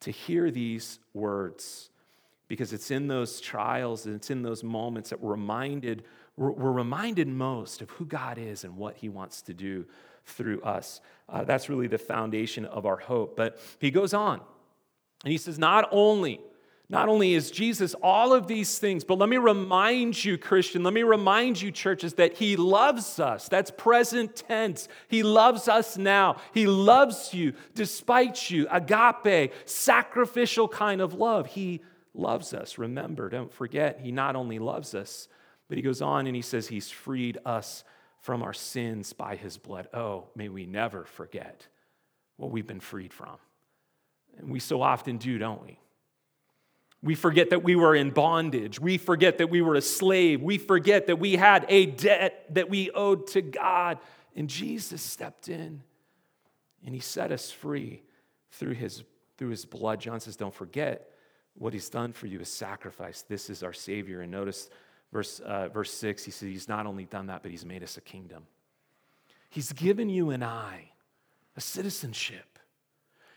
to 0.00 0.10
hear 0.10 0.50
these 0.50 0.98
words 1.14 1.90
because 2.48 2.72
it's 2.72 2.90
in 2.90 3.06
those 3.06 3.40
trials 3.40 4.06
and 4.06 4.16
it's 4.16 4.30
in 4.30 4.42
those 4.42 4.64
moments 4.64 5.10
that 5.10 5.20
we're 5.20 5.32
reminded, 5.32 6.04
we're, 6.36 6.50
we're 6.50 6.72
reminded 6.72 7.28
most 7.28 7.80
of 7.80 7.90
who 7.90 8.06
God 8.06 8.38
is 8.38 8.64
and 8.64 8.76
what 8.76 8.96
He 8.96 9.08
wants 9.08 9.42
to 9.42 9.54
do 9.54 9.86
through 10.26 10.60
us. 10.62 11.00
Uh, 11.28 11.44
that's 11.44 11.68
really 11.68 11.86
the 11.86 11.98
foundation 11.98 12.64
of 12.66 12.86
our 12.86 12.96
hope. 12.96 13.36
But 13.36 13.58
he 13.78 13.90
goes 13.90 14.14
on 14.14 14.40
and 15.24 15.32
he 15.32 15.38
says, 15.38 15.58
not 15.58 15.88
only. 15.90 16.40
Not 16.88 17.08
only 17.08 17.34
is 17.34 17.50
Jesus 17.50 17.94
all 18.00 18.32
of 18.32 18.46
these 18.46 18.78
things, 18.78 19.02
but 19.02 19.18
let 19.18 19.28
me 19.28 19.38
remind 19.38 20.24
you, 20.24 20.38
Christian, 20.38 20.84
let 20.84 20.94
me 20.94 21.02
remind 21.02 21.60
you, 21.60 21.72
churches, 21.72 22.14
that 22.14 22.34
He 22.34 22.54
loves 22.54 23.18
us. 23.18 23.48
That's 23.48 23.72
present 23.72 24.36
tense. 24.36 24.86
He 25.08 25.24
loves 25.24 25.66
us 25.66 25.98
now. 25.98 26.36
He 26.54 26.68
loves 26.68 27.34
you 27.34 27.54
despite 27.74 28.52
you. 28.52 28.68
Agape, 28.70 29.52
sacrificial 29.64 30.68
kind 30.68 31.00
of 31.00 31.14
love. 31.14 31.48
He 31.48 31.80
loves 32.14 32.54
us. 32.54 32.78
Remember, 32.78 33.28
don't 33.28 33.52
forget, 33.52 33.98
He 34.00 34.12
not 34.12 34.36
only 34.36 34.60
loves 34.60 34.94
us, 34.94 35.26
but 35.66 35.78
He 35.78 35.82
goes 35.82 36.00
on 36.00 36.28
and 36.28 36.36
He 36.36 36.42
says 36.42 36.68
He's 36.68 36.88
freed 36.88 37.38
us 37.44 37.82
from 38.26 38.42
our 38.42 38.52
sins 38.52 39.12
by 39.12 39.36
his 39.36 39.56
blood. 39.56 39.86
Oh, 39.94 40.24
may 40.34 40.48
we 40.48 40.66
never 40.66 41.04
forget 41.04 41.68
what 42.36 42.50
we've 42.50 42.66
been 42.66 42.80
freed 42.80 43.12
from. 43.12 43.36
And 44.36 44.50
we 44.50 44.58
so 44.58 44.82
often 44.82 45.16
do, 45.16 45.38
don't 45.38 45.62
we? 45.62 45.78
We 47.04 47.14
forget 47.14 47.50
that 47.50 47.62
we 47.62 47.76
were 47.76 47.94
in 47.94 48.10
bondage. 48.10 48.80
We 48.80 48.98
forget 48.98 49.38
that 49.38 49.48
we 49.48 49.62
were 49.62 49.76
a 49.76 49.80
slave. 49.80 50.42
We 50.42 50.58
forget 50.58 51.06
that 51.06 51.20
we 51.20 51.36
had 51.36 51.66
a 51.68 51.86
debt 51.86 52.52
that 52.52 52.68
we 52.68 52.90
owed 52.90 53.28
to 53.28 53.42
God. 53.42 54.00
And 54.34 54.50
Jesus 54.50 55.02
stepped 55.02 55.48
in 55.48 55.84
and 56.84 56.96
he 56.96 57.00
set 57.00 57.30
us 57.30 57.52
free 57.52 58.02
through 58.50 58.74
his, 58.74 59.04
through 59.38 59.50
his 59.50 59.64
blood. 59.64 60.00
John 60.00 60.18
says, 60.18 60.34
Don't 60.34 60.52
forget 60.52 61.12
what 61.54 61.72
he's 61.72 61.88
done 61.88 62.12
for 62.12 62.26
you 62.26 62.40
is 62.40 62.48
sacrifice. 62.48 63.22
This 63.22 63.50
is 63.50 63.62
our 63.62 63.72
Savior. 63.72 64.22
And 64.22 64.32
notice 64.32 64.68
verse, 65.12 65.40
uh, 65.40 65.68
verse 65.68 65.92
6, 65.92 66.24
he 66.24 66.30
says, 66.30 66.48
He's 66.48 66.68
not 66.68 66.86
only 66.86 67.04
done 67.04 67.26
that, 67.26 67.42
but 67.42 67.50
he's 67.50 67.64
made 67.64 67.82
us 67.82 67.96
a 67.96 68.00
kingdom. 68.00 68.44
He's 69.48 69.72
given 69.72 70.08
you 70.08 70.30
and 70.30 70.44
I 70.44 70.92
a 71.56 71.60
citizenship. 71.60 72.56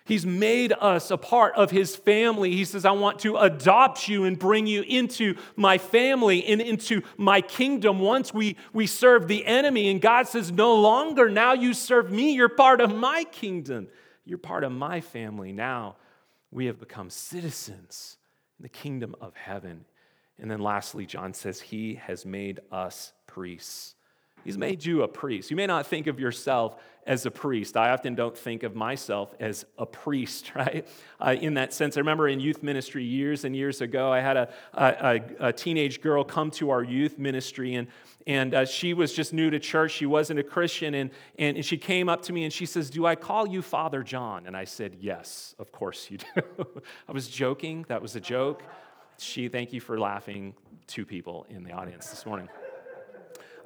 He's 0.10 0.26
made 0.26 0.74
us 0.74 1.12
a 1.12 1.18
part 1.18 1.54
of 1.56 1.70
his 1.70 1.96
family. 1.96 2.56
He 2.56 2.66
says, 2.66 2.84
I 2.84 2.92
want 2.92 3.20
to 3.20 3.38
adopt 3.38 4.08
you 4.08 4.26
and 4.26 4.40
bring 4.40 4.66
you 4.66 4.82
into 4.82 5.36
my 5.56 5.78
family 5.78 6.44
and 6.48 6.60
into 6.60 7.04
my 7.16 7.42
kingdom. 7.42 8.00
Once 8.00 8.34
we, 8.34 8.56
we 8.74 8.88
serve 8.88 9.28
the 9.28 9.46
enemy, 9.46 9.88
and 9.90 10.02
God 10.02 10.28
says, 10.28 10.52
No 10.52 10.76
longer, 10.76 11.30
now 11.30 11.54
you 11.54 11.76
serve 11.76 12.12
me. 12.12 12.34
You're 12.34 12.50
part 12.50 12.82
of 12.82 12.94
my 12.94 13.24
kingdom. 13.26 13.88
You're 14.26 14.40
part 14.40 14.64
of 14.64 14.72
my 14.72 15.00
family. 15.00 15.52
Now 15.52 15.98
we 16.50 16.66
have 16.66 16.80
become 16.80 17.12
citizens 17.12 18.18
in 18.58 18.64
the 18.64 18.70
kingdom 18.70 19.16
of 19.22 19.36
heaven. 19.36 19.86
And 20.42 20.50
then 20.50 20.60
lastly, 20.60 21.06
John 21.06 21.34
says, 21.34 21.60
He 21.60 21.96
has 21.96 22.26
made 22.26 22.60
us 22.72 23.14
priests. 23.28 23.96
He's 24.44 24.58
made 24.58 24.86
you 24.86 25.04
a 25.04 25.08
priest. 25.08 25.52
You 25.52 25.58
may 25.58 25.68
not 25.68 25.86
think 25.86 26.08
of 26.08 26.20
yourself 26.20 26.78
as 27.06 27.26
a 27.26 27.32
priest. 27.32 27.76
I 27.76 27.90
often 27.90 28.16
don't 28.16 28.38
think 28.38 28.64
of 28.64 28.76
myself 28.76 29.34
as 29.40 29.66
a 29.78 29.86
priest, 29.86 30.54
right? 30.56 30.88
Uh, 31.20 31.36
in 31.40 31.56
that 31.56 31.74
sense, 31.74 31.98
I 31.98 32.00
remember 32.02 32.28
in 32.28 32.40
youth 32.40 32.64
ministry 32.64 33.04
years 33.04 33.46
and 33.46 33.56
years 33.56 33.82
ago, 33.82 34.12
I 34.12 34.20
had 34.22 34.38
a, 34.38 34.50
a, 34.74 35.22
a 35.40 35.54
teenage 35.54 36.02
girl 36.02 36.24
come 36.24 36.52
to 36.52 36.70
our 36.70 36.84
youth 36.84 37.18
ministry, 37.18 37.76
and, 37.76 37.88
and 38.28 38.54
uh, 38.54 38.66
she 38.66 38.94
was 38.94 39.14
just 39.14 39.34
new 39.34 39.50
to 39.50 39.60
church. 39.60 39.92
She 39.92 40.06
wasn't 40.06 40.40
a 40.40 40.44
Christian, 40.44 40.94
and, 40.94 41.10
and 41.38 41.66
she 41.66 41.78
came 41.78 42.10
up 42.10 42.22
to 42.24 42.34
me 42.34 42.44
and 42.44 42.54
she 42.54 42.66
says, 42.66 42.90
Do 42.90 43.06
I 43.06 43.16
call 43.16 43.48
you 43.48 43.62
Father 43.62 44.04
John? 44.04 44.46
And 44.46 44.56
I 44.56 44.66
said, 44.66 44.98
Yes, 45.00 45.56
of 45.60 45.72
course 45.72 46.10
you 46.10 46.20
do. 46.20 46.82
I 47.08 47.12
was 47.12 47.28
joking. 47.28 47.86
That 47.88 48.02
was 48.02 48.16
a 48.16 48.22
joke. 48.22 48.64
She, 49.22 49.48
thank 49.50 49.74
you 49.74 49.82
for 49.82 50.00
laughing, 50.00 50.54
two 50.88 51.06
people 51.06 51.46
in 51.50 51.64
the 51.64 51.72
audience 51.72 52.10
this 52.10 52.26
morning. 52.26 52.50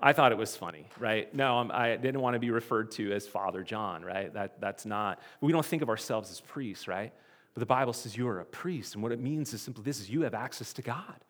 I 0.01 0.11
thought 0.11 0.31
it 0.33 0.37
was 0.37 0.55
funny, 0.55 0.87
right? 0.99 1.33
No, 1.33 1.59
I'm, 1.59 1.71
I 1.71 1.95
did 1.95 2.13
not 2.13 2.21
want 2.21 2.33
to 2.33 2.39
be 2.39 2.51
referred 2.51 2.91
to 2.91 3.13
as 3.13 3.25
Father 3.25 3.63
John, 3.63 4.03
right? 4.03 4.33
That, 4.33 4.59
that's 4.59 4.85
not, 4.85 5.21
we 5.39 5.53
don't 5.53 5.65
think 5.65 5.81
of 5.81 5.89
ourselves 5.89 6.29
as 6.29 6.41
priests, 6.41 6.87
right? 6.87 7.13
But 7.53 7.59
the 7.61 7.65
Bible 7.65 7.93
says 7.93 8.17
you 8.17 8.27
are 8.27 8.41
a 8.41 8.45
priest. 8.45 8.95
And 8.95 9.03
what 9.03 9.11
it 9.11 9.19
means 9.19 9.53
is 9.53 9.61
simply 9.61 9.83
this 9.83 10.01
is 10.01 10.09
you 10.09 10.21
have 10.23 10.33
access 10.33 10.73
to 10.73 10.81
God. 10.81 11.23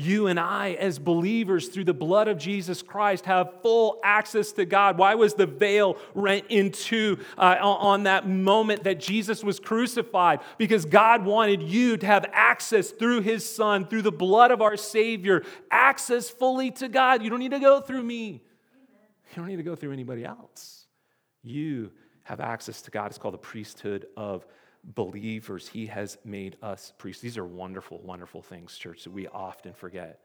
You 0.00 0.28
and 0.28 0.38
I, 0.38 0.74
as 0.74 1.00
believers, 1.00 1.66
through 1.66 1.86
the 1.86 1.92
blood 1.92 2.28
of 2.28 2.38
Jesus 2.38 2.82
Christ, 2.82 3.24
have 3.24 3.60
full 3.62 3.98
access 4.04 4.52
to 4.52 4.64
God. 4.64 4.96
Why 4.96 5.16
was 5.16 5.34
the 5.34 5.44
veil 5.44 5.98
rent 6.14 6.44
in 6.50 6.70
two 6.70 7.18
uh, 7.36 7.56
on 7.60 8.04
that 8.04 8.28
moment 8.28 8.84
that 8.84 9.00
Jesus 9.00 9.42
was 9.42 9.58
crucified? 9.58 10.38
Because 10.56 10.84
God 10.84 11.24
wanted 11.24 11.62
you 11.62 11.96
to 11.96 12.06
have 12.06 12.26
access 12.32 12.92
through 12.92 13.22
His 13.22 13.44
Son, 13.44 13.86
through 13.86 14.02
the 14.02 14.12
blood 14.12 14.52
of 14.52 14.62
our 14.62 14.76
Savior, 14.76 15.42
access 15.68 16.30
fully 16.30 16.70
to 16.70 16.88
God. 16.88 17.24
You 17.24 17.30
don't 17.30 17.40
need 17.40 17.50
to 17.50 17.58
go 17.58 17.80
through 17.80 18.04
me, 18.04 18.44
you 19.30 19.34
don't 19.34 19.48
need 19.48 19.56
to 19.56 19.64
go 19.64 19.74
through 19.74 19.90
anybody 19.90 20.24
else. 20.24 20.86
You 21.42 21.90
have 22.22 22.38
access 22.38 22.82
to 22.82 22.92
God. 22.92 23.06
It's 23.06 23.18
called 23.18 23.34
the 23.34 23.38
priesthood 23.38 24.06
of 24.16 24.46
believers. 24.94 25.68
He 25.68 25.86
has 25.86 26.18
made 26.24 26.56
us 26.62 26.92
priests. 26.98 27.22
These 27.22 27.38
are 27.38 27.44
wonderful, 27.44 28.00
wonderful 28.00 28.42
things, 28.42 28.76
church, 28.76 29.04
that 29.04 29.12
we 29.12 29.28
often 29.28 29.72
forget. 29.72 30.20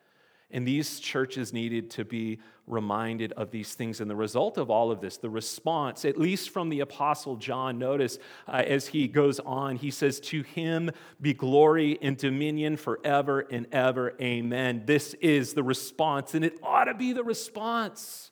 And 0.52 0.68
these 0.68 1.00
churches 1.00 1.52
needed 1.52 1.90
to 1.92 2.06
be 2.06 2.40
reminded 2.68 3.32
of 3.34 3.50
these 3.50 3.74
things. 3.74 4.00
And 4.00 4.10
the 4.10 4.16
result 4.16 4.60
of 4.60 4.70
all 4.70 4.92
of 4.92 5.02
this, 5.02 5.18
the 5.18 5.30
response, 5.30 6.06
at 6.06 6.18
least 6.18 6.52
from 6.52 6.70
the 6.70 6.82
Apostle 6.82 7.38
John, 7.38 7.80
notice 7.80 8.20
uh, 8.48 8.64
as 8.68 8.88
he 8.88 9.08
goes 9.08 9.40
on, 9.40 9.78
he 9.78 9.90
says, 9.90 10.20
To 10.20 10.44
him 10.44 10.92
be 11.20 11.34
glory 11.34 11.98
and 12.04 12.16
dominion 12.16 12.78
forever 12.78 13.40
and 13.40 13.66
ever. 13.72 14.14
Amen. 14.22 14.84
This 14.86 15.16
is 15.16 15.54
the 15.54 15.64
response, 15.64 16.36
and 16.36 16.46
it 16.46 16.60
ought 16.62 16.86
to 16.86 16.94
be 16.94 17.14
the 17.14 17.24
response 17.24 18.30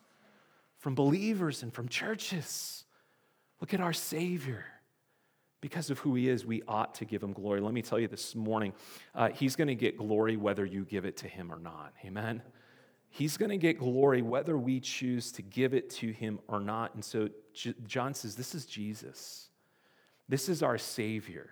from 0.77 0.93
believers 0.93 1.63
and 1.63 1.73
from 1.73 1.89
churches. 1.89 2.83
Look 3.59 3.73
at 3.73 3.81
our 3.81 3.93
Savior 3.93 4.65
because 5.61 5.91
of 5.91 5.99
who 5.99 6.15
he 6.15 6.27
is, 6.27 6.45
we 6.45 6.63
ought 6.67 6.95
to 6.95 7.05
give 7.05 7.21
him 7.21 7.33
glory. 7.33 7.61
Let 7.61 7.73
me 7.73 7.83
tell 7.83 7.99
you 7.99 8.07
this 8.07 8.35
morning, 8.35 8.73
uh, 9.13 9.29
he's 9.29 9.55
going 9.55 9.67
to 9.67 9.75
get 9.75 9.97
glory 9.97 10.35
whether 10.35 10.65
you 10.65 10.83
give 10.83 11.05
it 11.05 11.17
to 11.17 11.27
him 11.27 11.51
or 11.51 11.59
not. 11.59 11.93
Amen? 12.03 12.41
He's 13.09 13.37
going 13.37 13.51
to 13.51 13.57
get 13.57 13.77
glory 13.77 14.21
whether 14.21 14.57
we 14.57 14.79
choose 14.79 15.31
to 15.33 15.41
give 15.41 15.73
it 15.73 15.89
to 15.91 16.11
him 16.11 16.39
or 16.47 16.59
not. 16.59 16.95
And 16.95 17.05
so 17.05 17.29
J- 17.53 17.75
John 17.85 18.13
says, 18.13 18.35
This 18.35 18.55
is 18.55 18.65
Jesus. 18.65 19.49
This 20.27 20.49
is 20.49 20.63
our 20.63 20.77
Savior. 20.77 21.49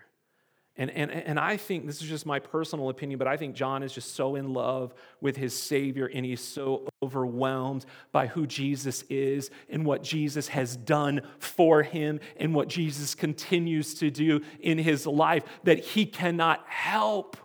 And, 0.76 0.90
and, 0.92 1.12
and 1.12 1.38
I 1.38 1.58
think, 1.58 1.86
this 1.86 2.02
is 2.02 2.08
just 2.08 2.26
my 2.26 2.40
personal 2.40 2.88
opinion, 2.88 3.18
but 3.18 3.28
I 3.28 3.36
think 3.36 3.54
John 3.54 3.84
is 3.84 3.92
just 3.92 4.16
so 4.16 4.36
in 4.36 4.54
love 4.54 4.94
with 5.20 5.36
his 5.36 5.54
Savior 5.54 6.06
and 6.06 6.26
he's 6.26 6.42
so 6.42 6.88
overwhelmed 7.04 7.86
by 8.14 8.28
who 8.28 8.48
Jesus 8.48 9.04
is 9.10 9.52
and 9.70 9.86
what 9.86 10.04
Jesus 10.04 10.48
has 10.48 10.78
done 10.78 11.22
for 11.40 11.84
him 11.84 12.22
and 12.38 12.56
what 12.56 12.70
Jesus 12.70 13.14
continues 13.14 13.94
to 13.96 14.10
do 14.10 14.42
in 14.62 14.78
his 14.78 15.06
life 15.06 15.44
that 15.66 15.80
he 15.80 16.06
cannot 16.06 16.64
help 16.68 17.36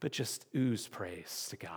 but 0.00 0.12
just 0.12 0.44
ooze 0.54 0.88
praise 0.88 1.46
to 1.50 1.56
God. 1.56 1.70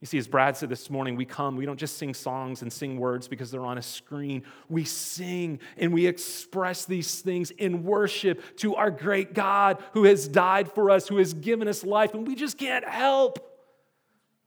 You 0.00 0.06
see, 0.06 0.18
as 0.18 0.28
Brad 0.28 0.56
said 0.56 0.68
this 0.68 0.90
morning, 0.90 1.16
we 1.16 1.24
come, 1.24 1.56
we 1.56 1.66
don't 1.66 1.78
just 1.78 1.98
sing 1.98 2.14
songs 2.14 2.62
and 2.62 2.72
sing 2.72 2.98
words 3.00 3.26
because 3.26 3.50
they're 3.50 3.64
on 3.64 3.78
a 3.78 3.82
screen. 3.82 4.44
We 4.68 4.84
sing 4.84 5.58
and 5.76 5.92
we 5.92 6.06
express 6.06 6.84
these 6.84 7.20
things 7.20 7.50
in 7.50 7.82
worship 7.82 8.58
to 8.58 8.76
our 8.76 8.92
great 8.92 9.34
God 9.34 9.82
who 9.94 10.04
has 10.04 10.28
died 10.28 10.70
for 10.70 10.90
us, 10.90 11.08
who 11.08 11.16
has 11.16 11.34
given 11.34 11.66
us 11.66 11.82
life, 11.82 12.14
and 12.14 12.26
we 12.26 12.36
just 12.36 12.58
can't 12.58 12.88
help 12.88 13.44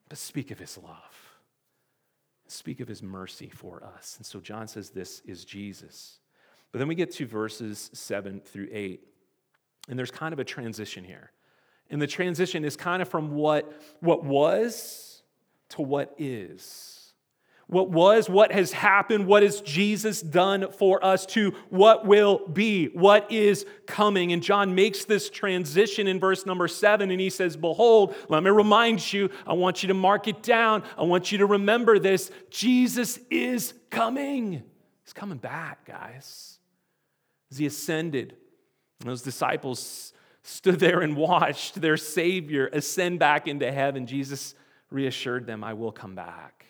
but 0.07 0.17
speak 0.17 0.51
of 0.51 0.59
his 0.59 0.77
love, 0.77 1.37
speak 2.47 2.79
of 2.79 2.87
his 2.87 3.03
mercy 3.03 3.49
for 3.49 3.83
us. 3.83 4.15
And 4.17 4.25
so 4.25 4.39
John 4.39 4.67
says 4.67 4.89
this 4.89 5.21
is 5.25 5.43
Jesus. 5.43 6.19
But 6.71 6.79
then 6.79 6.87
we 6.87 6.95
get 6.95 7.11
to 7.15 7.25
verses 7.25 7.89
seven 7.93 8.39
through 8.39 8.69
eight, 8.71 9.05
and 9.89 9.99
there's 9.99 10.11
kind 10.11 10.31
of 10.31 10.39
a 10.39 10.45
transition 10.45 11.03
here. 11.03 11.31
And 11.89 12.01
the 12.01 12.07
transition 12.07 12.63
is 12.63 12.77
kind 12.77 13.01
of 13.01 13.09
from 13.09 13.31
what, 13.31 13.69
what 13.99 14.23
was 14.23 15.10
to 15.71 15.81
what 15.81 16.13
is. 16.17 17.01
What 17.71 17.89
was, 17.89 18.29
what 18.29 18.51
has 18.51 18.73
happened, 18.73 19.27
what 19.27 19.43
has 19.43 19.61
Jesus 19.61 20.21
done 20.21 20.73
for 20.73 21.03
us 21.05 21.25
to 21.27 21.51
what 21.69 22.05
will 22.05 22.45
be, 22.49 22.87
what 22.87 23.31
is 23.31 23.65
coming. 23.87 24.33
And 24.33 24.43
John 24.43 24.75
makes 24.75 25.05
this 25.05 25.29
transition 25.29 26.05
in 26.05 26.19
verse 26.19 26.45
number 26.45 26.67
seven, 26.67 27.11
and 27.11 27.21
he 27.21 27.29
says, 27.29 27.55
Behold, 27.55 28.13
let 28.27 28.43
me 28.43 28.49
remind 28.49 29.13
you, 29.13 29.29
I 29.47 29.53
want 29.53 29.83
you 29.83 29.87
to 29.87 29.93
mark 29.93 30.27
it 30.27 30.43
down, 30.43 30.83
I 30.97 31.03
want 31.03 31.31
you 31.31 31.37
to 31.37 31.45
remember 31.45 31.97
this 31.97 32.29
Jesus 32.49 33.17
is 33.29 33.73
coming. 33.89 34.63
He's 35.05 35.13
coming 35.13 35.37
back, 35.37 35.85
guys. 35.85 36.59
As 37.51 37.57
he 37.57 37.65
ascended, 37.65 38.35
and 38.99 39.09
those 39.09 39.21
disciples 39.21 40.11
stood 40.43 40.79
there 40.81 40.99
and 40.99 41.15
watched 41.15 41.79
their 41.79 41.95
Savior 41.95 42.69
ascend 42.73 43.19
back 43.19 43.47
into 43.47 43.71
heaven. 43.71 44.07
Jesus 44.07 44.55
reassured 44.91 45.47
them, 45.47 45.63
I 45.63 45.73
will 45.73 45.91
come 45.91 46.13
back. 46.13 46.65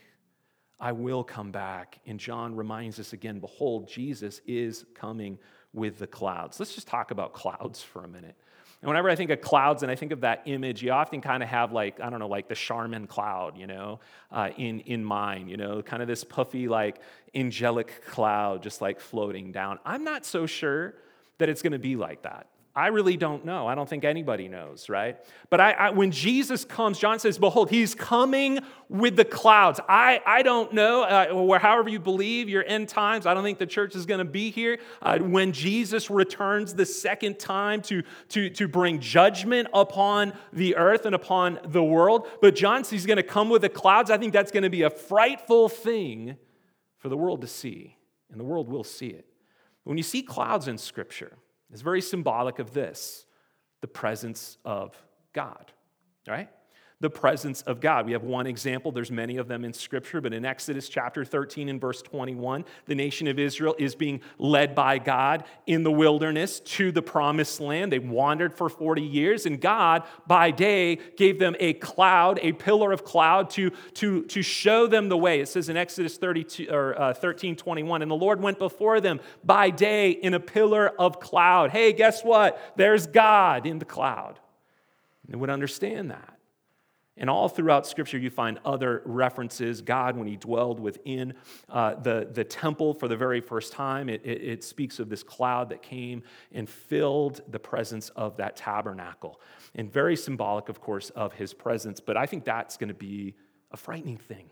I 0.79 0.93
will 0.93 1.23
come 1.23 1.51
back. 1.51 1.99
And 2.05 2.19
John 2.19 2.55
reminds 2.55 2.99
us 2.99 3.13
again 3.13 3.39
behold, 3.39 3.87
Jesus 3.87 4.41
is 4.47 4.85
coming 4.95 5.37
with 5.73 5.99
the 5.99 6.07
clouds. 6.07 6.59
Let's 6.59 6.73
just 6.73 6.87
talk 6.87 7.11
about 7.11 7.33
clouds 7.33 7.83
for 7.83 8.03
a 8.03 8.07
minute. 8.07 8.35
And 8.81 8.87
whenever 8.87 9.09
I 9.11 9.15
think 9.15 9.29
of 9.29 9.41
clouds 9.41 9.83
and 9.83 9.91
I 9.91 9.95
think 9.95 10.11
of 10.11 10.21
that 10.21 10.41
image, 10.45 10.81
you 10.81 10.91
often 10.91 11.21
kind 11.21 11.43
of 11.43 11.49
have 11.49 11.71
like, 11.71 11.99
I 12.01 12.09
don't 12.09 12.17
know, 12.17 12.27
like 12.27 12.47
the 12.47 12.55
Charmin 12.55 13.05
cloud, 13.05 13.55
you 13.55 13.67
know, 13.67 13.99
uh, 14.31 14.49
in, 14.57 14.79
in 14.81 15.03
mind, 15.03 15.51
you 15.51 15.57
know, 15.57 15.83
kind 15.83 16.01
of 16.01 16.07
this 16.07 16.23
puffy, 16.23 16.67
like 16.67 16.99
angelic 17.35 18.03
cloud 18.07 18.63
just 18.63 18.81
like 18.81 18.99
floating 18.99 19.51
down. 19.51 19.77
I'm 19.85 20.03
not 20.03 20.25
so 20.25 20.47
sure 20.47 20.95
that 21.37 21.47
it's 21.47 21.61
going 21.61 21.73
to 21.73 21.79
be 21.79 21.95
like 21.95 22.23
that. 22.23 22.47
I 22.73 22.87
really 22.87 23.17
don't 23.17 23.43
know. 23.43 23.67
I 23.67 23.75
don't 23.75 23.87
think 23.87 24.05
anybody 24.05 24.47
knows, 24.47 24.87
right? 24.87 25.17
But 25.49 25.59
I, 25.59 25.71
I, 25.71 25.89
when 25.89 26.09
Jesus 26.09 26.63
comes, 26.63 26.97
John 26.97 27.19
says, 27.19 27.37
Behold, 27.37 27.69
he's 27.69 27.93
coming 27.93 28.59
with 28.87 29.17
the 29.17 29.25
clouds. 29.25 29.81
I, 29.89 30.21
I 30.25 30.41
don't 30.41 30.71
know, 30.71 31.03
uh, 31.03 31.25
or 31.33 31.59
however 31.59 31.89
you 31.89 31.99
believe 31.99 32.47
your 32.47 32.63
end 32.65 32.87
times, 32.87 33.25
I 33.25 33.33
don't 33.33 33.43
think 33.43 33.59
the 33.59 33.65
church 33.65 33.93
is 33.93 34.05
going 34.05 34.19
to 34.19 34.31
be 34.31 34.51
here 34.51 34.79
uh, 35.01 35.19
when 35.19 35.51
Jesus 35.51 36.09
returns 36.09 36.73
the 36.73 36.85
second 36.85 37.39
time 37.39 37.81
to, 37.83 38.03
to, 38.29 38.49
to 38.51 38.69
bring 38.69 39.01
judgment 39.01 39.67
upon 39.73 40.31
the 40.53 40.77
earth 40.77 41.05
and 41.05 41.13
upon 41.13 41.59
the 41.65 41.83
world. 41.83 42.25
But 42.39 42.55
John 42.55 42.85
says 42.85 42.91
he's 42.91 43.05
going 43.05 43.17
to 43.17 43.23
come 43.23 43.49
with 43.49 43.63
the 43.63 43.69
clouds. 43.69 44.09
I 44.09 44.17
think 44.17 44.31
that's 44.31 44.51
going 44.51 44.63
to 44.63 44.69
be 44.69 44.83
a 44.83 44.89
frightful 44.89 45.67
thing 45.67 46.37
for 46.99 47.09
the 47.09 47.17
world 47.17 47.41
to 47.41 47.47
see, 47.47 47.97
and 48.29 48.39
the 48.39 48.45
world 48.45 48.69
will 48.69 48.85
see 48.85 49.07
it. 49.07 49.25
When 49.83 49.97
you 49.97 50.03
see 50.03 50.21
clouds 50.21 50.69
in 50.69 50.77
Scripture, 50.77 51.33
is 51.71 51.81
very 51.81 52.01
symbolic 52.01 52.59
of 52.59 52.73
this 52.73 53.25
the 53.81 53.87
presence 53.87 54.57
of 54.63 54.95
God, 55.33 55.71
right? 56.27 56.49
The 57.01 57.09
presence 57.09 57.63
of 57.63 57.81
God. 57.81 58.05
We 58.05 58.11
have 58.13 58.23
one 58.23 58.45
example, 58.45 58.91
there's 58.91 59.11
many 59.11 59.37
of 59.37 59.47
them 59.47 59.65
in 59.65 59.73
Scripture, 59.73 60.21
but 60.21 60.33
in 60.33 60.45
Exodus 60.45 60.87
chapter 60.87 61.25
13 61.25 61.67
and 61.67 61.81
verse 61.81 62.01
21, 62.03 62.63
the 62.85 62.95
nation 62.95 63.27
of 63.27 63.39
Israel 63.39 63.75
is 63.79 63.95
being 63.95 64.21
led 64.37 64.75
by 64.75 64.99
God 64.99 65.43
in 65.65 65.81
the 65.83 65.91
wilderness 65.91 66.59
to 66.59 66.91
the 66.91 67.01
promised 67.01 67.59
land. 67.59 67.91
They 67.91 67.99
wandered 67.99 68.53
for 68.53 68.69
40 68.69 69.01
years, 69.01 69.47
and 69.47 69.59
God, 69.59 70.03
by 70.27 70.51
day, 70.51 70.99
gave 71.17 71.39
them 71.39 71.55
a 71.59 71.73
cloud, 71.73 72.39
a 72.41 72.53
pillar 72.53 72.91
of 72.91 73.03
cloud 73.03 73.49
to, 73.51 73.71
to, 73.95 74.23
to 74.25 74.43
show 74.43 74.85
them 74.85 75.09
the 75.09 75.17
way. 75.17 75.41
It 75.41 75.47
says 75.47 75.69
in 75.69 75.77
Exodus 75.77 76.17
32, 76.17 76.67
or, 76.69 76.99
uh, 76.99 77.13
13 77.15 77.55
21, 77.55 78.03
and 78.03 78.11
the 78.11 78.15
Lord 78.15 78.41
went 78.41 78.59
before 78.59 79.01
them 79.01 79.19
by 79.43 79.71
day 79.71 80.11
in 80.11 80.35
a 80.35 80.39
pillar 80.39 80.89
of 80.99 81.19
cloud. 81.19 81.71
Hey, 81.71 81.93
guess 81.93 82.23
what? 82.23 82.61
There's 82.75 83.07
God 83.07 83.65
in 83.65 83.79
the 83.79 83.85
cloud. 83.85 84.39
They 85.27 85.35
would 85.35 85.49
understand 85.49 86.11
that. 86.11 86.37
And 87.21 87.29
all 87.29 87.47
throughout 87.47 87.85
Scripture, 87.85 88.17
you 88.17 88.31
find 88.31 88.59
other 88.65 89.03
references. 89.05 89.83
God, 89.83 90.17
when 90.17 90.27
he 90.27 90.37
dwelled 90.37 90.79
within 90.79 91.35
uh, 91.69 91.93
the, 91.93 92.27
the 92.33 92.43
temple 92.43 92.95
for 92.95 93.07
the 93.07 93.15
very 93.15 93.41
first 93.41 93.71
time, 93.71 94.09
it, 94.09 94.25
it, 94.25 94.41
it 94.41 94.63
speaks 94.63 94.97
of 94.97 95.07
this 95.07 95.21
cloud 95.21 95.69
that 95.69 95.83
came 95.83 96.23
and 96.51 96.67
filled 96.67 97.41
the 97.47 97.59
presence 97.59 98.09
of 98.15 98.37
that 98.37 98.55
tabernacle. 98.55 99.39
And 99.75 99.93
very 99.93 100.15
symbolic, 100.15 100.67
of 100.67 100.81
course, 100.81 101.11
of 101.11 101.33
his 101.33 101.53
presence. 101.53 101.99
But 101.99 102.17
I 102.17 102.25
think 102.25 102.43
that's 102.43 102.75
going 102.75 102.87
to 102.87 102.95
be 102.95 103.35
a 103.69 103.77
frightening 103.77 104.17
thing 104.17 104.49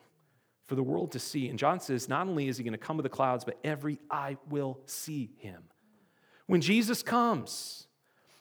for 0.68 0.76
the 0.76 0.84
world 0.84 1.12
to 1.14 1.20
see. 1.20 1.50
And 1.50 1.58
John 1.58 1.80
says, 1.80 2.08
not 2.08 2.28
only 2.28 2.50
is 2.50 2.60
he 2.60 2.64
going 2.64 2.74
to 2.74 2.78
come 2.78 2.98
with 2.98 3.04
the 3.04 3.10
clouds, 3.10 3.44
but 3.44 3.58
every 3.64 4.00
eye 4.12 4.38
will 4.48 4.80
see 4.86 5.32
him. 5.40 5.64
When 6.46 6.62
Jesus 6.62 7.02
comes, 7.02 7.88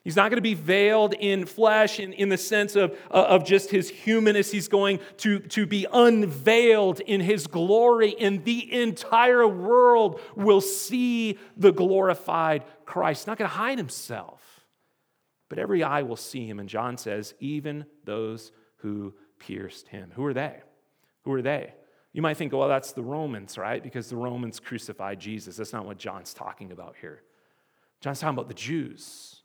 He's 0.05 0.17
not 0.17 0.31
going 0.31 0.39
to 0.39 0.43
be 0.43 0.55
veiled 0.55 1.13
in 1.13 1.45
flesh 1.45 2.01
in, 2.01 2.13
in 2.13 2.29
the 2.29 2.39
sense 2.39 2.77
of, 2.77 2.93
uh, 3.11 3.25
of 3.25 3.45
just 3.45 3.71
his 3.71 3.91
humanness. 3.91 4.51
He's 4.51 4.69
going 4.69 5.01
to, 5.19 5.41
to 5.41 5.67
be 5.67 5.87
unveiled 5.93 7.01
in 7.01 7.21
his 7.21 7.47
glory, 7.47 8.17
and 8.19 8.45
the 8.45 8.73
entire 8.81 9.47
world 9.47 10.21
will 10.35 10.61
see 10.61 11.39
the 11.57 11.73
glorified 11.73 12.65
Christ. 12.87 13.23
He's 13.23 13.27
not 13.27 13.39
going 13.39 13.51
to 13.51 13.57
hide 13.57 13.77
himself, 13.77 14.41
but 15.49 15.59
every 15.59 15.83
eye 15.83 16.03
will 16.03 16.17
see 16.17 16.47
him. 16.47 16.59
And 16.59 16.69
John 16.69 16.97
says, 16.97 17.35
even 17.41 17.85
those 18.05 18.53
who 18.77 19.15
pierced 19.39 19.89
him. 19.89 20.13
Who 20.15 20.25
are 20.25 20.35
they? 20.35 20.61
Who 21.25 21.33
are 21.33 21.43
they? 21.43 21.75
You 22.13 22.23
might 22.23 22.37
think, 22.37 22.53
well, 22.53 22.69
that's 22.69 22.93
the 22.93 23.03
Romans, 23.03 23.59
right? 23.59 23.83
Because 23.83 24.09
the 24.09 24.17
Romans 24.17 24.59
crucified 24.59 25.21
Jesus. 25.21 25.57
That's 25.57 25.73
not 25.73 25.85
what 25.85 25.99
John's 25.99 26.33
talking 26.33 26.73
about 26.73 26.97
here. 27.01 27.23
John's 28.01 28.21
talking 28.21 28.37
about 28.37 28.49
the 28.49 28.55
Jews 28.55 29.38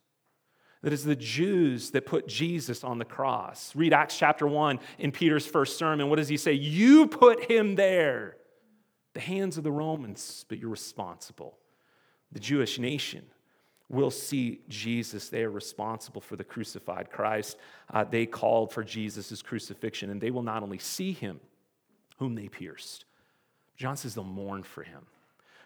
that 0.83 0.91
it's 0.91 1.03
the 1.03 1.15
Jews 1.15 1.91
that 1.91 2.05
put 2.05 2.27
Jesus 2.27 2.83
on 2.83 2.99
the 2.99 3.05
cross. 3.05 3.73
Read 3.75 3.93
Acts 3.93 4.17
chapter 4.17 4.45
1 4.45 4.79
in 4.99 5.11
Peter's 5.11 5.47
first 5.47 5.77
sermon. 5.77 6.09
What 6.09 6.17
does 6.17 6.27
he 6.27 6.37
say? 6.37 6.53
You 6.53 7.07
put 7.07 7.49
him 7.49 7.75
there. 7.75 8.35
The 9.13 9.21
hands 9.21 9.57
of 9.57 9.63
the 9.63 9.71
Romans, 9.71 10.45
but 10.49 10.59
you're 10.59 10.69
responsible. 10.69 11.57
The 12.33 12.39
Jewish 12.39 12.79
nation 12.79 13.23
will 13.87 14.11
see 14.11 14.61
Jesus. 14.67 15.29
They 15.29 15.43
are 15.43 15.51
responsible 15.51 16.19
for 16.19 16.35
the 16.35 16.43
crucified 16.43 17.11
Christ. 17.11 17.57
Uh, 17.93 18.03
they 18.03 18.25
called 18.25 18.73
for 18.73 18.83
Jesus' 18.83 19.41
crucifixion, 19.41 20.09
and 20.09 20.19
they 20.19 20.31
will 20.31 20.43
not 20.43 20.63
only 20.63 20.79
see 20.79 21.13
him, 21.13 21.39
whom 22.17 22.35
they 22.35 22.49
pierced. 22.49 23.05
John 23.77 23.95
says 23.95 24.15
they'll 24.15 24.23
mourn 24.25 24.63
for 24.63 24.83
him. 24.83 25.05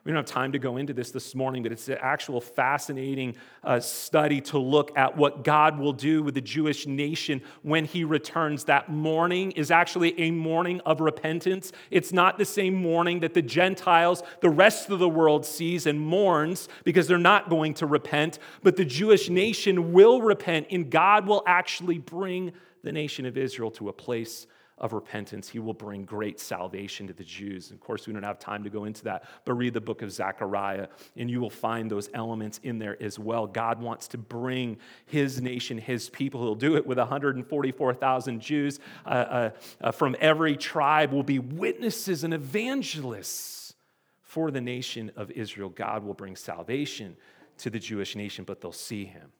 We 0.08 0.14
don't 0.14 0.26
have 0.26 0.34
time 0.34 0.54
to 0.54 0.60
go 0.60 0.78
into 0.78 0.94
this 0.94 1.12
this 1.12 1.36
morning, 1.36 1.64
but 1.64 1.74
it's 1.74 1.90
an 1.90 1.98
actual 2.00 2.40
fascinating 2.40 3.36
uh, 3.62 3.82
study 3.82 4.40
to 4.40 4.58
look 4.58 4.98
at 4.98 5.18
what 5.18 5.44
God 5.44 5.78
will 5.78 5.92
do 5.92 6.24
with 6.24 6.34
the 6.34 6.40
Jewish 6.40 6.88
nation 6.88 7.42
when 7.62 7.84
he 7.84 8.06
returns. 8.06 8.64
That 8.64 8.88
mourning 8.88 9.52
is 9.52 9.70
actually 9.70 10.18
a 10.18 10.32
mourning 10.32 10.80
of 10.86 11.02
repentance. 11.02 11.74
It's 11.92 12.14
not 12.14 12.38
the 12.38 12.46
same 12.46 12.74
mourning 12.74 13.20
that 13.20 13.34
the 13.34 13.42
Gentiles, 13.42 14.24
the 14.40 14.50
rest 14.50 14.90
of 14.90 15.00
the 15.00 15.10
world 15.10 15.46
sees 15.46 15.86
and 15.86 16.00
mourns 16.00 16.70
because 16.86 17.10
they're 17.10 17.18
not 17.18 17.50
going 17.50 17.74
to 17.74 17.86
repent, 17.86 18.40
but 18.64 18.78
the 18.78 18.86
Jewish 18.86 19.30
nation 19.30 19.92
will 19.92 20.22
repent, 20.22 20.68
and 20.72 20.90
God 20.90 21.28
will 21.28 21.44
actually 21.46 21.98
bring 21.98 22.54
the 22.82 22.94
nation 22.94 23.26
of 23.26 23.38
Israel 23.38 23.72
to 23.72 23.90
a 23.90 23.94
place 23.94 24.48
of 24.78 24.94
repentance, 24.94 25.50
he 25.50 25.60
will 25.60 25.74
bring 25.74 26.06
great 26.06 26.40
salvation 26.40 27.08
to 27.08 27.14
the 27.14 27.24
Jews. 27.24 27.72
Of 27.72 27.80
course, 27.80 28.06
we 28.06 28.14
don't 28.14 28.24
have 28.24 28.40
time 28.40 28.64
to 28.64 28.70
go 28.70 28.86
into 28.86 29.04
that, 29.06 29.26
but 29.44 29.54
read 29.54 29.74
the 29.74 29.82
book 29.82 30.02
of 30.02 30.12
Zechariah, 30.12 30.88
and 31.16 31.30
you 31.30 31.40
will 31.40 31.50
find 31.50 31.90
those 31.90 32.10
elements 32.14 32.60
in 32.64 32.78
there 32.78 33.02
as 33.02 33.18
well. 33.18 33.48
God 33.48 33.82
wants 33.82 34.08
to 34.10 34.18
bring 34.18 34.78
his 35.06 35.42
nation, 35.42 35.78
his 35.78 36.10
people. 36.10 36.42
He'll 36.42 36.56
do 36.56 36.76
it 36.76 36.86
with 36.86 37.00
144,000 37.00 38.40
Jews 38.40 38.80
uh, 39.06 39.10
uh, 39.10 39.50
uh, 39.82 39.92
from 39.92 40.16
every 40.20 40.56
tribe, 40.56 41.12
will 41.12 41.24
be 41.24 41.40
witnesses 41.40 42.24
and 42.24 42.34
evangelists 42.34 43.74
for 44.22 44.52
the 44.52 44.62
nation 44.62 45.12
of 45.16 45.32
Israel. 45.32 45.70
God 45.70 46.04
will 46.04 46.14
bring 46.14 46.36
salvation 46.36 47.18
to 47.60 47.70
the 47.72 47.80
Jewish 47.80 48.16
nation, 48.16 48.46
but 48.46 48.62
they'll 48.62 48.72
see 48.72 49.06
him. 49.06 49.32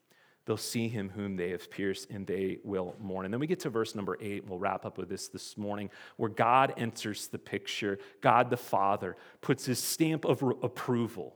They'll 0.48 0.56
see 0.56 0.88
him 0.88 1.10
whom 1.10 1.36
they 1.36 1.50
have 1.50 1.70
pierced, 1.70 2.10
and 2.10 2.26
they 2.26 2.60
will 2.64 2.96
mourn. 3.02 3.26
And 3.26 3.34
then 3.34 3.42
we 3.42 3.48
get 3.48 3.60
to 3.60 3.70
verse 3.70 3.96
number 3.96 4.18
eight, 4.22 4.48
we'll 4.48 4.58
wrap 4.58 4.86
up 4.86 4.98
with 4.98 5.10
this 5.10 5.28
this 5.28 5.58
morning, 5.58 5.90
where 6.16 6.30
God 6.30 6.74
enters 6.78 7.28
the 7.28 7.38
picture. 7.38 8.00
God 8.22 8.50
the 8.50 8.56
Father 8.56 9.18
puts 9.42 9.66
his 9.66 9.78
stamp 9.78 10.24
of 10.24 10.42
approval. 10.64 11.36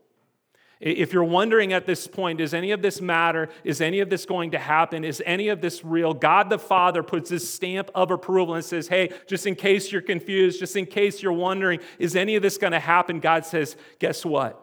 If 0.79 1.11
you're 1.11 1.25
wondering 1.25 1.73
at 1.73 1.85
this 1.85 2.07
point, 2.07 2.39
does 2.39 2.53
any 2.53 2.71
of 2.71 2.81
this 2.81 3.01
matter? 3.01 3.49
Is 3.65 3.81
any 3.81 3.99
of 3.99 4.09
this 4.09 4.25
going 4.25 4.51
to 4.51 4.59
happen? 4.59 5.03
Is 5.03 5.21
any 5.25 5.49
of 5.49 5.59
this 5.59 5.83
real? 5.83 6.13
God 6.13 6.49
the 6.49 6.57
Father 6.57 7.03
puts 7.03 7.29
his 7.29 7.47
stamp 7.47 7.91
of 7.93 8.11
approval 8.11 8.55
and 8.55 8.63
says, 8.63 8.87
Hey, 8.87 9.11
just 9.27 9.45
in 9.45 9.55
case 9.55 9.91
you're 9.91 10.01
confused, 10.01 10.57
just 10.57 10.77
in 10.77 10.85
case 10.85 11.21
you're 11.21 11.33
wondering, 11.33 11.81
is 11.99 12.15
any 12.15 12.37
of 12.37 12.41
this 12.41 12.57
going 12.57 12.71
to 12.71 12.79
happen? 12.79 13.19
God 13.19 13.45
says, 13.45 13.75
Guess 13.99 14.25
what? 14.25 14.60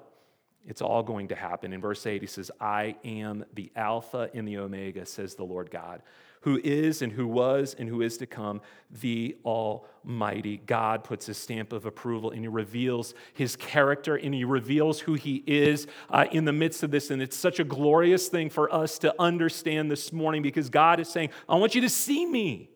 It's 0.69 0.83
all 0.83 1.03
going 1.03 1.29
to 1.29 1.35
happen. 1.35 1.73
In 1.73 1.81
verse 1.81 2.07
8, 2.07 2.21
he 2.21 2.27
says, 2.27 2.51
I 2.61 2.97
am 3.03 3.47
the 3.55 3.73
Alpha 3.75 4.29
and 4.35 4.47
the 4.47 4.59
Omega, 4.59 5.07
says 5.07 5.35
the 5.35 5.45
Lord 5.45 5.71
God, 5.71 6.03
who 6.43 6.61
is 6.63 7.01
and 7.01 7.11
who 7.11 7.27
was 7.27 7.75
and 7.79 7.89
who 7.89 8.03
is 8.03 8.19
to 8.19 8.27
come, 8.27 8.61
the 9.01 9.35
Almighty. 9.47 10.59
God 10.67 11.05
puts 11.05 11.25
his 11.25 11.39
stamp 11.39 11.73
of 11.73 11.87
approval 11.87 12.33
and 12.33 12.43
he 12.43 12.49
reveals 12.49 13.15
his 13.33 13.57
character 13.57 14.17
and 14.17 14.35
he 14.35 14.45
reveals 14.45 15.01
who 15.01 15.15
he 15.15 15.43
is 15.47 15.87
uh, 16.11 16.27
in 16.33 16.45
the 16.45 16.53
midst 16.53 16.83
of 16.83 16.91
this. 16.91 17.11
And 17.11 17.23
it's 17.23 17.37
such 17.37 17.59
a 17.59 17.65
glorious 17.65 18.29
thing 18.29 18.51
for 18.51 18.73
us 18.73 18.99
to 18.99 19.15
understand 19.19 19.91
this 19.91 20.13
morning 20.13 20.43
because 20.43 20.69
God 20.69 21.01
is 21.01 21.09
saying, 21.09 21.31
I 21.49 21.57
want 21.57 21.75
you 21.75 21.81
to 21.81 21.89
see 21.89 22.27
me. 22.27 22.69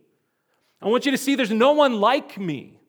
I 0.81 0.87
want 0.87 1.05
you 1.05 1.13
to 1.13 1.19
see 1.19 1.35
there's 1.35 1.51
no 1.51 1.73
one 1.73 2.01
like 2.01 2.39
me 2.39 2.82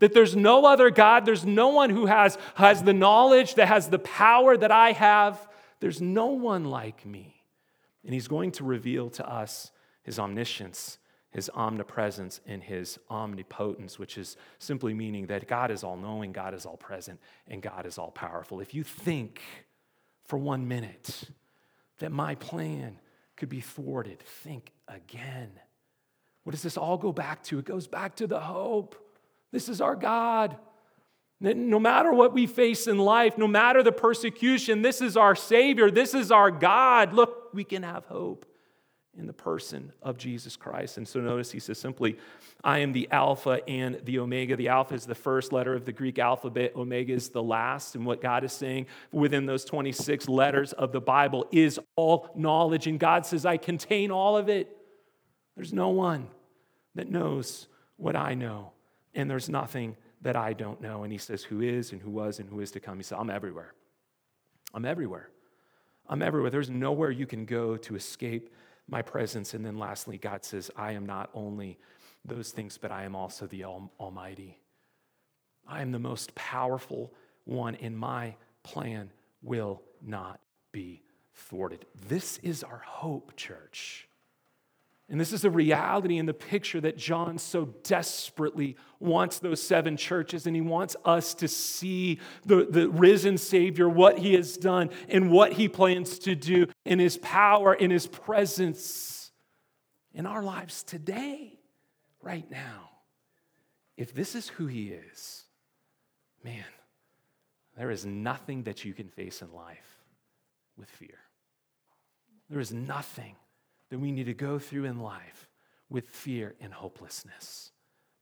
that 0.00 0.12
there's 0.12 0.34
no 0.34 0.66
other 0.66 0.90
God, 0.90 1.24
there's 1.24 1.44
no 1.44 1.68
one 1.68 1.90
who 1.90 2.06
has, 2.06 2.36
has 2.56 2.82
the 2.82 2.92
knowledge, 2.92 3.54
that 3.54 3.68
has 3.68 3.88
the 3.88 3.98
power 3.98 4.56
that 4.56 4.72
I 4.72 4.92
have. 4.92 5.48
There's 5.78 6.00
no 6.00 6.26
one 6.26 6.64
like 6.64 7.06
me. 7.06 7.42
And 8.04 8.12
he's 8.12 8.28
going 8.28 8.52
to 8.52 8.64
reveal 8.64 9.10
to 9.10 9.28
us 9.28 9.70
his 10.02 10.18
omniscience, 10.18 10.98
his 11.30 11.50
omnipresence, 11.54 12.40
and 12.46 12.62
his 12.62 12.98
omnipotence, 13.10 13.98
which 13.98 14.18
is 14.18 14.36
simply 14.58 14.94
meaning 14.94 15.26
that 15.26 15.46
God 15.46 15.70
is 15.70 15.84
all 15.84 15.96
knowing, 15.96 16.32
God 16.32 16.54
is 16.54 16.66
all 16.66 16.76
present, 16.76 17.20
and 17.46 17.62
God 17.62 17.86
is 17.86 17.98
all 17.98 18.10
powerful. 18.10 18.60
If 18.60 18.74
you 18.74 18.82
think 18.82 19.40
for 20.24 20.38
one 20.38 20.66
minute 20.66 21.24
that 21.98 22.10
my 22.10 22.34
plan 22.36 22.98
could 23.36 23.50
be 23.50 23.60
thwarted, 23.60 24.20
think 24.20 24.72
again. 24.88 25.50
What 26.44 26.52
does 26.52 26.62
this 26.62 26.78
all 26.78 26.96
go 26.96 27.12
back 27.12 27.42
to? 27.44 27.58
It 27.58 27.66
goes 27.66 27.86
back 27.86 28.16
to 28.16 28.26
the 28.26 28.40
hope 28.40 28.96
this 29.52 29.68
is 29.68 29.80
our 29.80 29.96
God. 29.96 30.56
No 31.40 31.78
matter 31.78 32.12
what 32.12 32.34
we 32.34 32.46
face 32.46 32.86
in 32.86 32.98
life, 32.98 33.38
no 33.38 33.48
matter 33.48 33.82
the 33.82 33.92
persecution, 33.92 34.82
this 34.82 35.00
is 35.00 35.16
our 35.16 35.34
Savior. 35.34 35.90
This 35.90 36.12
is 36.12 36.30
our 36.30 36.50
God. 36.50 37.14
Look, 37.14 37.54
we 37.54 37.64
can 37.64 37.82
have 37.82 38.04
hope 38.04 38.44
in 39.18 39.26
the 39.26 39.32
person 39.32 39.92
of 40.02 40.18
Jesus 40.18 40.56
Christ. 40.56 40.98
And 40.98 41.08
so 41.08 41.18
notice 41.18 41.50
he 41.50 41.58
says 41.58 41.78
simply, 41.78 42.18
I 42.62 42.78
am 42.80 42.92
the 42.92 43.08
Alpha 43.10 43.60
and 43.66 44.00
the 44.04 44.18
Omega. 44.18 44.54
The 44.54 44.68
Alpha 44.68 44.94
is 44.94 45.06
the 45.06 45.14
first 45.14 45.50
letter 45.52 45.74
of 45.74 45.86
the 45.86 45.92
Greek 45.92 46.18
alphabet, 46.18 46.72
Omega 46.76 47.14
is 47.14 47.30
the 47.30 47.42
last. 47.42 47.94
And 47.94 48.04
what 48.04 48.20
God 48.20 48.44
is 48.44 48.52
saying 48.52 48.86
within 49.10 49.46
those 49.46 49.64
26 49.64 50.28
letters 50.28 50.74
of 50.74 50.92
the 50.92 51.00
Bible 51.00 51.46
is 51.50 51.80
all 51.96 52.28
knowledge. 52.36 52.86
And 52.86 53.00
God 53.00 53.24
says, 53.24 53.46
I 53.46 53.56
contain 53.56 54.10
all 54.10 54.36
of 54.36 54.48
it. 54.48 54.76
There's 55.56 55.72
no 55.72 55.88
one 55.88 56.28
that 56.94 57.10
knows 57.10 57.66
what 57.96 58.14
I 58.14 58.34
know 58.34 58.72
and 59.14 59.30
there's 59.30 59.48
nothing 59.48 59.96
that 60.22 60.36
I 60.36 60.52
don't 60.52 60.80
know. 60.80 61.02
And 61.02 61.12
he 61.12 61.18
says, 61.18 61.42
Who 61.44 61.60
is 61.60 61.92
and 61.92 62.00
who 62.00 62.10
was 62.10 62.38
and 62.38 62.48
who 62.48 62.60
is 62.60 62.70
to 62.72 62.80
come? 62.80 62.98
He 62.98 63.02
said, 63.02 63.18
I'm 63.18 63.30
everywhere. 63.30 63.74
I'm 64.72 64.84
everywhere. 64.84 65.30
I'm 66.08 66.22
everywhere. 66.22 66.50
There's 66.50 66.70
nowhere 66.70 67.10
you 67.10 67.26
can 67.26 67.44
go 67.44 67.76
to 67.76 67.96
escape 67.96 68.52
my 68.88 69.02
presence. 69.02 69.54
And 69.54 69.64
then 69.64 69.78
lastly, 69.78 70.18
God 70.18 70.44
says, 70.44 70.70
I 70.76 70.92
am 70.92 71.06
not 71.06 71.30
only 71.34 71.78
those 72.24 72.50
things, 72.50 72.78
but 72.78 72.90
I 72.90 73.04
am 73.04 73.16
also 73.16 73.46
the 73.46 73.64
Almighty. 73.64 74.60
I 75.66 75.82
am 75.82 75.92
the 75.92 75.98
most 75.98 76.34
powerful 76.34 77.12
one, 77.44 77.76
and 77.76 77.96
my 77.96 78.34
plan 78.62 79.10
will 79.42 79.82
not 80.02 80.40
be 80.72 81.02
thwarted. 81.34 81.86
This 82.08 82.38
is 82.38 82.62
our 82.62 82.82
hope, 82.84 83.36
church. 83.36 84.08
And 85.10 85.20
this 85.20 85.32
is 85.32 85.42
the 85.42 85.50
reality 85.50 86.18
in 86.18 86.26
the 86.26 86.32
picture 86.32 86.80
that 86.82 86.96
John 86.96 87.36
so 87.36 87.74
desperately 87.82 88.76
wants 89.00 89.40
those 89.40 89.60
seven 89.60 89.96
churches, 89.96 90.46
and 90.46 90.54
he 90.54 90.62
wants 90.62 90.94
us 91.04 91.34
to 91.34 91.48
see 91.48 92.20
the, 92.46 92.64
the 92.70 92.88
risen 92.88 93.36
Savior, 93.36 93.88
what 93.88 94.20
he 94.20 94.34
has 94.34 94.56
done, 94.56 94.90
and 95.08 95.32
what 95.32 95.54
he 95.54 95.68
plans 95.68 96.20
to 96.20 96.36
do 96.36 96.68
in 96.84 97.00
his 97.00 97.18
power, 97.18 97.74
in 97.74 97.90
his 97.90 98.06
presence 98.06 99.32
in 100.14 100.26
our 100.26 100.44
lives 100.44 100.84
today, 100.84 101.58
right 102.22 102.48
now. 102.48 102.90
If 103.96 104.14
this 104.14 104.36
is 104.36 104.48
who 104.48 104.68
he 104.68 104.90
is, 104.90 105.42
man, 106.44 106.64
there 107.76 107.90
is 107.90 108.06
nothing 108.06 108.62
that 108.62 108.84
you 108.84 108.94
can 108.94 109.08
face 109.08 109.42
in 109.42 109.52
life 109.52 109.98
with 110.76 110.88
fear. 110.88 111.18
There 112.48 112.60
is 112.60 112.72
nothing 112.72 113.34
that 113.90 113.98
we 113.98 114.12
need 114.12 114.26
to 114.26 114.34
go 114.34 114.58
through 114.58 114.84
in 114.84 115.00
life 115.00 115.48
with 115.88 116.08
fear 116.08 116.54
and 116.60 116.72
hopelessness 116.72 117.72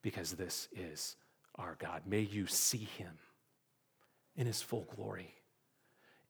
because 0.03 0.33
this 0.33 0.69
is 0.75 1.16
our 1.57 1.77
God. 1.79 2.03
May 2.07 2.21
you 2.21 2.47
see 2.47 2.89
him 2.97 3.19
in 4.37 4.47
his 4.47 4.62
full 4.62 4.87
glory. 4.97 5.35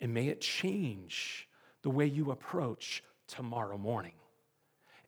And 0.01 0.13
may 0.13 0.29
it 0.29 0.41
change 0.41 1.49
the 1.83 1.91
way 1.91 2.07
you 2.07 2.31
approach 2.31 3.03
tomorrow 3.29 3.79
morning. 3.79 4.13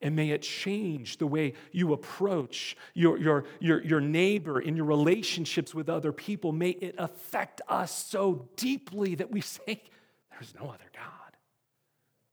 And 0.02 0.16
may 0.16 0.30
it 0.30 0.42
change 0.42 1.18
the 1.18 1.26
way 1.26 1.54
you 1.72 1.92
approach 1.92 2.76
your, 2.94 3.18
your, 3.18 3.44
your, 3.58 3.82
your 3.82 4.00
neighbor 4.00 4.60
in 4.60 4.76
your 4.76 4.86
relationships 4.86 5.74
with 5.74 5.88
other 5.88 6.12
people. 6.12 6.52
May 6.52 6.70
it 6.70 6.94
affect 6.96 7.60
us 7.68 8.06
so 8.06 8.48
deeply 8.56 9.16
that 9.16 9.30
we 9.30 9.42
say, 9.42 9.82
There's 10.30 10.54
no 10.58 10.68
other 10.68 10.90
God, 10.94 11.36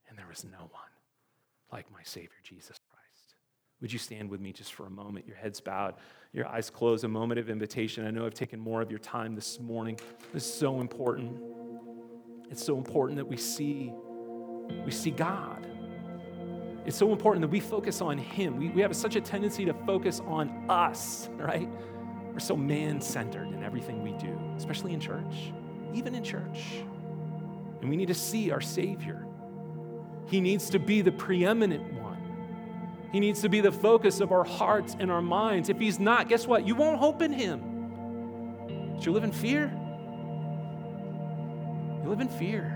and 0.08 0.18
there 0.18 0.32
is 0.32 0.46
no 0.46 0.60
one 0.72 0.87
like 1.72 1.92
my 1.92 2.02
Savior, 2.04 2.38
Jesus 2.44 2.80
Christ. 2.90 3.36
Would 3.82 3.94
you 3.94 4.00
stand 4.00 4.30
with 4.30 4.42
me 4.42 4.52
just 4.52 4.74
for 4.74 4.88
a 4.88 4.90
moment, 4.90 5.28
your 5.28 5.36
heads 5.36 5.60
bowed, 5.60 5.96
your 6.34 6.48
eyes 6.48 6.70
closed, 6.70 7.04
a 7.04 7.08
moment 7.08 7.40
of 7.40 7.50
invitation? 7.50 8.06
I 8.06 8.12
know 8.12 8.26
I've 8.26 8.34
taken 8.34 8.60
more 8.60 8.82
of 8.82 8.90
your 8.90 9.00
time 9.00 9.36
this 9.36 9.60
morning. 9.60 10.00
This 10.34 10.46
is 10.46 10.54
so 10.54 10.82
important. 10.82 11.40
It's 12.50 12.64
so 12.64 12.78
important 12.78 13.18
that 13.18 13.26
we 13.26 13.38
see, 13.38 13.94
we 14.86 14.92
see 14.92 15.12
God. 15.12 15.68
It's 16.86 16.98
so 16.98 17.12
important 17.12 17.42
that 17.42 17.50
we 17.50 17.60
focus 17.60 18.02
on 18.02 18.18
Him. 18.18 18.58
We, 18.58 18.70
we 18.70 18.82
have 18.82 18.96
such 18.96 19.16
a 19.16 19.22
tendency 19.22 19.66
to 19.66 19.74
focus 19.86 20.22
on 20.26 20.66
us, 20.70 21.30
right? 21.34 21.70
We're 22.32 22.40
so 22.40 22.56
man 22.56 23.02
centered 23.02 23.50
in 23.50 23.62
everything 23.62 24.02
we 24.02 24.14
do, 24.14 24.40
especially 24.56 24.94
in 24.94 25.00
church, 25.00 25.52
even 25.94 26.16
in 26.16 26.24
church. 26.24 26.84
And 27.82 27.90
we 27.90 27.98
need 27.98 28.08
to 28.08 28.14
see 28.14 28.52
our 28.52 28.62
Savior. 28.62 29.27
He 30.28 30.42
needs 30.42 30.70
to 30.72 30.80
be 30.80 31.02
the 31.02 31.12
preeminent 31.12 31.94
one. 31.94 32.08
He 33.12 33.20
needs 33.20 33.42
to 33.42 33.50
be 33.50 33.62
the 33.62 33.72
focus 33.72 34.20
of 34.20 34.32
our 34.32 34.44
hearts 34.44 34.96
and 35.00 35.10
our 35.10 35.22
minds. 35.22 35.70
If 35.70 35.80
he's 35.80 36.00
not, 36.00 36.28
guess 36.28 36.46
what? 36.46 36.68
You 36.68 36.76
won't 36.76 37.00
hope 37.00 37.22
in 37.22 37.32
him. 37.32 38.94
But 38.96 39.06
you 39.06 39.14
live 39.14 39.24
in 39.24 39.32
fear. 39.32 39.72
You 42.04 42.10
live 42.10 42.20
in 42.20 42.28
fear. 42.28 42.74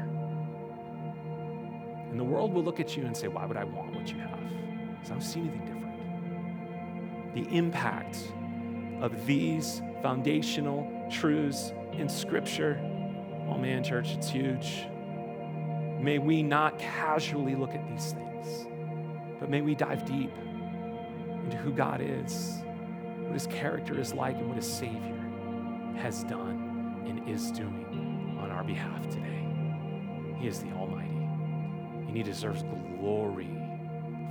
And 2.09 2.19
the 2.19 2.23
world 2.23 2.53
will 2.53 2.63
look 2.63 2.79
at 2.79 2.95
you 2.95 3.05
and 3.05 3.15
say, 3.15 3.27
Why 3.27 3.45
would 3.45 3.57
I 3.57 3.65
want 3.65 3.93
what 3.93 4.11
you 4.11 4.19
have? 4.19 4.39
Because 4.93 5.11
I 5.11 5.13
don't 5.13 5.21
see 5.21 5.39
anything 5.41 5.65
different. 5.65 7.35
The 7.35 7.57
impact 7.57 8.17
of 9.01 9.25
these 9.25 9.81
foundational 10.01 11.07
truths 11.11 11.73
in 11.93 12.07
Scripture, 12.07 12.79
oh 13.49 13.57
man, 13.57 13.83
church, 13.83 14.11
it's 14.11 14.29
huge. 14.29 14.85
May 16.01 16.17
we 16.17 16.41
not 16.41 16.79
casually 16.79 17.55
look 17.55 17.75
at 17.75 17.87
these 17.87 18.13
things, 18.13 18.67
but 19.39 19.51
may 19.51 19.61
we 19.61 19.75
dive 19.75 20.03
deep 20.03 20.31
into 21.43 21.57
who 21.57 21.71
God 21.71 22.01
is, 22.01 22.63
what 23.19 23.33
his 23.33 23.45
character 23.45 23.99
is 23.99 24.11
like, 24.11 24.35
and 24.37 24.47
what 24.47 24.55
his 24.57 24.65
Savior 24.65 25.29
has 25.97 26.23
done 26.23 27.03
and 27.07 27.29
is 27.29 27.51
doing 27.51 28.39
on 28.41 28.49
our 28.49 28.63
behalf 28.63 29.07
today. 29.09 29.45
He 30.39 30.47
is 30.47 30.59
the 30.59 30.71
Almighty, 30.71 31.07
and 32.07 32.17
he 32.17 32.23
deserves 32.23 32.63
glory 32.97 33.55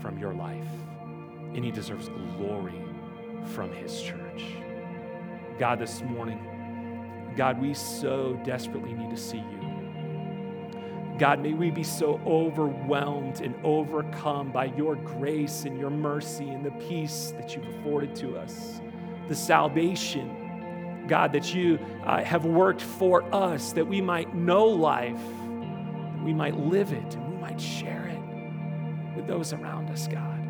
from 0.03 0.19
your 0.19 0.35
life, 0.35 0.69
and 1.55 1.65
he 1.65 1.71
deserves 1.71 2.09
glory 2.37 2.83
from 3.55 3.73
his 3.73 4.03
church. 4.03 4.43
God, 5.57 5.79
this 5.79 6.03
morning, 6.03 7.33
God, 7.37 7.61
we 7.61 7.75
so 7.75 8.41
desperately 8.45 8.93
need 8.93 9.11
to 9.11 9.17
see 9.17 9.39
you. 9.39 9.80
God, 11.21 11.41
may 11.41 11.53
we 11.53 11.71
be 11.71 11.83
so 11.83 12.19
overwhelmed 12.27 13.43
and 13.43 13.55
overcome 13.63 14.51
by 14.51 14.65
your 14.75 14.97
grace 14.97 15.67
and 15.67 15.79
your 15.79 15.91
mercy 15.91 16.49
and 16.49 16.65
the 16.65 16.71
peace 16.89 17.35
that 17.37 17.55
you've 17.55 17.69
afforded 17.69 18.17
to 18.17 18.39
us, 18.39 18.81
the 19.29 19.35
salvation, 19.35 21.05
God, 21.07 21.31
that 21.35 21.55
you 21.55 21.79
uh, 22.07 22.25
have 22.25 22.47
worked 22.47 22.81
for 22.81 23.23
us, 23.35 23.75
that 23.75 23.87
we 23.87 24.01
might 24.01 24.35
know 24.35 24.65
life, 24.65 25.21
that 25.21 26.25
we 26.25 26.33
might 26.33 26.57
live 26.57 26.95
it, 26.95 27.15
and 27.15 27.35
we 27.35 27.37
might 27.37 27.61
share 27.61 28.07
it 28.07 29.15
with 29.15 29.27
those 29.27 29.53
around 29.53 29.91
us, 29.91 30.09
God. 30.09 30.41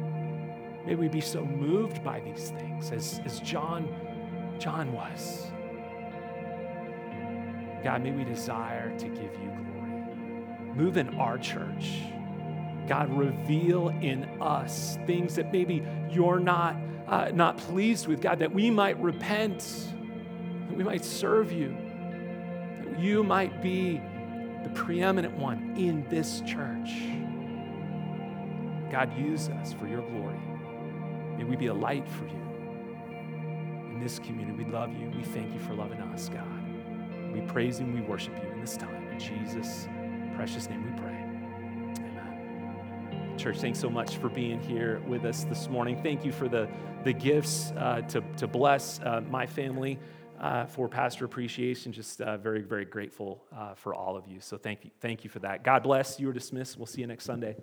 May 0.86 0.94
we 0.94 1.08
be 1.08 1.20
so 1.20 1.44
moved 1.44 2.04
by 2.04 2.20
these 2.20 2.50
things 2.50 2.92
as, 2.92 3.20
as 3.24 3.40
John, 3.40 3.88
John 4.60 4.92
was. 4.92 5.48
God, 7.82 8.04
may 8.04 8.12
we 8.12 8.22
desire 8.22 8.96
to 8.96 9.08
give 9.08 9.34
you 9.34 9.50
glory. 9.72 9.79
Move 10.74 10.96
in 10.96 11.08
our 11.16 11.38
church. 11.38 12.02
God, 12.86 13.08
reveal 13.10 13.88
in 14.00 14.24
us 14.40 14.98
things 15.06 15.36
that 15.36 15.52
maybe 15.52 15.86
you're 16.10 16.40
not, 16.40 16.76
uh, 17.06 17.30
not 17.32 17.56
pleased 17.56 18.08
with, 18.08 18.20
God, 18.20 18.40
that 18.40 18.52
we 18.52 18.70
might 18.70 19.00
repent, 19.00 19.60
that 20.68 20.76
we 20.76 20.82
might 20.82 21.04
serve 21.04 21.52
you, 21.52 21.76
that 22.84 22.98
you 22.98 23.22
might 23.22 23.62
be 23.62 24.00
the 24.64 24.70
preeminent 24.70 25.36
one 25.36 25.74
in 25.76 26.04
this 26.08 26.40
church. 26.40 26.90
God, 28.90 29.16
use 29.16 29.48
us 29.48 29.72
for 29.72 29.86
your 29.86 30.02
glory. 30.02 30.40
May 31.38 31.44
we 31.44 31.56
be 31.56 31.68
a 31.68 31.74
light 31.74 32.08
for 32.08 32.24
you 32.24 32.42
in 33.92 34.00
this 34.00 34.18
community. 34.18 34.64
We 34.64 34.70
love 34.70 34.92
you. 34.92 35.10
We 35.16 35.22
thank 35.22 35.52
you 35.54 35.60
for 35.60 35.74
loving 35.74 36.00
us, 36.00 36.28
God. 36.28 36.44
We 37.32 37.40
praise 37.42 37.78
and 37.78 37.94
we 37.94 38.00
worship 38.00 38.34
you 38.42 38.50
in 38.50 38.60
this 38.60 38.76
time. 38.76 39.08
In 39.08 39.18
Jesus' 39.18 39.86
precious 40.41 40.70
name 40.70 40.82
we 40.82 40.99
pray. 40.99 41.12
Amen. 42.03 43.34
Church, 43.36 43.59
thanks 43.59 43.78
so 43.78 43.91
much 43.91 44.16
for 44.16 44.30
being 44.30 44.59
here 44.59 44.99
with 45.07 45.26
us 45.26 45.45
this 45.45 45.68
morning. 45.68 46.03
Thank 46.03 46.24
you 46.24 46.32
for 46.32 46.49
the, 46.49 46.66
the 47.05 47.12
gifts 47.12 47.72
uh, 47.76 48.01
to, 48.09 48.22
to 48.38 48.47
bless 48.47 49.01
uh, 49.01 49.20
my 49.28 49.45
family 49.45 49.99
uh, 50.41 50.64
for 50.64 50.88
pastor 50.88 51.26
appreciation. 51.26 51.93
Just 51.93 52.22
uh, 52.22 52.38
very, 52.38 52.62
very 52.62 52.86
grateful 52.86 53.45
uh, 53.55 53.74
for 53.74 53.95
all 53.95 54.16
of 54.16 54.26
you. 54.26 54.41
So 54.41 54.57
thank 54.57 54.86
you, 54.86 54.91
thank 55.03 55.24
you 55.24 55.28
for 55.28 55.41
that. 55.41 55.62
God 55.62 55.82
bless. 55.82 56.18
You 56.18 56.30
are 56.30 56.32
dismissed. 56.32 56.78
We'll 56.78 56.86
see 56.86 57.03
you 57.03 57.07
next 57.07 57.26
Sunday. 57.26 57.57